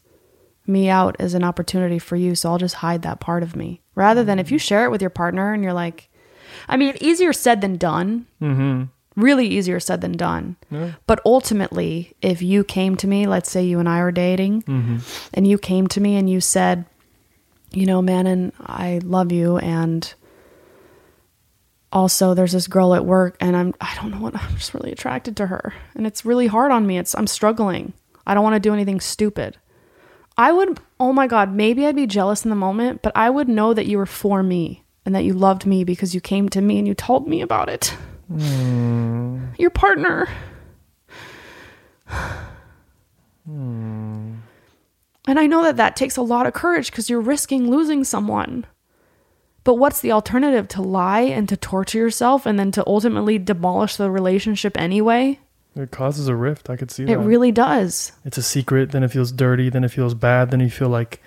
me 0.66 0.88
out 0.88 1.16
as 1.18 1.34
an 1.34 1.44
opportunity 1.44 1.98
for 1.98 2.16
you. 2.16 2.34
So 2.34 2.50
I'll 2.50 2.58
just 2.58 2.76
hide 2.76 3.02
that 3.02 3.20
part 3.20 3.42
of 3.42 3.56
me. 3.56 3.82
Rather 3.94 4.24
than 4.24 4.38
if 4.38 4.50
you 4.50 4.58
hmm. 4.58 4.62
share 4.62 4.84
it 4.84 4.90
with 4.90 5.00
your 5.00 5.10
partner 5.10 5.52
and 5.52 5.62
you're 5.64 5.72
like, 5.72 6.10
I 6.68 6.76
mean, 6.76 6.94
easier 7.00 7.32
said 7.32 7.60
than 7.60 7.76
done. 7.76 8.26
Mm-hmm. 8.40 8.84
Really 9.16 9.46
easier 9.46 9.78
said 9.78 10.00
than 10.00 10.12
done. 10.12 10.56
But 11.06 11.20
ultimately, 11.24 12.14
if 12.20 12.42
you 12.42 12.64
came 12.64 12.96
to 12.96 13.06
me, 13.06 13.26
let's 13.26 13.50
say 13.50 13.62
you 13.64 13.78
and 13.78 13.88
I 13.88 14.00
were 14.02 14.10
dating, 14.12 14.64
and 15.32 15.46
you 15.46 15.56
came 15.56 15.86
to 15.88 16.00
me 16.00 16.16
and 16.16 16.28
you 16.28 16.40
said, 16.40 16.84
you 17.70 17.86
know, 17.86 18.02
Manon, 18.02 18.52
I 18.60 19.00
love 19.04 19.32
you, 19.32 19.58
and 19.58 20.12
also 21.92 22.34
there's 22.34 22.52
this 22.52 22.66
girl 22.66 22.94
at 22.94 23.04
work, 23.04 23.36
and 23.40 23.56
I'm 23.56 23.74
I 23.80 23.94
don't 23.96 24.10
know 24.10 24.20
what 24.20 24.36
I'm 24.40 24.56
just 24.56 24.74
really 24.74 24.92
attracted 24.92 25.36
to 25.38 25.46
her, 25.46 25.74
and 25.94 26.06
it's 26.06 26.24
really 26.24 26.48
hard 26.48 26.72
on 26.72 26.86
me. 26.86 26.98
It's 26.98 27.14
I'm 27.14 27.26
struggling. 27.26 27.92
I 28.26 28.34
don't 28.34 28.44
want 28.44 28.54
to 28.54 28.60
do 28.60 28.72
anything 28.72 29.00
stupid. 29.00 29.58
I 30.36 30.50
would, 30.50 30.80
oh 30.98 31.12
my 31.12 31.26
God, 31.28 31.52
maybe 31.52 31.86
I'd 31.86 31.94
be 31.94 32.06
jealous 32.06 32.44
in 32.44 32.50
the 32.50 32.56
moment, 32.56 33.02
but 33.02 33.12
I 33.14 33.30
would 33.30 33.48
know 33.48 33.72
that 33.74 33.86
you 33.86 33.98
were 33.98 34.06
for 34.06 34.42
me 34.42 34.83
and 35.06 35.14
that 35.14 35.24
you 35.24 35.34
loved 35.34 35.66
me 35.66 35.84
because 35.84 36.14
you 36.14 36.20
came 36.20 36.48
to 36.50 36.60
me 36.60 36.78
and 36.78 36.86
you 36.88 36.94
told 36.94 37.28
me 37.28 37.40
about 37.42 37.68
it. 37.68 37.94
Hmm. 38.28 39.46
Your 39.58 39.70
partner. 39.70 40.28
Hmm. 43.46 44.34
And 45.26 45.38
I 45.38 45.46
know 45.46 45.62
that 45.62 45.76
that 45.76 45.96
takes 45.96 46.16
a 46.16 46.22
lot 46.22 46.46
of 46.46 46.52
courage 46.52 46.90
because 46.90 47.08
you're 47.08 47.20
risking 47.20 47.70
losing 47.70 48.04
someone. 48.04 48.66
But 49.64 49.74
what's 49.74 50.00
the 50.00 50.12
alternative? 50.12 50.68
To 50.68 50.82
lie 50.82 51.20
and 51.22 51.48
to 51.48 51.56
torture 51.56 51.98
yourself 51.98 52.44
and 52.44 52.58
then 52.58 52.70
to 52.72 52.84
ultimately 52.86 53.38
demolish 53.38 53.96
the 53.96 54.10
relationship 54.10 54.78
anyway? 54.78 55.40
It 55.74 55.90
causes 55.90 56.28
a 56.28 56.36
rift. 56.36 56.68
I 56.68 56.76
could 56.76 56.90
see 56.90 57.04
It 57.04 57.06
that. 57.06 57.18
really 57.18 57.50
does. 57.50 58.12
it's 58.24 58.36
a 58.38 58.42
secret. 58.42 58.92
Then 58.92 59.02
it 59.02 59.08
feels 59.10 59.32
dirty. 59.32 59.70
Then 59.70 59.82
it 59.82 59.90
feels 59.90 60.14
bad. 60.14 60.50
Then 60.50 60.60
you 60.60 60.68
feel 60.70 60.88
like 60.90 61.22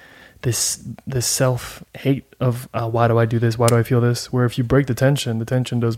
this 0.48 0.82
this 1.06 1.28
self 1.28 1.84
hate 1.94 2.24
of 2.40 2.70
uh, 2.74 2.90
why 2.90 3.10
do 3.10 3.20
I 3.20 3.26
do 3.26 3.38
this? 3.38 3.58
Why 3.58 3.68
do 3.68 3.76
I 3.76 3.84
feel 3.84 4.00
this? 4.00 4.32
Where 4.32 4.46
if 4.46 4.58
you 4.58 4.64
break 4.64 4.88
the 4.88 4.94
tension, 4.94 5.40
the 5.40 5.46
tension 5.46 5.82
does 5.82 5.98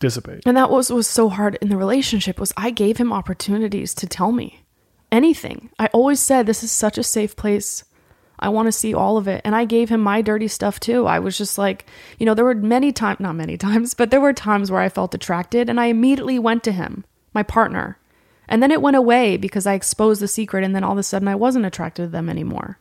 dissipate. 0.00 0.42
And 0.46 0.56
that 0.56 0.70
was 0.70 0.90
was 0.90 1.06
so 1.06 1.28
hard 1.28 1.58
in 1.60 1.68
the 1.68 1.76
relationship 1.76 2.40
was 2.40 2.50
I 2.56 2.70
gave 2.70 2.96
him 2.96 3.12
opportunities 3.12 3.92
to 3.96 4.06
tell 4.06 4.32
me 4.32 4.64
anything. 5.12 5.68
I 5.78 5.88
always 5.88 6.18
said 6.18 6.46
this 6.46 6.64
is 6.64 6.72
such 6.72 6.96
a 6.96 7.02
safe 7.02 7.36
place. 7.36 7.84
I 8.38 8.48
want 8.48 8.68
to 8.68 8.72
see 8.72 8.94
all 8.94 9.18
of 9.18 9.28
it. 9.28 9.42
And 9.44 9.54
I 9.54 9.66
gave 9.66 9.90
him 9.90 10.00
my 10.00 10.22
dirty 10.22 10.48
stuff 10.48 10.80
too. 10.80 11.06
I 11.06 11.18
was 11.18 11.36
just 11.36 11.58
like, 11.58 11.84
you 12.18 12.24
know, 12.24 12.32
there 12.32 12.46
were 12.46 12.54
many 12.54 12.90
times, 12.90 13.20
not 13.20 13.36
many 13.36 13.58
times, 13.58 13.92
but 13.92 14.10
there 14.10 14.20
were 14.20 14.32
times 14.32 14.70
where 14.70 14.80
I 14.80 14.88
felt 14.88 15.14
attracted 15.14 15.68
and 15.68 15.78
I 15.78 15.86
immediately 15.86 16.38
went 16.38 16.64
to 16.64 16.72
him, 16.72 17.04
my 17.34 17.42
partner. 17.42 17.98
And 18.48 18.62
then 18.62 18.70
it 18.70 18.80
went 18.80 18.96
away 18.96 19.36
because 19.36 19.66
I 19.66 19.74
exposed 19.74 20.22
the 20.22 20.28
secret 20.28 20.64
and 20.64 20.74
then 20.74 20.84
all 20.84 20.92
of 20.92 20.98
a 20.98 21.02
sudden 21.02 21.28
I 21.28 21.34
wasn't 21.34 21.66
attracted 21.66 22.04
to 22.04 22.08
them 22.08 22.30
anymore. 22.30 22.78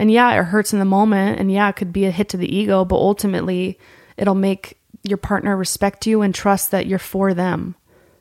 And 0.00 0.10
yeah, 0.10 0.32
it 0.32 0.44
hurts 0.44 0.72
in 0.72 0.78
the 0.78 0.86
moment 0.86 1.38
and 1.38 1.52
yeah, 1.52 1.68
it 1.68 1.76
could 1.76 1.92
be 1.92 2.06
a 2.06 2.10
hit 2.10 2.30
to 2.30 2.38
the 2.38 2.56
ego, 2.56 2.86
but 2.86 2.96
ultimately 2.96 3.78
it'll 4.16 4.34
make 4.34 4.78
your 5.02 5.18
partner 5.18 5.54
respect 5.54 6.06
you 6.06 6.22
and 6.22 6.34
trust 6.34 6.70
that 6.70 6.86
you're 6.86 6.98
for 6.98 7.34
them. 7.34 7.74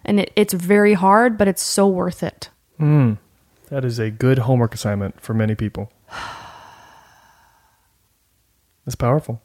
And 0.03 0.19
it, 0.19 0.33
it's 0.35 0.53
very 0.53 0.93
hard, 0.93 1.37
but 1.37 1.47
it's 1.47 1.61
so 1.61 1.87
worth 1.87 2.21
it. 2.21 2.49
Hmm. 2.79 3.13
That 3.69 3.85
is 3.85 3.97
a 3.97 4.11
good 4.11 4.39
homework 4.39 4.73
assignment 4.73 5.21
for 5.21 5.33
many 5.33 5.55
people. 5.55 5.91
It's 8.85 8.95
powerful. 8.95 9.39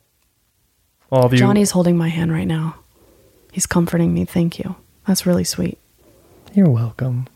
All 1.13 1.27
of 1.27 1.33
you. 1.35 1.39
Johnny's 1.39 1.73
holding 1.73 1.99
my 1.99 2.09
hand 2.09 2.33
right 2.33 2.47
now. 2.47 2.77
He's 3.53 3.67
comforting 3.67 4.15
me. 4.15 4.25
Thank 4.25 4.59
you. 4.59 4.77
That's 5.07 5.27
really 5.27 5.45
sweet. 5.45 5.77
You're 6.55 6.71
welcome. 6.71 7.29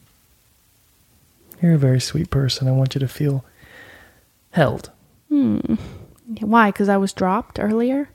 You're 1.60 1.74
a 1.74 1.78
very 1.78 2.00
sweet 2.00 2.30
person. 2.30 2.66
I 2.66 2.70
want 2.70 2.94
you 2.94 3.00
to 3.00 3.08
feel 3.08 3.44
held. 4.50 4.90
Hmm. 5.28 5.58
Why? 6.40 6.70
Because 6.70 6.88
I 6.88 6.96
was 6.96 7.12
dropped 7.12 7.58
earlier? 7.60 8.10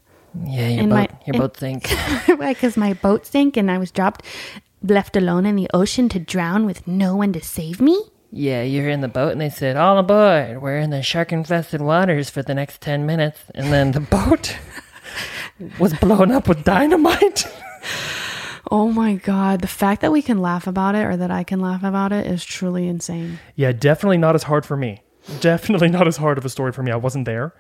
Yeah, 0.46 0.68
your 0.70 0.80
And 0.82 0.90
boat, 0.90 0.96
my- 0.96 1.18
your 1.26 1.34
and- 1.36 1.38
boat 1.40 1.58
sink. 1.58 1.88
Why? 2.28 2.54
Because 2.54 2.76
my 2.78 2.94
boat 2.94 3.26
sank 3.26 3.56
and 3.58 3.70
I 3.70 3.78
was 3.78 3.92
dropped, 3.92 4.26
left 4.82 5.16
alone 5.16 5.46
in 5.46 5.56
the 5.56 5.70
ocean 5.74 6.10
to 6.10 6.20
drown 6.20 6.66
with 6.66 6.88
no 6.88 7.16
one 7.16 7.34
to 7.34 7.42
save 7.42 7.80
me? 7.80 8.02
Yeah, 8.32 8.64
you're 8.64 8.90
in 8.90 9.02
the 9.02 9.08
boat, 9.08 9.32
and 9.32 9.40
they 9.42 9.52
said, 9.52 9.78
"All 9.78 10.00
aboard! 10.00 10.60
We're 10.60 10.80
in 10.80 10.90
the 10.90 11.04
shark-infested 11.04 11.82
waters 11.82 12.32
for 12.32 12.42
the 12.42 12.56
next 12.56 12.82
ten 12.82 13.06
minutes." 13.06 13.40
And 13.54 13.72
then 13.72 13.92
the 13.92 14.00
boat 14.00 14.58
was 15.80 15.94
blown 15.94 16.32
up 16.32 16.48
with 16.48 16.64
dynamite. 16.64 17.46
Oh 18.72 18.92
my 18.92 19.16
God. 19.16 19.62
The 19.62 19.68
fact 19.68 20.02
that 20.02 20.12
we 20.12 20.22
can 20.24 20.40
laugh 20.42 20.66
about 20.66 20.96
it 20.96 21.04
or 21.06 21.16
that 21.18 21.30
I 21.30 21.44
can 21.44 21.60
laugh 21.60 21.84
about 21.84 22.12
it 22.12 22.26
is 22.26 22.44
truly 22.44 22.88
insane. 22.88 23.38
Yeah, 23.56 23.72
definitely 23.74 24.18
not 24.18 24.34
as 24.36 24.44
hard 24.44 24.66
for 24.66 24.76
me. 24.78 25.04
Definitely 25.40 25.90
not 25.90 26.08
as 26.08 26.18
hard 26.18 26.38
of 26.38 26.46
a 26.46 26.50
story 26.50 26.72
for 26.72 26.84
me. 26.84 26.92
I 26.92 26.96
wasn't 26.98 27.26
there. 27.26 27.54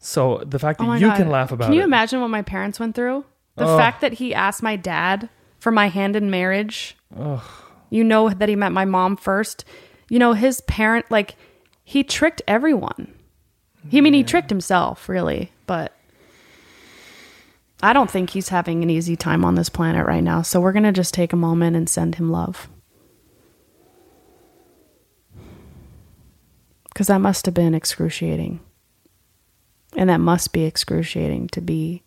So 0.00 0.42
the 0.46 0.58
fact 0.58 0.80
oh 0.80 0.84
that 0.84 0.90
Oh 0.90 0.94
you 0.94 1.08
God. 1.08 1.16
can 1.16 1.28
laugh 1.30 1.52
about 1.52 1.66
it. 1.66 1.68
Can 1.68 1.74
you 1.74 1.82
it. 1.82 1.84
imagine 1.84 2.20
what 2.20 2.28
my 2.28 2.42
parents 2.42 2.78
went 2.80 2.94
through? 2.94 3.24
The 3.56 3.66
fact 3.66 4.00
that 4.02 4.14
he 4.14 4.32
asked 4.32 4.62
my 4.62 4.76
dad 4.76 5.28
for 5.58 5.72
my 5.72 5.88
hand 5.88 6.14
in 6.14 6.30
marriage. 6.30 6.96
You 7.90 8.04
know 8.04 8.28
that 8.28 8.48
he 8.48 8.54
met 8.54 8.70
my 8.70 8.84
mom 8.84 9.16
first. 9.16 9.64
You 10.08 10.18
know, 10.20 10.32
his 10.32 10.60
parent, 10.62 11.10
like, 11.10 11.34
he 11.84 12.04
tricked 12.04 12.40
everyone. 12.46 13.12
He 13.88 13.98
I 13.98 14.00
mean 14.00 14.12
he 14.14 14.22
tricked 14.22 14.50
himself, 14.50 15.08
really, 15.08 15.50
but 15.66 15.94
I 17.82 17.92
don't 17.92 18.10
think 18.10 18.30
he's 18.30 18.48
having 18.50 18.82
an 18.82 18.90
easy 18.90 19.16
time 19.16 19.44
on 19.44 19.54
this 19.54 19.68
planet 19.68 20.06
right 20.06 20.22
now. 20.22 20.42
So 20.42 20.60
we're 20.60 20.72
gonna 20.72 20.92
just 20.92 21.14
take 21.14 21.32
a 21.32 21.36
moment 21.36 21.74
and 21.76 21.88
send 21.88 22.16
him 22.16 22.30
love. 22.30 22.68
Because 26.98 27.06
that 27.06 27.20
must 27.20 27.46
have 27.46 27.54
been 27.54 27.76
excruciating. 27.76 28.58
And 29.96 30.10
that 30.10 30.18
must 30.18 30.52
be 30.52 30.64
excruciating 30.64 31.46
to 31.50 31.60
be 31.60 32.02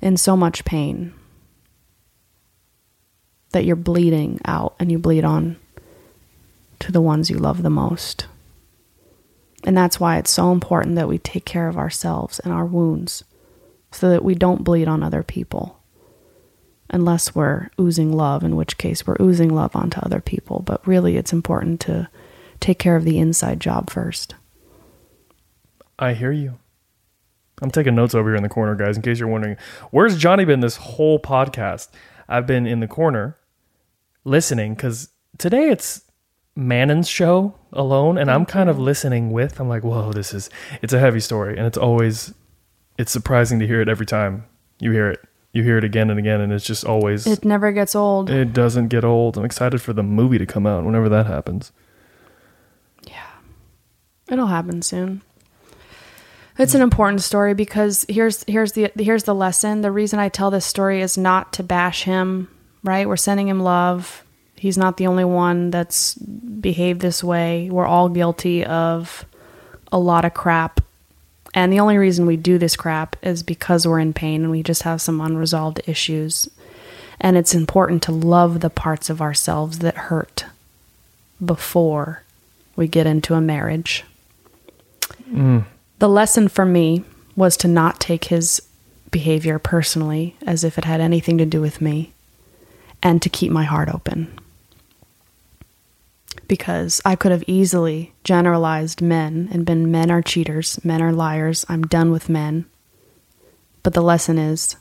in 0.00 0.16
so 0.16 0.34
much 0.34 0.64
pain 0.64 1.12
that 3.50 3.66
you're 3.66 3.76
bleeding 3.76 4.40
out 4.46 4.74
and 4.80 4.90
you 4.90 4.98
bleed 4.98 5.24
on 5.24 5.58
to 6.78 6.90
the 6.90 7.02
ones 7.02 7.28
you 7.28 7.36
love 7.36 7.62
the 7.62 7.68
most. 7.68 8.24
And 9.64 9.76
that's 9.76 10.00
why 10.00 10.16
it's 10.16 10.30
so 10.30 10.52
important 10.52 10.94
that 10.94 11.06
we 11.06 11.18
take 11.18 11.44
care 11.44 11.68
of 11.68 11.76
ourselves 11.76 12.38
and 12.38 12.50
our 12.50 12.64
wounds 12.64 13.24
so 13.92 14.08
that 14.08 14.24
we 14.24 14.34
don't 14.34 14.64
bleed 14.64 14.88
on 14.88 15.02
other 15.02 15.22
people. 15.22 15.80
Unless 16.88 17.34
we're 17.34 17.68
oozing 17.78 18.16
love, 18.16 18.42
in 18.42 18.56
which 18.56 18.78
case 18.78 19.06
we're 19.06 19.20
oozing 19.20 19.54
love 19.54 19.76
onto 19.76 20.00
other 20.00 20.22
people. 20.22 20.60
But 20.60 20.86
really, 20.86 21.18
it's 21.18 21.34
important 21.34 21.80
to 21.80 22.08
take 22.60 22.78
care 22.78 22.96
of 22.96 23.04
the 23.04 23.18
inside 23.18 23.60
job 23.60 23.90
first. 23.90 24.34
I 25.98 26.14
hear 26.14 26.32
you. 26.32 26.58
I'm 27.60 27.70
taking 27.70 27.94
notes 27.94 28.14
over 28.14 28.28
here 28.28 28.36
in 28.36 28.42
the 28.42 28.48
corner, 28.48 28.74
guys, 28.74 28.96
in 28.96 29.02
case 29.02 29.18
you're 29.18 29.28
wondering, 29.28 29.56
where's 29.90 30.16
Johnny 30.16 30.44
been 30.44 30.60
this 30.60 30.76
whole 30.76 31.18
podcast? 31.18 31.88
I've 32.28 32.46
been 32.46 32.66
in 32.66 32.80
the 32.80 32.86
corner 32.86 33.36
listening 34.24 34.74
because 34.74 35.08
today 35.38 35.70
it's 35.70 36.02
Manon's 36.54 37.08
show 37.08 37.54
alone, 37.72 38.18
and 38.18 38.30
I'm 38.30 38.44
kind 38.44 38.68
of 38.68 38.76
mm-hmm. 38.76 38.84
listening 38.84 39.30
with. 39.30 39.60
I'm 39.60 39.68
like, 39.68 39.84
whoa, 39.84 40.12
this 40.12 40.34
is 40.34 40.50
it's 40.82 40.92
a 40.92 40.98
heavy 40.98 41.20
story, 41.20 41.56
and 41.56 41.66
it's 41.66 41.78
always 41.78 42.34
it's 42.98 43.12
surprising 43.12 43.58
to 43.60 43.66
hear 43.66 43.80
it 43.80 43.88
every 43.88 44.06
time 44.06 44.44
you 44.80 44.92
hear 44.92 45.10
it. 45.10 45.20
You 45.52 45.62
hear 45.62 45.78
it 45.78 45.84
again 45.84 46.10
and 46.10 46.18
again, 46.18 46.40
and 46.40 46.52
it's 46.52 46.66
just 46.66 46.84
always 46.84 47.26
It 47.26 47.44
never 47.44 47.72
gets 47.72 47.94
old. 47.94 48.28
it 48.28 48.52
doesn't 48.52 48.88
get 48.88 49.04
old. 49.04 49.38
I'm 49.38 49.44
excited 49.44 49.80
for 49.80 49.92
the 49.92 50.02
movie 50.02 50.38
to 50.38 50.46
come 50.46 50.66
out 50.66 50.84
whenever 50.84 51.08
that 51.08 51.26
happens. 51.26 51.72
It'll 54.28 54.46
happen 54.46 54.82
soon. 54.82 55.22
It's 56.58 56.74
an 56.74 56.82
important 56.82 57.22
story 57.22 57.54
because 57.54 58.04
here's 58.08 58.44
here's 58.48 58.72
the 58.72 58.90
here's 58.98 59.22
the 59.22 59.34
lesson. 59.34 59.80
The 59.80 59.92
reason 59.92 60.18
I 60.18 60.28
tell 60.28 60.50
this 60.50 60.66
story 60.66 61.00
is 61.00 61.16
not 61.16 61.52
to 61.54 61.62
bash 61.62 62.02
him, 62.02 62.48
right? 62.82 63.06
We're 63.06 63.16
sending 63.16 63.46
him 63.46 63.60
love. 63.60 64.24
He's 64.56 64.76
not 64.76 64.96
the 64.96 65.06
only 65.06 65.24
one 65.24 65.70
that's 65.70 66.14
behaved 66.14 67.00
this 67.00 67.22
way. 67.22 67.70
We're 67.70 67.86
all 67.86 68.08
guilty 68.08 68.64
of 68.64 69.24
a 69.92 69.98
lot 70.00 70.24
of 70.24 70.34
crap. 70.34 70.80
And 71.54 71.72
the 71.72 71.80
only 71.80 71.96
reason 71.96 72.26
we 72.26 72.36
do 72.36 72.58
this 72.58 72.74
crap 72.76 73.14
is 73.22 73.44
because 73.44 73.86
we're 73.86 74.00
in 74.00 74.12
pain 74.12 74.42
and 74.42 74.50
we 74.50 74.64
just 74.64 74.82
have 74.82 75.00
some 75.00 75.20
unresolved 75.20 75.80
issues. 75.86 76.48
And 77.20 77.36
it's 77.36 77.54
important 77.54 78.02
to 78.04 78.12
love 78.12 78.60
the 78.60 78.70
parts 78.70 79.08
of 79.08 79.22
ourselves 79.22 79.78
that 79.78 79.96
hurt 79.96 80.44
before 81.44 82.24
we 82.74 82.88
get 82.88 83.06
into 83.06 83.34
a 83.34 83.40
marriage. 83.40 84.04
The 85.98 86.08
lesson 86.08 86.48
for 86.48 86.64
me 86.64 87.04
was 87.36 87.56
to 87.58 87.68
not 87.68 88.00
take 88.00 88.26
his 88.26 88.62
behavior 89.10 89.58
personally 89.58 90.36
as 90.46 90.64
if 90.64 90.78
it 90.78 90.84
had 90.84 91.00
anything 91.00 91.38
to 91.38 91.46
do 91.46 91.60
with 91.60 91.80
me 91.80 92.12
and 93.02 93.22
to 93.22 93.28
keep 93.28 93.50
my 93.50 93.64
heart 93.64 93.88
open. 93.88 94.38
Because 96.46 97.00
I 97.04 97.14
could 97.14 97.32
have 97.32 97.44
easily 97.46 98.12
generalized 98.24 99.02
men 99.02 99.48
and 99.52 99.66
been 99.66 99.90
men 99.90 100.10
are 100.10 100.22
cheaters, 100.22 100.82
men 100.84 101.02
are 101.02 101.12
liars, 101.12 101.64
I'm 101.68 101.82
done 101.82 102.10
with 102.10 102.28
men. 102.28 102.64
But 103.82 103.94
the 103.94 104.02
lesson 104.02 104.38
is 104.38 104.76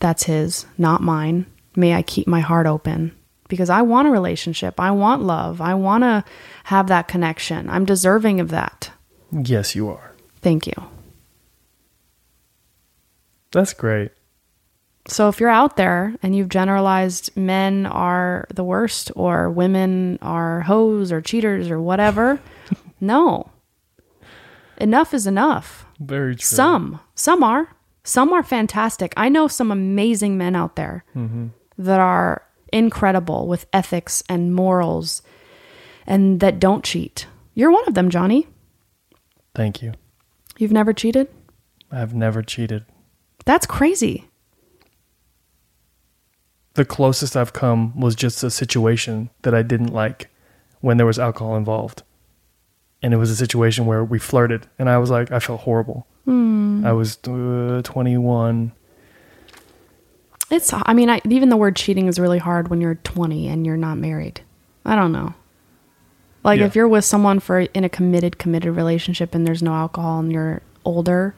that's 0.00 0.24
his, 0.24 0.66
not 0.76 1.00
mine. 1.00 1.46
May 1.76 1.94
I 1.94 2.02
keep 2.02 2.26
my 2.26 2.40
heart 2.40 2.66
open 2.66 3.14
because 3.48 3.70
I 3.70 3.82
want 3.82 4.08
a 4.08 4.10
relationship. 4.10 4.80
I 4.80 4.90
want 4.90 5.22
love. 5.22 5.60
I 5.60 5.74
want 5.74 6.02
to 6.02 6.24
have 6.64 6.88
that 6.88 7.08
connection. 7.08 7.68
I'm 7.68 7.84
deserving 7.84 8.40
of 8.40 8.50
that. 8.50 8.90
Yes, 9.34 9.74
you 9.74 9.88
are. 9.88 10.12
Thank 10.40 10.66
you. 10.66 10.74
That's 13.50 13.72
great. 13.72 14.12
So 15.06 15.28
if 15.28 15.38
you're 15.38 15.50
out 15.50 15.76
there 15.76 16.14
and 16.22 16.34
you've 16.34 16.48
generalized 16.48 17.36
men 17.36 17.86
are 17.86 18.46
the 18.52 18.64
worst 18.64 19.10
or 19.14 19.50
women 19.50 20.18
are 20.22 20.62
hoes 20.62 21.12
or 21.12 21.20
cheaters 21.20 21.70
or 21.70 21.80
whatever, 21.80 22.40
no. 23.00 23.50
Enough 24.78 25.14
is 25.14 25.26
enough. 25.26 25.86
Very 26.00 26.36
true. 26.36 26.44
Some, 26.44 27.00
some 27.14 27.42
are. 27.42 27.68
Some 28.02 28.32
are 28.32 28.42
fantastic. 28.42 29.12
I 29.16 29.28
know 29.28 29.48
some 29.48 29.70
amazing 29.70 30.36
men 30.36 30.56
out 30.56 30.76
there 30.76 31.04
mm-hmm. 31.14 31.48
that 31.78 32.00
are 32.00 32.42
incredible 32.72 33.46
with 33.46 33.66
ethics 33.72 34.22
and 34.28 34.54
morals 34.54 35.22
and 36.06 36.40
that 36.40 36.58
don't 36.58 36.84
cheat. 36.84 37.26
You're 37.54 37.70
one 37.70 37.86
of 37.86 37.94
them, 37.94 38.10
Johnny. 38.10 38.46
Thank 39.54 39.82
you. 39.82 39.92
You've 40.58 40.72
never 40.72 40.92
cheated? 40.92 41.28
I've 41.90 42.14
never 42.14 42.42
cheated. 42.42 42.84
That's 43.44 43.66
crazy. 43.66 44.28
The 46.74 46.84
closest 46.84 47.36
I've 47.36 47.52
come 47.52 47.98
was 47.98 48.14
just 48.16 48.42
a 48.42 48.50
situation 48.50 49.30
that 49.42 49.54
I 49.54 49.62
didn't 49.62 49.92
like 49.92 50.28
when 50.80 50.96
there 50.96 51.06
was 51.06 51.18
alcohol 51.18 51.56
involved. 51.56 52.02
And 53.02 53.14
it 53.14 53.18
was 53.18 53.30
a 53.30 53.36
situation 53.36 53.86
where 53.86 54.02
we 54.02 54.18
flirted, 54.18 54.66
and 54.78 54.88
I 54.88 54.98
was 54.98 55.10
like, 55.10 55.30
I 55.30 55.38
felt 55.38 55.60
horrible. 55.60 56.06
I 56.26 56.92
was 56.92 57.18
uh, 57.28 57.82
21. 57.84 58.72
It's, 60.50 60.72
I 60.72 60.94
mean, 60.94 61.10
I, 61.10 61.20
even 61.28 61.48
the 61.50 61.56
word 61.56 61.76
cheating 61.76 62.08
is 62.08 62.18
really 62.18 62.38
hard 62.38 62.68
when 62.68 62.80
you're 62.80 62.94
20 62.96 63.48
and 63.48 63.66
you're 63.66 63.76
not 63.76 63.96
married. 63.98 64.40
I 64.84 64.96
don't 64.96 65.12
know. 65.12 65.34
Like 66.44 66.60
Yeah. 66.60 66.66
if 66.66 66.76
you're 66.76 66.88
with 66.88 67.04
someone 67.04 67.40
for 67.40 67.60
in 67.60 67.84
a 67.84 67.88
committed, 67.88 68.38
committed 68.38 68.76
relationship 68.76 69.34
and 69.34 69.46
there's 69.46 69.62
no 69.62 69.72
alcohol 69.74 70.20
and 70.20 70.30
you're 70.30 70.60
older, 70.84 71.34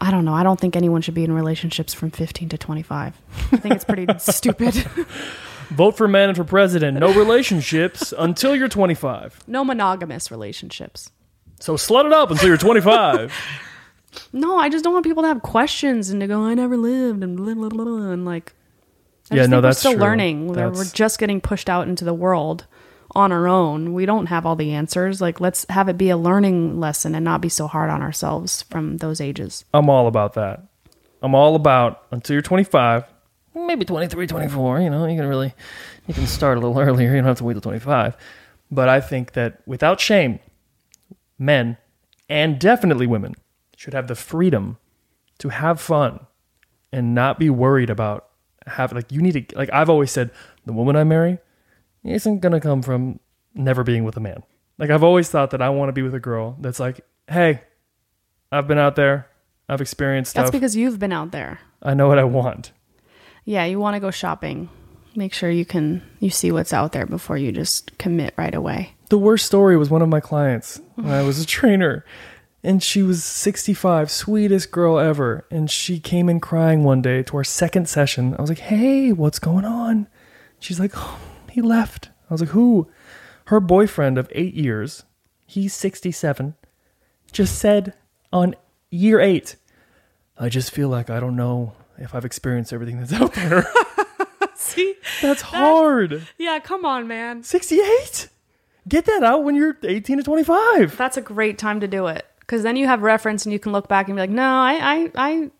I 0.00 0.10
don't 0.10 0.24
know. 0.24 0.34
I 0.34 0.42
don't 0.42 0.58
think 0.58 0.76
anyone 0.76 1.02
should 1.02 1.14
be 1.14 1.24
in 1.24 1.32
relationships 1.32 1.94
from 1.94 2.10
15 2.10 2.48
to 2.50 2.58
25. 2.58 3.20
I 3.52 3.56
think 3.56 3.74
it's 3.74 3.84
pretty 3.84 4.06
stupid. 4.18 4.74
Vote 5.70 5.96
for 5.96 6.08
Manon 6.08 6.34
for 6.34 6.44
president. 6.44 6.98
No 6.98 7.12
relationships 7.12 8.12
until 8.18 8.54
you're 8.56 8.68
25. 8.68 9.44
No 9.46 9.64
monogamous 9.64 10.30
relationships. 10.30 11.10
So 11.60 11.74
slut 11.74 12.06
it 12.06 12.12
up 12.12 12.30
until 12.30 12.48
you're 12.48 12.56
25. 12.58 13.32
No, 14.32 14.56
I 14.58 14.68
just 14.68 14.84
don't 14.84 14.92
want 14.92 15.04
people 15.04 15.24
to 15.24 15.28
have 15.28 15.42
questions 15.42 16.08
and 16.08 16.20
to 16.20 16.28
go, 16.28 16.42
I 16.42 16.54
never 16.54 16.76
lived 16.76 17.24
and 17.24 17.36
blah, 17.36 17.52
blah, 17.52 17.68
blah, 17.68 17.84
blah," 17.84 18.10
and 18.12 18.24
like, 18.24 18.52
I 19.28 19.34
Yeah, 19.34 19.46
no, 19.46 19.60
that's 19.60 19.78
we're 19.78 19.80
still 19.80 19.92
true. 19.94 20.02
learning. 20.02 20.46
We're, 20.46 20.70
we're 20.70 20.84
just 20.84 21.18
getting 21.18 21.40
pushed 21.40 21.68
out 21.68 21.88
into 21.88 22.04
the 22.04 22.14
world 22.14 22.64
on 23.14 23.32
our 23.32 23.48
own. 23.48 23.92
We 23.92 24.06
don't 24.06 24.26
have 24.26 24.44
all 24.44 24.56
the 24.56 24.72
answers. 24.72 25.20
Like, 25.20 25.40
let's 25.40 25.66
have 25.70 25.88
it 25.88 25.96
be 25.96 26.10
a 26.10 26.16
learning 26.16 26.80
lesson 26.80 27.14
and 27.14 27.24
not 27.24 27.40
be 27.40 27.48
so 27.48 27.66
hard 27.66 27.90
on 27.90 28.02
ourselves 28.02 28.62
from 28.62 28.98
those 28.98 29.20
ages. 29.20 29.64
I'm 29.72 29.88
all 29.88 30.06
about 30.06 30.34
that. 30.34 30.62
I'm 31.22 31.34
all 31.34 31.54
about 31.54 32.02
until 32.10 32.34
you're 32.34 32.42
25. 32.42 33.04
Maybe 33.54 33.84
23, 33.84 34.26
24. 34.26 34.80
You 34.80 34.90
know, 34.90 35.06
you 35.06 35.16
can 35.16 35.26
really, 35.26 35.54
you 36.06 36.14
can 36.14 36.26
start 36.26 36.58
a 36.58 36.60
little 36.60 36.78
earlier. 36.88 37.10
You 37.10 37.16
don't 37.16 37.24
have 37.24 37.38
to 37.38 37.44
wait 37.44 37.54
till 37.54 37.60
25. 37.60 38.16
But 38.70 38.88
I 38.88 39.00
think 39.00 39.32
that 39.32 39.62
without 39.66 40.00
shame, 40.00 40.40
men 41.38 41.76
and 42.28 42.58
definitely 42.58 43.06
women 43.06 43.34
should 43.76 43.94
have 43.94 44.08
the 44.08 44.14
freedom 44.14 44.78
to 45.38 45.50
have 45.50 45.80
fun 45.80 46.26
and 46.92 47.14
not 47.14 47.38
be 47.38 47.50
worried 47.50 47.90
about 47.90 48.28
having 48.66 48.96
like 48.96 49.12
you 49.12 49.20
need 49.20 49.48
to 49.48 49.56
like 49.58 49.68
I've 49.72 49.90
always 49.90 50.10
said 50.10 50.30
the 50.64 50.72
woman 50.72 50.96
I 50.96 51.04
marry 51.04 51.38
isn't 52.04 52.40
gonna 52.40 52.60
come 52.60 52.82
from 52.82 53.20
never 53.54 53.82
being 53.82 54.04
with 54.04 54.16
a 54.16 54.20
man. 54.20 54.42
Like 54.78 54.90
I've 54.90 55.02
always 55.02 55.28
thought 55.30 55.50
that 55.50 55.62
I 55.62 55.70
want 55.70 55.88
to 55.88 55.92
be 55.92 56.02
with 56.02 56.14
a 56.14 56.20
girl 56.20 56.56
that's 56.60 56.80
like, 56.80 57.00
hey, 57.28 57.62
I've 58.50 58.68
been 58.68 58.78
out 58.78 58.96
there, 58.96 59.28
I've 59.68 59.80
experienced 59.80 60.32
stuff, 60.32 60.44
That's 60.44 60.52
because 60.52 60.76
you've 60.76 60.98
been 60.98 61.12
out 61.12 61.30
there. 61.30 61.60
I 61.82 61.94
know 61.94 62.08
what 62.08 62.18
I 62.18 62.24
want. 62.24 62.72
Yeah, 63.44 63.64
you 63.64 63.78
want 63.78 63.94
to 63.94 64.00
go 64.00 64.10
shopping. 64.10 64.68
Make 65.16 65.32
sure 65.32 65.50
you 65.50 65.64
can 65.64 66.02
you 66.18 66.30
see 66.30 66.50
what's 66.50 66.72
out 66.72 66.92
there 66.92 67.06
before 67.06 67.36
you 67.36 67.52
just 67.52 67.96
commit 67.98 68.34
right 68.36 68.54
away. 68.54 68.94
The 69.10 69.18
worst 69.18 69.46
story 69.46 69.76
was 69.76 69.90
one 69.90 70.02
of 70.02 70.08
my 70.08 70.20
clients 70.20 70.80
when 70.96 71.10
I 71.10 71.22
was 71.22 71.40
a 71.40 71.46
trainer. 71.46 72.04
And 72.64 72.82
she 72.82 73.02
was 73.02 73.22
65, 73.22 74.10
sweetest 74.10 74.70
girl 74.70 74.98
ever. 74.98 75.46
And 75.50 75.70
she 75.70 76.00
came 76.00 76.30
in 76.30 76.40
crying 76.40 76.82
one 76.82 77.02
day 77.02 77.22
to 77.24 77.36
our 77.36 77.44
second 77.44 77.90
session. 77.90 78.34
I 78.38 78.40
was 78.40 78.48
like, 78.48 78.58
hey, 78.58 79.12
what's 79.12 79.38
going 79.38 79.66
on? 79.66 80.06
She's 80.60 80.80
like, 80.80 80.92
oh, 80.96 81.18
he 81.54 81.62
left. 81.62 82.10
I 82.28 82.34
was 82.34 82.40
like, 82.40 82.50
who? 82.50 82.90
Her 83.46 83.60
boyfriend 83.60 84.18
of 84.18 84.28
eight 84.32 84.54
years, 84.54 85.04
he's 85.46 85.72
67, 85.72 86.54
just 87.30 87.58
said 87.58 87.94
on 88.32 88.56
year 88.90 89.20
eight, 89.20 89.54
I 90.36 90.48
just 90.48 90.72
feel 90.72 90.88
like 90.88 91.10
I 91.10 91.20
don't 91.20 91.36
know 91.36 91.74
if 91.96 92.12
I've 92.12 92.24
experienced 92.24 92.72
everything 92.72 92.98
that's 92.98 93.12
out 93.12 93.34
there. 93.34 93.66
See? 94.56 94.96
that's 95.22 95.42
hard. 95.42 96.26
Yeah, 96.38 96.58
come 96.58 96.84
on, 96.84 97.06
man. 97.06 97.44
68? 97.44 98.28
Get 98.88 99.04
that 99.04 99.22
out 99.22 99.44
when 99.44 99.54
you're 99.54 99.76
18 99.80 100.16
to 100.18 100.22
25. 100.24 100.96
That's 100.96 101.16
a 101.16 101.22
great 101.22 101.56
time 101.56 101.78
to 101.80 101.86
do 101.86 102.08
it 102.08 102.26
because 102.40 102.64
then 102.64 102.74
you 102.74 102.86
have 102.86 103.02
reference 103.02 103.46
and 103.46 103.52
you 103.52 103.60
can 103.60 103.70
look 103.70 103.86
back 103.86 104.08
and 104.08 104.16
be 104.16 104.22
like, 104.22 104.30
no, 104.30 104.42
I, 104.42 104.72
I, 104.80 105.10
I, 105.14 105.50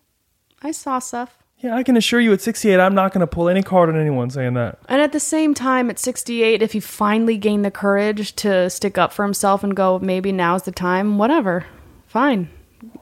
I 0.61 0.71
saw 0.71 0.99
stuff. 0.99 1.37
Yeah, 1.65 1.75
I 1.75 1.81
can 1.81 1.97
assure 1.97 2.19
you 2.19 2.31
at 2.31 2.41
68, 2.41 2.79
I'm 2.79 2.93
not 2.93 3.11
going 3.11 3.21
to 3.21 3.27
pull 3.27 3.49
any 3.49 3.63
card 3.63 3.89
on 3.89 3.99
anyone 3.99 4.29
saying 4.29 4.53
that. 4.53 4.77
And 4.87 5.01
at 5.01 5.13
the 5.13 5.19
same 5.19 5.55
time, 5.55 5.89
at 5.89 5.97
68, 5.97 6.61
if 6.61 6.73
he 6.73 6.79
finally 6.79 7.37
gained 7.37 7.65
the 7.65 7.71
courage 7.71 8.35
to 8.35 8.69
stick 8.69 8.99
up 8.99 9.11
for 9.11 9.25
himself 9.25 9.63
and 9.63 9.75
go, 9.75 9.97
maybe 9.97 10.31
now's 10.31 10.61
the 10.61 10.71
time, 10.71 11.17
whatever, 11.17 11.65
fine. 12.05 12.49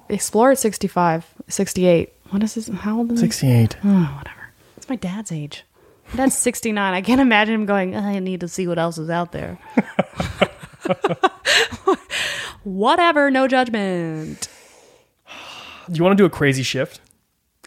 Explore 0.07 0.51
at 0.51 0.59
65, 0.59 1.25
68. 1.49 2.13
What 2.29 2.41
is 2.41 2.55
this? 2.55 2.69
How 2.69 2.99
old 2.99 3.11
is 3.11 3.19
he? 3.19 3.25
68. 3.25 3.75
Oh, 3.83 4.15
whatever. 4.17 4.53
It's 4.77 4.87
my 4.87 4.95
dad's 4.95 5.33
age. 5.33 5.65
Dad's 6.15 6.37
69. 6.37 6.93
I 6.93 7.01
can't 7.01 7.19
imagine 7.19 7.55
him 7.55 7.65
going, 7.65 7.97
I 7.97 8.19
need 8.19 8.39
to 8.39 8.47
see 8.47 8.65
what 8.65 8.79
else 8.79 8.97
is 8.97 9.09
out 9.09 9.33
there. 9.33 9.59
whatever, 12.63 13.29
no 13.29 13.49
judgment. 13.49 14.47
Do 15.91 15.97
you 15.97 16.03
want 16.03 16.17
to 16.17 16.21
do 16.21 16.25
a 16.25 16.29
crazy 16.29 16.63
shift 16.63 17.01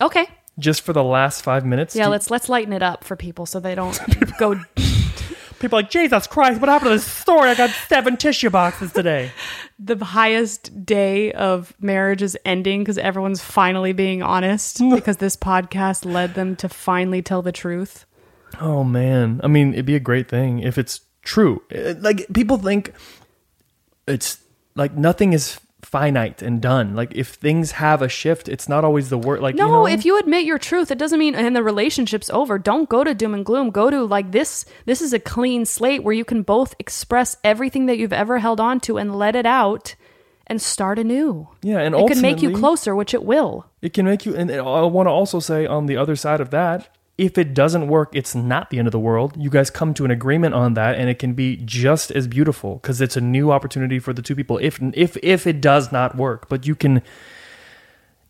Okay. 0.01 0.27
Just 0.59 0.83
for 0.83 0.93
the 0.93 1.05
last 1.05 1.43
five 1.43 1.65
minutes? 1.67 1.95
Yeah, 1.97 2.05
Do- 2.05 2.11
let's 2.11 2.31
let's 2.31 2.49
lighten 2.49 2.73
it 2.73 2.83
up 2.83 3.05
for 3.05 3.17
people 3.17 3.47
so 3.47 3.61
they 3.61 3.75
don't 3.75 3.99
go 4.39 4.61
People 5.59 5.79
are 5.79 5.83
like, 5.83 5.91
Jesus 5.91 6.27
Christ, 6.27 6.61
what 6.61 6.69
happened 6.69 6.91
to 6.91 6.95
this 6.97 7.07
story? 7.07 7.49
I 7.49 7.55
got 7.55 7.71
seven 7.89 8.19
tissue 8.19 8.51
boxes 8.51 8.93
today. 8.93 9.31
the 9.79 9.97
highest 10.05 10.85
day 10.85 11.33
of 11.33 11.73
marriage 11.81 12.21
is 12.21 12.37
ending 12.45 12.81
because 12.83 12.99
everyone's 12.99 13.43
finally 13.43 13.95
being 13.95 14.23
honest 14.23 14.81
because 14.91 15.17
this 15.17 15.35
podcast 15.35 16.05
led 16.05 16.35
them 16.35 16.57
to 16.57 16.69
finally 16.69 17.23
tell 17.23 17.41
the 17.41 17.53
truth. 17.53 18.05
oh, 18.61 18.85
man. 18.85 19.41
I 19.43 19.47
mean, 19.49 19.73
it'd 19.73 19.87
be 19.87 19.95
a 19.97 20.01
great 20.01 20.29
thing 20.29 20.59
if 20.59 20.77
it's 20.77 21.01
true. 21.23 21.63
Uh, 21.75 21.95
Like, 22.01 22.27
people 22.35 22.59
think 22.59 22.93
it's 24.07 24.39
like 24.75 24.93
nothing 24.95 25.33
is 25.33 25.59
finite 25.97 26.43
and 26.43 26.61
done. 26.61 26.95
Like, 26.95 27.15
if 27.15 27.29
things 27.29 27.71
have 27.73 28.03
a 28.03 28.09
shift, 28.09 28.51
it's 28.51 28.69
not 28.69 28.85
always 28.85 29.09
the 29.09 29.17
word. 29.17 29.41
Like, 29.41 29.55
No, 29.55 29.65
you 29.67 29.73
know, 29.73 29.87
if 29.87 30.05
you 30.05 30.19
admit 30.19 30.45
your 30.45 30.59
truth, 30.59 30.91
it 30.91 30.99
doesn't 30.99 31.19
mean 31.19 31.35
and 31.35 31.57
the 31.57 31.63
relationship's 31.63 32.29
over. 32.29 32.59
Don't 32.59 32.87
go 32.87 33.03
to 33.03 33.15
doom 33.15 33.33
and 33.33 33.47
gloom. 33.47 33.71
Go 33.71 33.89
to 33.89 34.05
like 34.05 34.31
this. 34.31 34.67
This 34.85 35.01
is 35.01 35.15
a 35.15 35.19
clean 35.19 35.65
slate 35.65 36.05
where 36.05 36.13
you 36.13 36.25
can 36.25 36.43
both 36.43 36.75
express 36.79 37.39
everything 37.43 37.87
that 37.87 37.97
you've 37.97 38.13
ever 38.13 38.39
held 38.41 38.61
on 38.61 38.79
to 38.81 38.99
and 38.99 39.17
let 39.17 39.35
it 39.35 39.47
out 39.47 39.95
and 40.47 40.61
start 40.61 40.99
anew. 40.99 41.49
Yeah, 41.63 41.79
and 41.79 41.95
it 41.95 42.09
can 42.09 42.21
make 42.21 42.43
you 42.43 42.53
closer, 42.53 42.95
which 42.95 43.15
it 43.15 43.25
will. 43.25 43.65
It 43.81 43.95
can 43.95 44.05
make 44.05 44.27
you, 44.27 44.37
and 44.37 44.51
I 44.53 44.83
want 44.83 45.07
to 45.07 45.11
also 45.11 45.41
say 45.41 45.67
on 45.67 45.87
the 45.87 45.97
other 45.97 46.15
side 46.15 46.43
of 46.43 46.51
that, 46.51 46.95
if 47.19 47.39
it 47.39 47.55
doesn't 47.55 47.89
work, 47.89 48.11
it's 48.13 48.35
not 48.35 48.71
the 48.71 48.79
end 48.79 48.87
of 48.87 48.93
the 48.93 48.99
world. 48.99 49.35
You 49.39 49.49
guys 49.49 49.71
come 49.71 49.95
to 49.95 50.05
an 50.05 50.11
agreement 50.11 50.55
on 50.55 50.75
that, 50.75 50.97
and 50.97 51.09
it 51.09 51.19
can 51.19 51.33
be 51.33 51.57
just 51.57 52.11
as 52.11 52.27
beautiful 52.27 52.77
because 52.77 53.01
it's 53.01 53.17
a 53.17 53.21
new 53.21 53.51
opportunity 53.51 53.99
for 53.99 54.13
the 54.13 54.23
two 54.23 54.35
people. 54.35 54.59
If 54.59 54.79
if 54.93 55.17
if 55.23 55.47
it 55.47 55.61
does 55.61 55.91
not 55.91 56.17
work, 56.17 56.49
but 56.49 56.67
you 56.67 56.75
can 56.75 57.03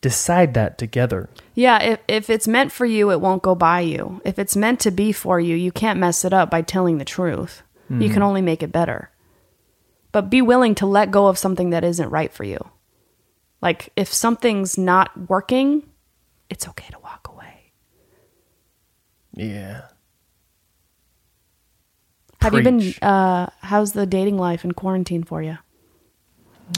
decide 0.01 0.55
that 0.55 0.79
together. 0.79 1.29
Yeah, 1.55 1.83
if, 1.83 2.01
if 2.07 2.31
it's 2.31 2.47
meant 2.47 2.71
for 2.71 2.87
you, 2.87 3.11
it 3.11 3.21
won't 3.21 3.43
go 3.43 3.57
by 3.57 3.81
you. 3.81 4.21
If 4.25 4.39
it's 4.39 4.55
meant 4.55 4.79
to 4.81 4.93
be 4.93 5.11
for 5.11 5.41
you, 5.41 5.57
you 5.57 5.73
can't 5.73 5.99
mess 5.99 6.25
it 6.25 6.33
up 6.33 6.49
by 6.51 6.63
telling 6.63 6.99
the 6.99 7.05
truth. 7.05 7.63
You 7.89 8.09
hmm. 8.09 8.13
can 8.13 8.23
only 8.23 8.43
make 8.43 8.63
it 8.63 8.71
better. 8.71 9.11
But 10.13 10.31
be 10.31 10.43
willing 10.43 10.75
to 10.77 10.87
let 10.87 11.11
go 11.11 11.27
of 11.27 11.39
something 11.39 11.71
that 11.71 11.83
isn't 11.83 12.11
right 12.11 12.33
for 12.33 12.45
you. 12.45 12.59
Like, 13.61 13.91
if 13.97 14.13
something's 14.13 14.79
not 14.79 15.29
working, 15.29 15.83
it's 16.51 16.69
okay 16.69 16.89
to 16.91 16.99
walk. 17.01 17.26
Yeah. 19.37 19.83
Have 22.41 22.55
you 22.55 22.63
been, 22.63 22.95
uh, 23.03 23.49
how's 23.61 23.93
the 23.93 24.07
dating 24.07 24.39
life 24.39 24.65
in 24.65 24.73
quarantine 24.73 25.25
for 25.25 25.43
you? 25.43 25.59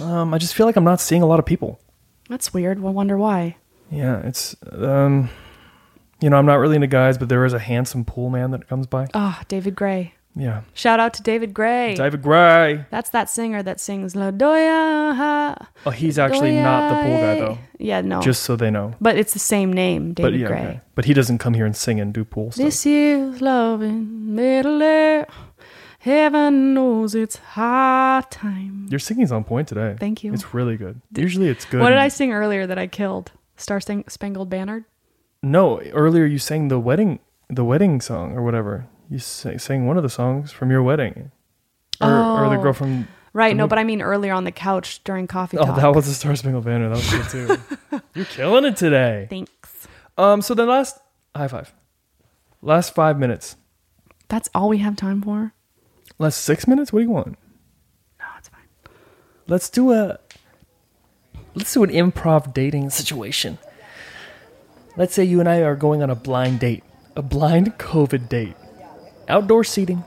Um, 0.03 0.35
I 0.35 0.39
just 0.39 0.55
feel 0.55 0.67
like 0.67 0.77
I'm 0.77 0.85
not 0.85 1.01
seeing 1.01 1.23
a 1.23 1.27
lot 1.27 1.39
of 1.39 1.47
people. 1.47 1.81
That's 2.29 2.53
weird. 2.53 2.79
I 2.79 2.83
wonder 2.83 3.17
why. 3.17 3.57
Yeah, 3.91 4.19
it's 4.19 4.55
um, 4.71 5.31
you 6.21 6.29
know, 6.29 6.37
I'm 6.37 6.47
not 6.47 6.57
really 6.57 6.75
into 6.75 6.87
guys, 6.87 7.17
but 7.17 7.29
there 7.29 7.45
is 7.45 7.53
a 7.55 7.59
handsome 7.59 8.05
pool 8.05 8.29
man 8.29 8.51
that 8.51 8.69
comes 8.69 8.87
by. 8.87 9.09
Oh, 9.15 9.41
David 9.49 9.75
Gray. 9.75 10.15
Yeah, 10.39 10.62
Shout 10.72 11.01
out 11.01 11.14
to 11.14 11.22
David 11.22 11.53
Gray. 11.53 11.95
David 11.97 12.22
Gray. 12.22 12.84
That's 12.91 13.11
that 13.11 13.28
singer 13.28 13.61
that 13.64 13.80
sings 13.80 14.14
La 14.14 14.30
Doya. 14.30 15.16
Ha, 15.16 15.68
Oh, 15.84 15.91
he's 15.91 16.16
actually 16.18 16.55
not 16.55 16.91
the 16.91 17.03
pool 17.03 17.16
guy 17.20 17.41
though. 17.41 17.59
Yeah, 17.78 18.01
no. 18.03 18.20
Just 18.20 18.43
so 18.45 18.55
they 18.55 18.70
know. 18.70 18.95
But 19.01 19.18
it's 19.18 19.32
the 19.32 19.41
same 19.41 19.72
name, 19.72 20.14
David 20.14 20.32
but 20.32 20.39
yeah, 20.39 20.47
Gray. 20.47 20.59
okay. 20.61 20.80
but 20.95 21.05
he 21.07 21.12
doesn't 21.14 21.39
come 21.39 21.55
here 21.55 21.66
and 21.66 21.74
sing 21.76 21.99
and 22.01 22.14
do 22.14 22.24
pool 22.24 22.53
stuff. 22.53 22.64
This 22.64 22.86
year's 22.86 23.41
love 23.41 23.82
in 23.82 24.34
middle 24.34 24.80
air. 24.82 25.26
Heaven 26.01 26.74
knows 26.74 27.14
it's 27.16 27.36
hard 27.36 28.30
time. 28.30 28.86
Your 28.91 29.01
singing's 29.01 29.32
on 29.32 29.43
point 29.43 29.66
today. 29.66 29.97
Thank 29.99 30.22
you. 30.22 30.32
It's 30.32 30.55
really 30.55 30.76
good. 30.76 31.01
Usually 31.16 31.49
it's 31.49 31.64
good. 31.64 31.80
What 31.80 31.91
did 31.91 31.99
I 31.99 32.09
sing 32.09 32.32
earlier 32.32 32.66
that 32.68 32.78
I 32.78 32.86
killed? 32.86 33.32
Star 33.57 33.80
Spangled 33.80 34.49
Banner? 34.49 34.86
No, 35.43 35.80
earlier 35.93 36.24
you 36.24 36.39
sang 36.39 36.68
the 36.68 36.78
wedding, 36.78 37.18
the 37.49 37.64
wedding 37.64 38.01
song 38.01 38.36
or 38.36 38.43
whatever. 38.43 38.86
You 39.11 39.19
sang, 39.19 39.59
sang 39.59 39.87
one 39.87 39.97
of 39.97 40.03
the 40.03 40.11
songs 40.11 40.53
from 40.53 40.71
your 40.71 40.83
wedding, 40.83 41.31
or, 42.01 42.09
or 42.11 42.51
the 42.51 42.57
Oh. 42.59 42.63
girl 42.63 42.73
from. 42.73 43.09
Right, 43.33 43.55
no, 43.57 43.63
movie- 43.65 43.69
but 43.71 43.79
I 43.79 43.85
mean 43.85 44.03
earlier 44.03 44.33
on 44.33 44.45
the 44.45 44.53
couch 44.53 45.03
during 45.05 45.27
coffee 45.27 45.59
Oh, 45.59 45.65
talk. 45.67 45.77
that 45.77 45.95
was 45.95 46.07
the 46.07 46.15
Star 46.15 46.35
Spangled 46.37 46.65
Banner. 46.65 46.89
That 46.89 46.97
was 46.97 47.11
good 47.11 47.59
too. 47.91 48.01
You're 48.15 48.25
killing 48.27 48.65
it 48.65 48.77
today. 48.77 49.27
Thanks. 49.31 49.89
Um, 50.17 50.43
so 50.43 50.55
then 50.55 50.69
last 50.69 50.99
high 51.35 51.49
five, 51.49 51.73
last 52.63 52.95
five 52.95 53.19
minutes, 53.19 53.57
That's 54.29 54.49
all 54.55 54.69
we 54.69 54.79
have 54.79 54.97
time 54.97 55.23
for? 55.23 55.53
last 56.19 56.39
six 56.43 56.67
minutes. 56.67 56.93
What 56.93 57.01
do 57.01 57.05
you 57.05 57.11
want? 57.11 57.39
No, 58.19 58.27
it's 58.39 58.49
fine. 58.49 58.61
Let's 59.47 59.71
do 59.71 59.93
a. 59.93 60.19
Let's 61.55 61.73
do 61.73 61.83
an 61.83 61.91
improv 61.91 62.53
dating 62.53 62.91
situation. 62.91 63.59
Let's 64.97 65.15
say 65.15 65.25
you 65.25 65.41
and 65.41 65.49
I 65.49 65.59
are 65.61 65.77
going 65.77 66.03
on 66.03 66.11
a 66.11 66.15
blind 66.15 66.61
date, 66.61 66.83
a 67.17 67.23
blind 67.23 67.79
COVID 67.79 68.29
date, 68.29 68.55
outdoor 69.29 69.64
seating. 69.64 70.05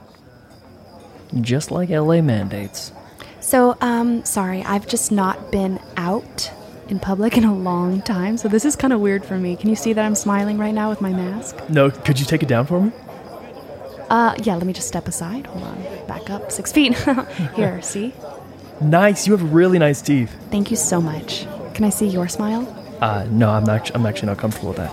Just 1.40 1.70
like 1.70 1.88
LA 1.88 2.20
mandates. 2.20 2.92
So, 3.40 3.76
um, 3.80 4.24
sorry, 4.24 4.62
I've 4.62 4.86
just 4.86 5.10
not 5.10 5.50
been 5.50 5.80
out 5.96 6.50
in 6.88 6.98
public 7.00 7.36
in 7.36 7.44
a 7.44 7.54
long 7.54 8.02
time, 8.02 8.36
so 8.36 8.48
this 8.48 8.64
is 8.64 8.76
kind 8.76 8.92
of 8.92 9.00
weird 9.00 9.24
for 9.24 9.38
me. 9.38 9.56
Can 9.56 9.70
you 9.70 9.76
see 9.76 9.92
that 9.94 10.04
I'm 10.04 10.14
smiling 10.14 10.58
right 10.58 10.74
now 10.74 10.90
with 10.90 11.00
my 11.00 11.10
mask? 11.10 11.56
No, 11.68 11.90
could 11.90 12.20
you 12.20 12.26
take 12.26 12.42
it 12.42 12.48
down 12.48 12.66
for 12.66 12.80
me? 12.80 12.92
Uh, 14.10 14.34
yeah, 14.42 14.54
let 14.56 14.66
me 14.66 14.74
just 14.74 14.88
step 14.88 15.08
aside. 15.08 15.46
Hold 15.46 15.64
on. 15.64 16.06
Back 16.06 16.28
up 16.28 16.52
six 16.52 16.70
feet. 16.70 16.94
Here, 17.56 17.80
see? 17.82 18.12
Nice. 18.82 19.26
You 19.26 19.32
have 19.34 19.52
really 19.54 19.78
nice 19.78 20.02
teeth. 20.02 20.30
Thank 20.50 20.70
you 20.70 20.76
so 20.76 21.00
much. 21.00 21.46
Can 21.72 21.84
I 21.84 21.88
see 21.88 22.06
your 22.06 22.28
smile? 22.28 22.68
Uh, 23.00 23.26
no, 23.30 23.50
I'm 23.50 23.64
not. 23.64 23.90
I'm 23.94 24.04
actually 24.04 24.26
not 24.26 24.38
comfortable 24.38 24.68
with 24.68 24.76
that. 24.76 24.92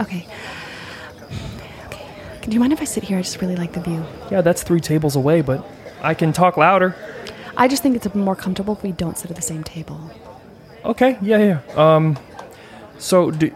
Okay. 0.00 0.26
Do 2.42 2.50
you 2.54 2.60
mind 2.60 2.72
if 2.72 2.80
I 2.80 2.84
sit 2.84 3.04
here? 3.04 3.18
I 3.18 3.22
just 3.22 3.40
really 3.40 3.56
like 3.56 3.72
the 3.72 3.80
view. 3.80 4.04
Yeah, 4.30 4.40
that's 4.40 4.62
three 4.62 4.80
tables 4.80 5.14
away, 5.16 5.42
but 5.42 5.64
I 6.02 6.14
can 6.14 6.32
talk 6.32 6.56
louder. 6.56 6.94
I 7.56 7.68
just 7.68 7.82
think 7.82 7.96
it's 7.96 8.12
more 8.14 8.34
comfortable 8.34 8.74
if 8.74 8.82
we 8.82 8.92
don't 8.92 9.16
sit 9.16 9.30
at 9.30 9.36
the 9.36 9.42
same 9.42 9.62
table. 9.62 10.10
Okay. 10.84 11.16
Yeah, 11.22 11.38
yeah. 11.38 11.60
Um, 11.76 12.18
so 12.98 13.30
do, 13.30 13.54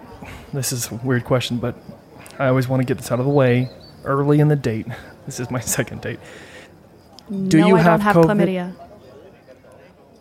this 0.52 0.72
is 0.72 0.90
a 0.90 0.94
weird 0.96 1.24
question, 1.24 1.58
but 1.58 1.76
I 2.38 2.46
always 2.46 2.68
want 2.68 2.80
to 2.80 2.84
get 2.86 2.98
this 2.98 3.10
out 3.10 3.18
of 3.18 3.26
the 3.26 3.32
way 3.32 3.70
early 4.04 4.38
in 4.40 4.48
the 4.48 4.56
date. 4.56 4.86
This 5.24 5.40
is 5.40 5.50
my 5.50 5.60
second 5.76 6.02
date. 6.02 6.20
Do 7.48 7.58
no, 7.60 7.66
you 7.66 7.76
I 7.76 7.80
have 7.80 8.00
don't 8.00 8.14
have 8.14 8.16
COVID? 8.16 8.46
chlamydia. 8.46 8.74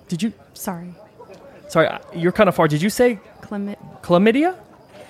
Did 0.07 0.23
you? 0.23 0.33
Sorry. 0.53 0.95
Sorry, 1.67 1.89
you're 2.15 2.31
kind 2.31 2.49
of 2.49 2.55
far. 2.55 2.67
Did 2.67 2.81
you 2.81 2.89
say 2.89 3.19
Chlamydia? 3.41 4.01
chlamydia? 4.01 4.55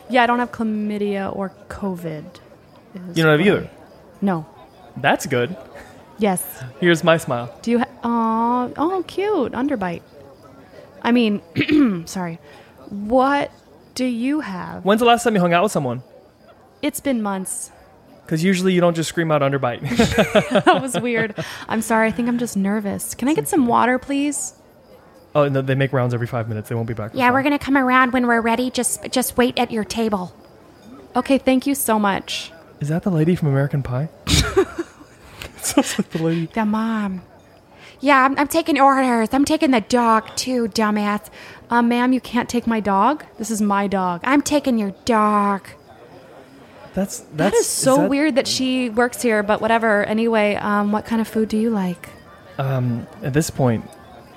Yeah, 0.09 0.23
I 0.23 0.27
don't 0.27 0.39
have 0.39 0.51
chlamydia 0.51 1.33
or 1.35 1.53
COVID. 1.69 2.25
Is 3.09 3.17
You 3.17 3.23
don't 3.23 3.37
have 3.39 3.45
either. 3.47 3.69
No. 4.21 4.45
That's 4.97 5.25
good. 5.25 5.55
Yes. 6.17 6.63
Here's 6.79 7.03
my 7.03 7.17
smile. 7.17 7.53
Do 7.61 7.71
you 7.71 7.79
have? 7.79 7.89
Oh, 8.03 8.73
oh, 8.77 9.03
cute 9.07 9.51
underbite. 9.51 10.01
I 11.01 11.11
mean, 11.11 11.41
sorry. 12.07 12.39
What 12.89 13.51
do 13.95 14.05
you 14.05 14.39
have? 14.41 14.85
When's 14.85 14.99
the 14.99 15.05
last 15.05 15.23
time 15.23 15.35
you 15.35 15.41
hung 15.41 15.53
out 15.53 15.63
with 15.63 15.71
someone? 15.71 16.01
It's 16.81 16.99
been 16.99 17.21
months. 17.21 17.71
Because 18.25 18.43
usually 18.43 18.73
you 18.73 18.81
don't 18.81 18.95
just 18.95 19.09
scream 19.09 19.31
out 19.31 19.41
underbite. 19.41 19.81
That 20.65 20.81
was 20.81 20.99
weird. 20.99 21.35
I'm 21.67 21.81
sorry. 21.81 22.07
I 22.07 22.11
think 22.11 22.27
I'm 22.27 22.37
just 22.39 22.57
nervous. 22.57 23.13
Can 23.13 23.27
I 23.27 23.33
get 23.33 23.47
some 23.47 23.67
water, 23.67 23.99
please? 23.99 24.53
oh, 25.35 25.43
and 25.43 25.55
they 25.55 25.75
make 25.75 25.91
rounds 25.93 26.13
every 26.13 26.27
five 26.27 26.47
minutes. 26.47 26.69
They 26.69 26.75
won't 26.75 26.87
be 26.87 26.93
back. 26.93 27.11
Yeah, 27.13 27.31
we're 27.31 27.43
gonna 27.43 27.59
come 27.59 27.77
around 27.77 28.13
when 28.13 28.25
we're 28.25 28.41
ready. 28.41 28.71
Just 28.71 29.11
just 29.11 29.37
wait 29.37 29.59
at 29.59 29.69
your 29.69 29.83
table. 29.83 30.33
Okay, 31.15 31.37
thank 31.37 31.67
you 31.67 31.75
so 31.75 31.99
much. 31.99 32.51
Is 32.85 32.89
that 32.89 33.01
the 33.01 33.09
lady 33.09 33.33
from 33.35 33.47
American 33.47 33.81
Pie? 33.81 34.09
Sounds 35.57 35.97
like 35.97 36.07
the 36.11 36.21
lady. 36.21 36.45
The 36.53 36.65
mom. 36.65 37.23
Yeah, 37.99 38.23
I'm, 38.23 38.37
I'm 38.37 38.47
taking 38.47 38.79
orders. 38.79 39.29
I'm 39.33 39.43
taking 39.43 39.71
the 39.71 39.81
dog 39.81 40.29
too, 40.35 40.67
dumbass. 40.67 41.31
Uh, 41.71 41.81
ma'am, 41.81 42.13
you 42.13 42.21
can't 42.21 42.47
take 42.47 42.67
my 42.67 42.79
dog. 42.79 43.25
This 43.39 43.49
is 43.49 43.59
my 43.59 43.87
dog. 43.87 44.21
I'm 44.23 44.43
taking 44.43 44.77
your 44.77 44.91
dog. 45.03 45.67
That's 46.93 47.21
that's 47.21 47.37
That 47.37 47.53
is 47.55 47.65
so 47.65 47.97
that- 48.01 48.09
weird 48.11 48.35
that 48.35 48.47
she 48.47 48.91
works 48.91 49.19
here, 49.23 49.41
but 49.41 49.61
whatever. 49.61 50.03
Anyway, 50.03 50.53
um, 50.53 50.91
what 50.91 51.05
kind 51.07 51.19
of 51.21 51.27
food 51.27 51.49
do 51.49 51.57
you 51.57 51.71
like? 51.71 52.09
Um, 52.59 53.07
at 53.23 53.33
this 53.33 53.49
point, 53.49 53.83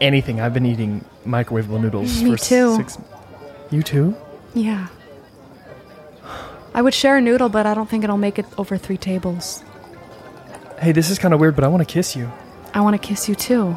anything. 0.00 0.40
I've 0.40 0.54
been 0.54 0.64
eating 0.64 1.04
microwavable 1.26 1.82
noodles 1.82 2.22
Me 2.22 2.30
for 2.30 2.38
too. 2.38 2.76
six. 2.76 2.96
You 3.70 3.82
too? 3.82 4.16
Yeah. 4.54 4.86
I 6.74 6.82
would 6.82 6.94
share 6.94 7.16
a 7.16 7.20
noodle, 7.20 7.48
but 7.48 7.66
I 7.66 7.74
don't 7.74 7.88
think 7.88 8.04
it'll 8.04 8.18
make 8.18 8.38
it 8.38 8.46
over 8.56 8.76
three 8.76 8.96
tables. 8.96 9.62
Hey, 10.80 10.92
this 10.92 11.10
is 11.10 11.18
kind 11.18 11.34
of 11.34 11.40
weird, 11.40 11.54
but 11.56 11.64
I 11.64 11.68
want 11.68 11.86
to 11.86 11.92
kiss 11.92 12.14
you. 12.14 12.30
I 12.74 12.80
want 12.82 13.00
to 13.00 13.04
kiss 13.08 13.28
you 13.28 13.34
too, 13.34 13.76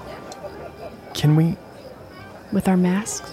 Can 1.13 1.35
we? 1.35 1.57
with 2.51 2.67
our 2.67 2.75
masks. 2.77 3.31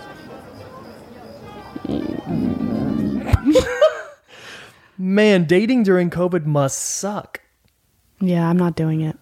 Man, 4.97 5.45
dating 5.45 5.85
during 5.85 6.11
COVID 6.11 6.45
must 6.45 6.79
suck. 6.79 7.41
Yeah, 8.21 8.49
I'm 8.49 8.57
not 8.57 8.75
doing 8.75 9.01
it. 9.01 9.17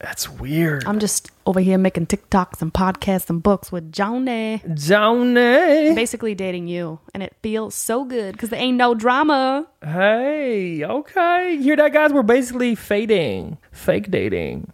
That's 0.00 0.28
weird. 0.28 0.84
I'm 0.84 1.00
just 1.00 1.30
over 1.44 1.58
here 1.58 1.76
making 1.76 2.06
TikToks 2.06 2.62
and 2.62 2.72
podcasts 2.72 3.28
and 3.30 3.42
books 3.42 3.72
with 3.72 3.90
Johnny. 3.90 4.62
Johnny. 4.74 5.92
Basically 5.94 6.36
dating 6.36 6.68
you, 6.68 7.00
and 7.12 7.22
it 7.22 7.34
feels 7.42 7.74
so 7.74 8.04
good 8.04 8.32
because 8.32 8.50
there 8.50 8.60
ain't 8.60 8.76
no 8.76 8.94
drama. 8.94 9.66
Hey, 9.82 10.84
okay. 10.84 11.54
You 11.54 11.62
hear 11.62 11.76
that, 11.76 11.92
guys? 11.92 12.12
We're 12.12 12.22
basically 12.22 12.76
fading, 12.76 13.58
fake 13.72 14.08
dating, 14.10 14.72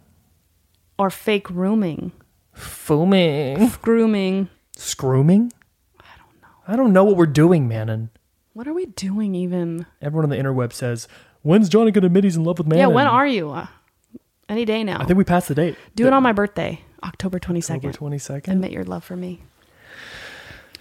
Or 0.99 1.09
fake 1.09 1.49
rooming. 1.49 2.11
foaming, 2.53 3.71
Grooming. 3.81 4.49
scrooming. 4.77 5.51
I 5.99 6.03
don't 6.17 6.41
know. 6.41 6.47
I 6.67 6.75
don't 6.75 6.93
know 6.93 7.03
what 7.03 7.17
we're 7.17 7.25
doing, 7.25 7.67
Manon. 7.67 8.09
What 8.53 8.67
are 8.67 8.73
we 8.73 8.85
doing 8.85 9.33
even? 9.35 9.85
Everyone 10.01 10.25
on 10.25 10.29
the 10.29 10.37
interweb 10.37 10.71
says, 10.71 11.07
"When's 11.41 11.67
Johnny 11.67 11.91
gonna 11.91 12.05
admit 12.07 12.23
he's 12.25 12.37
in 12.37 12.43
love 12.43 12.59
with 12.59 12.67
Manon?" 12.67 12.79
Yeah, 12.89 12.93
when 12.95 13.07
are 13.07 13.27
you? 13.27 13.49
Uh, 13.49 13.67
any 14.49 14.65
day 14.65 14.83
now. 14.83 14.99
I 15.01 15.05
think 15.05 15.17
we 15.17 15.23
passed 15.23 15.47
the 15.47 15.55
date. 15.55 15.75
Do 15.95 16.07
it 16.07 16.13
on 16.13 16.23
my 16.23 16.31
birthday, 16.31 16.81
October 17.03 17.39
22nd. 17.39 17.75
October 17.75 17.93
twenty 17.93 18.17
second. 18.17 18.53
Admit 18.53 18.71
your 18.71 18.83
love 18.83 19.03
for 19.03 19.15
me. 19.15 19.41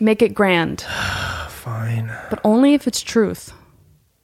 Make 0.01 0.23
it 0.23 0.35
grand, 0.35 0.81
Fine. 1.49 2.13
but 2.31 2.41
only 2.45 2.75
if 2.75 2.87
it's 2.87 3.01
truth. 3.01 3.53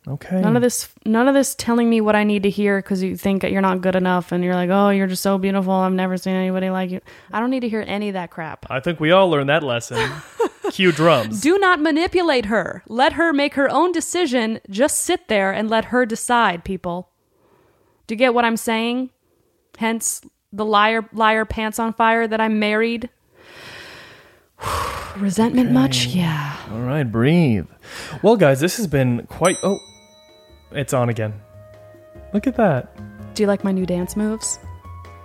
Okay. 0.09 0.41
None 0.41 0.57
of 0.57 0.63
this 0.63 0.89
none 1.05 1.29
of 1.29 1.35
this 1.35 1.55
telling 1.55 1.89
me 1.91 2.01
what 2.01 2.17
I 2.17 2.25
need 2.25 2.43
to 2.45 2.51
hear 2.51 2.81
cuz 2.81 3.03
you 3.03 3.17
think 3.17 3.43
you're 3.45 3.61
not 3.61 3.83
good 3.83 3.95
enough 3.95 4.33
and 4.33 4.43
you're 4.43 4.55
like, 4.55 4.71
"Oh, 4.71 4.89
you're 4.89 5.07
just 5.07 5.23
so 5.23 5.37
beautiful. 5.37 5.73
I've 5.73 5.93
never 5.93 6.17
seen 6.17 6.35
anybody 6.35 6.71
like 6.71 6.91
you." 6.91 7.01
I 7.31 7.39
don't 7.39 7.51
need 7.51 7.61
to 7.61 7.69
hear 7.69 7.85
any 7.87 8.09
of 8.09 8.15
that 8.15 8.31
crap. 8.31 8.67
I 8.71 8.81
think 8.81 8.99
we 8.99 9.13
all 9.13 9.29
learned 9.29 9.51
that 9.51 9.63
lesson. 9.63 10.11
Cue 10.73 10.91
drums. 10.91 11.41
Do 11.43 11.59
not 11.59 11.81
manipulate 11.81 12.47
her. 12.47 12.83
Let 12.89 13.13
her 13.13 13.33
make 13.33 13.55
her 13.55 13.69
own 13.71 13.93
decision. 13.93 14.61
Just 14.71 14.99
sit 15.03 15.29
there 15.29 15.53
and 15.53 15.69
let 15.69 15.87
her 15.87 16.07
decide, 16.07 16.65
people. 16.65 17.11
Do 18.07 18.15
you 18.15 18.19
get 18.19 18.35
what 18.35 18.45
I'm 18.47 18.57
saying? 18.57 19.11
Hence 19.81 20.21
the 20.53 20.67
liar 20.67 21.09
liar 21.15 21.47
pants 21.47 21.79
on 21.79 21.95
fire 21.95 22.29
that 22.29 22.39
I'm 22.39 22.59
married. 22.59 23.09
Resentment 25.17 25.73
much? 25.73 26.05
Yeah. 26.05 26.55
All 26.71 26.83
right, 26.83 27.05
breathe. 27.05 27.67
Well, 28.23 28.37
guys, 28.37 28.61
this 28.61 28.77
has 28.77 28.87
been 28.87 29.27
quite. 29.29 29.57
Oh, 29.63 29.79
it's 30.73 30.93
on 30.93 31.09
again. 31.09 31.33
Look 32.35 32.47
at 32.47 32.57
that. 32.57 32.95
Do 33.35 33.43
you 33.43 33.47
like 33.47 33.65
my 33.65 33.73
new 33.73 33.87
dance 33.87 34.17
moves? 34.17 34.59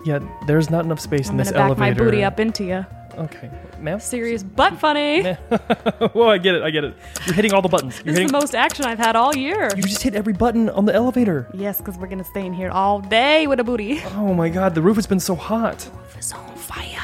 Yeah, 0.06 0.20
there's 0.47 0.70
not 0.70 0.86
enough 0.86 1.01
space 1.01 1.28
I'm 1.28 1.34
in 1.34 1.38
this 1.39 1.51
back 1.51 1.60
elevator. 1.60 2.01
my 2.01 2.06
booty 2.06 2.24
up 2.24 2.39
into 2.39 2.64
you. 2.64 2.86
Okay, 3.18 3.49
ma'am. 3.80 3.99
Serious 3.99 4.43
but 4.43 4.78
funny. 4.80 5.24
Whoa, 6.13 6.28
I 6.30 6.38
get 6.38 6.55
it. 6.55 6.63
I 6.63 6.70
get 6.70 6.84
it. 6.84 6.95
You're 7.26 7.36
hitting 7.36 7.53
all 7.53 7.61
the 7.61 7.70
buttons. 7.70 7.95
You're 7.97 8.03
This 8.05 8.11
is 8.13 8.18
hitting. 8.20 8.28
the 8.28 8.34
most 8.39 8.55
action 8.55 8.86
I've 8.86 8.97
had 8.99 9.16
all 9.16 9.36
year. 9.36 9.70
you 9.76 9.84
just 9.84 10.03
hit 10.03 10.16
every 10.16 10.34
button 10.34 10.70
on 10.70 10.86
the 10.86 10.93
elevator. 10.93 11.47
Yes, 11.53 11.78
because 11.78 11.97
we're 11.97 12.07
gonna 12.07 12.24
stay 12.26 12.45
in 12.45 12.53
here 12.53 12.70
all 12.72 12.99
day 13.01 13.47
with 13.47 13.59
a 13.59 13.63
booty. 13.63 14.01
Oh 14.16 14.34
my 14.34 14.49
god, 14.49 14.76
the 14.76 14.82
roof 14.82 14.95
has 14.97 15.07
been 15.07 15.20
so 15.20 15.36
hot. 15.36 15.89
It's 16.18 16.34
on 16.34 16.55
fire. 16.55 16.99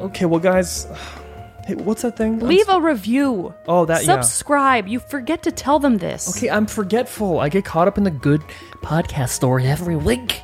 Okay, 0.00 0.24
well, 0.26 0.40
guys, 0.40 0.86
hey, 1.66 1.74
what's 1.74 2.02
that 2.02 2.16
thing? 2.16 2.34
I'm 2.40 2.48
Leave 2.48 2.68
s- 2.68 2.74
a 2.76 2.80
review. 2.80 3.52
Oh, 3.66 3.84
that 3.84 4.04
yeah. 4.06 4.20
Subscribe. 4.20 4.86
You 4.88 5.00
forget 5.00 5.42
to 5.42 5.50
tell 5.52 5.78
them 5.78 5.98
this. 5.98 6.34
Okay, 6.36 6.48
I'm 6.48 6.66
forgetful. 6.66 7.40
I 7.40 7.48
get 7.48 7.64
caught 7.64 7.88
up 7.88 7.98
in 7.98 8.04
the 8.04 8.10
good. 8.10 8.40
Podcast 8.82 9.30
story 9.30 9.66
every 9.66 9.96
week. 9.96 10.42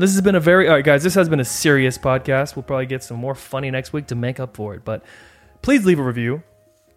This 0.00 0.12
has 0.14 0.22
been 0.22 0.34
a 0.34 0.40
very 0.40 0.66
all 0.66 0.76
right, 0.76 0.84
guys. 0.84 1.02
This 1.02 1.14
has 1.14 1.28
been 1.28 1.40
a 1.40 1.44
serious 1.44 1.98
podcast. 1.98 2.56
We'll 2.56 2.62
probably 2.62 2.86
get 2.86 3.04
some 3.04 3.18
more 3.18 3.34
funny 3.34 3.70
next 3.70 3.92
week 3.92 4.06
to 4.06 4.14
make 4.14 4.40
up 4.40 4.56
for 4.56 4.74
it. 4.74 4.82
But 4.82 5.04
please 5.60 5.84
leave 5.84 5.98
a 5.98 6.02
review. 6.02 6.42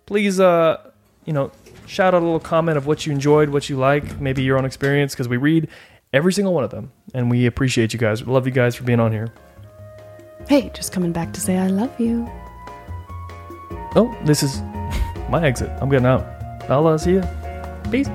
Please, 0.05 0.39
uh, 0.39 0.89
you 1.25 1.33
know, 1.33 1.51
shout 1.85 2.13
out 2.13 2.21
a 2.21 2.25
little 2.25 2.39
comment 2.39 2.77
of 2.77 2.87
what 2.87 3.05
you 3.05 3.11
enjoyed, 3.11 3.49
what 3.49 3.67
you 3.67 3.75
like, 3.75 4.21
maybe 4.21 4.41
your 4.41 4.57
own 4.57 4.63
experience, 4.63 5.13
because 5.13 5.27
we 5.27 5.35
read 5.35 5.67
every 6.13 6.31
single 6.31 6.53
one 6.53 6.63
of 6.63 6.69
them, 6.69 6.93
and 7.13 7.29
we 7.29 7.45
appreciate 7.45 7.91
you 7.91 7.99
guys. 7.99 8.23
We 8.23 8.31
love 8.31 8.45
you 8.45 8.53
guys 8.53 8.73
for 8.73 8.85
being 8.85 9.01
on 9.01 9.11
here. 9.11 9.33
Hey, 10.47 10.71
just 10.73 10.93
coming 10.93 11.11
back 11.11 11.33
to 11.33 11.41
say 11.41 11.57
I 11.57 11.67
love 11.67 11.99
you. 11.99 12.25
Oh, 13.95 14.17
this 14.23 14.43
is 14.43 14.61
my 15.29 15.43
exit. 15.43 15.69
I'm 15.81 15.89
getting 15.89 16.05
out. 16.05 16.25
I'll 16.69 16.87
uh, 16.87 16.97
see 16.97 17.11
you. 17.11 17.23
Peace. 17.91 18.07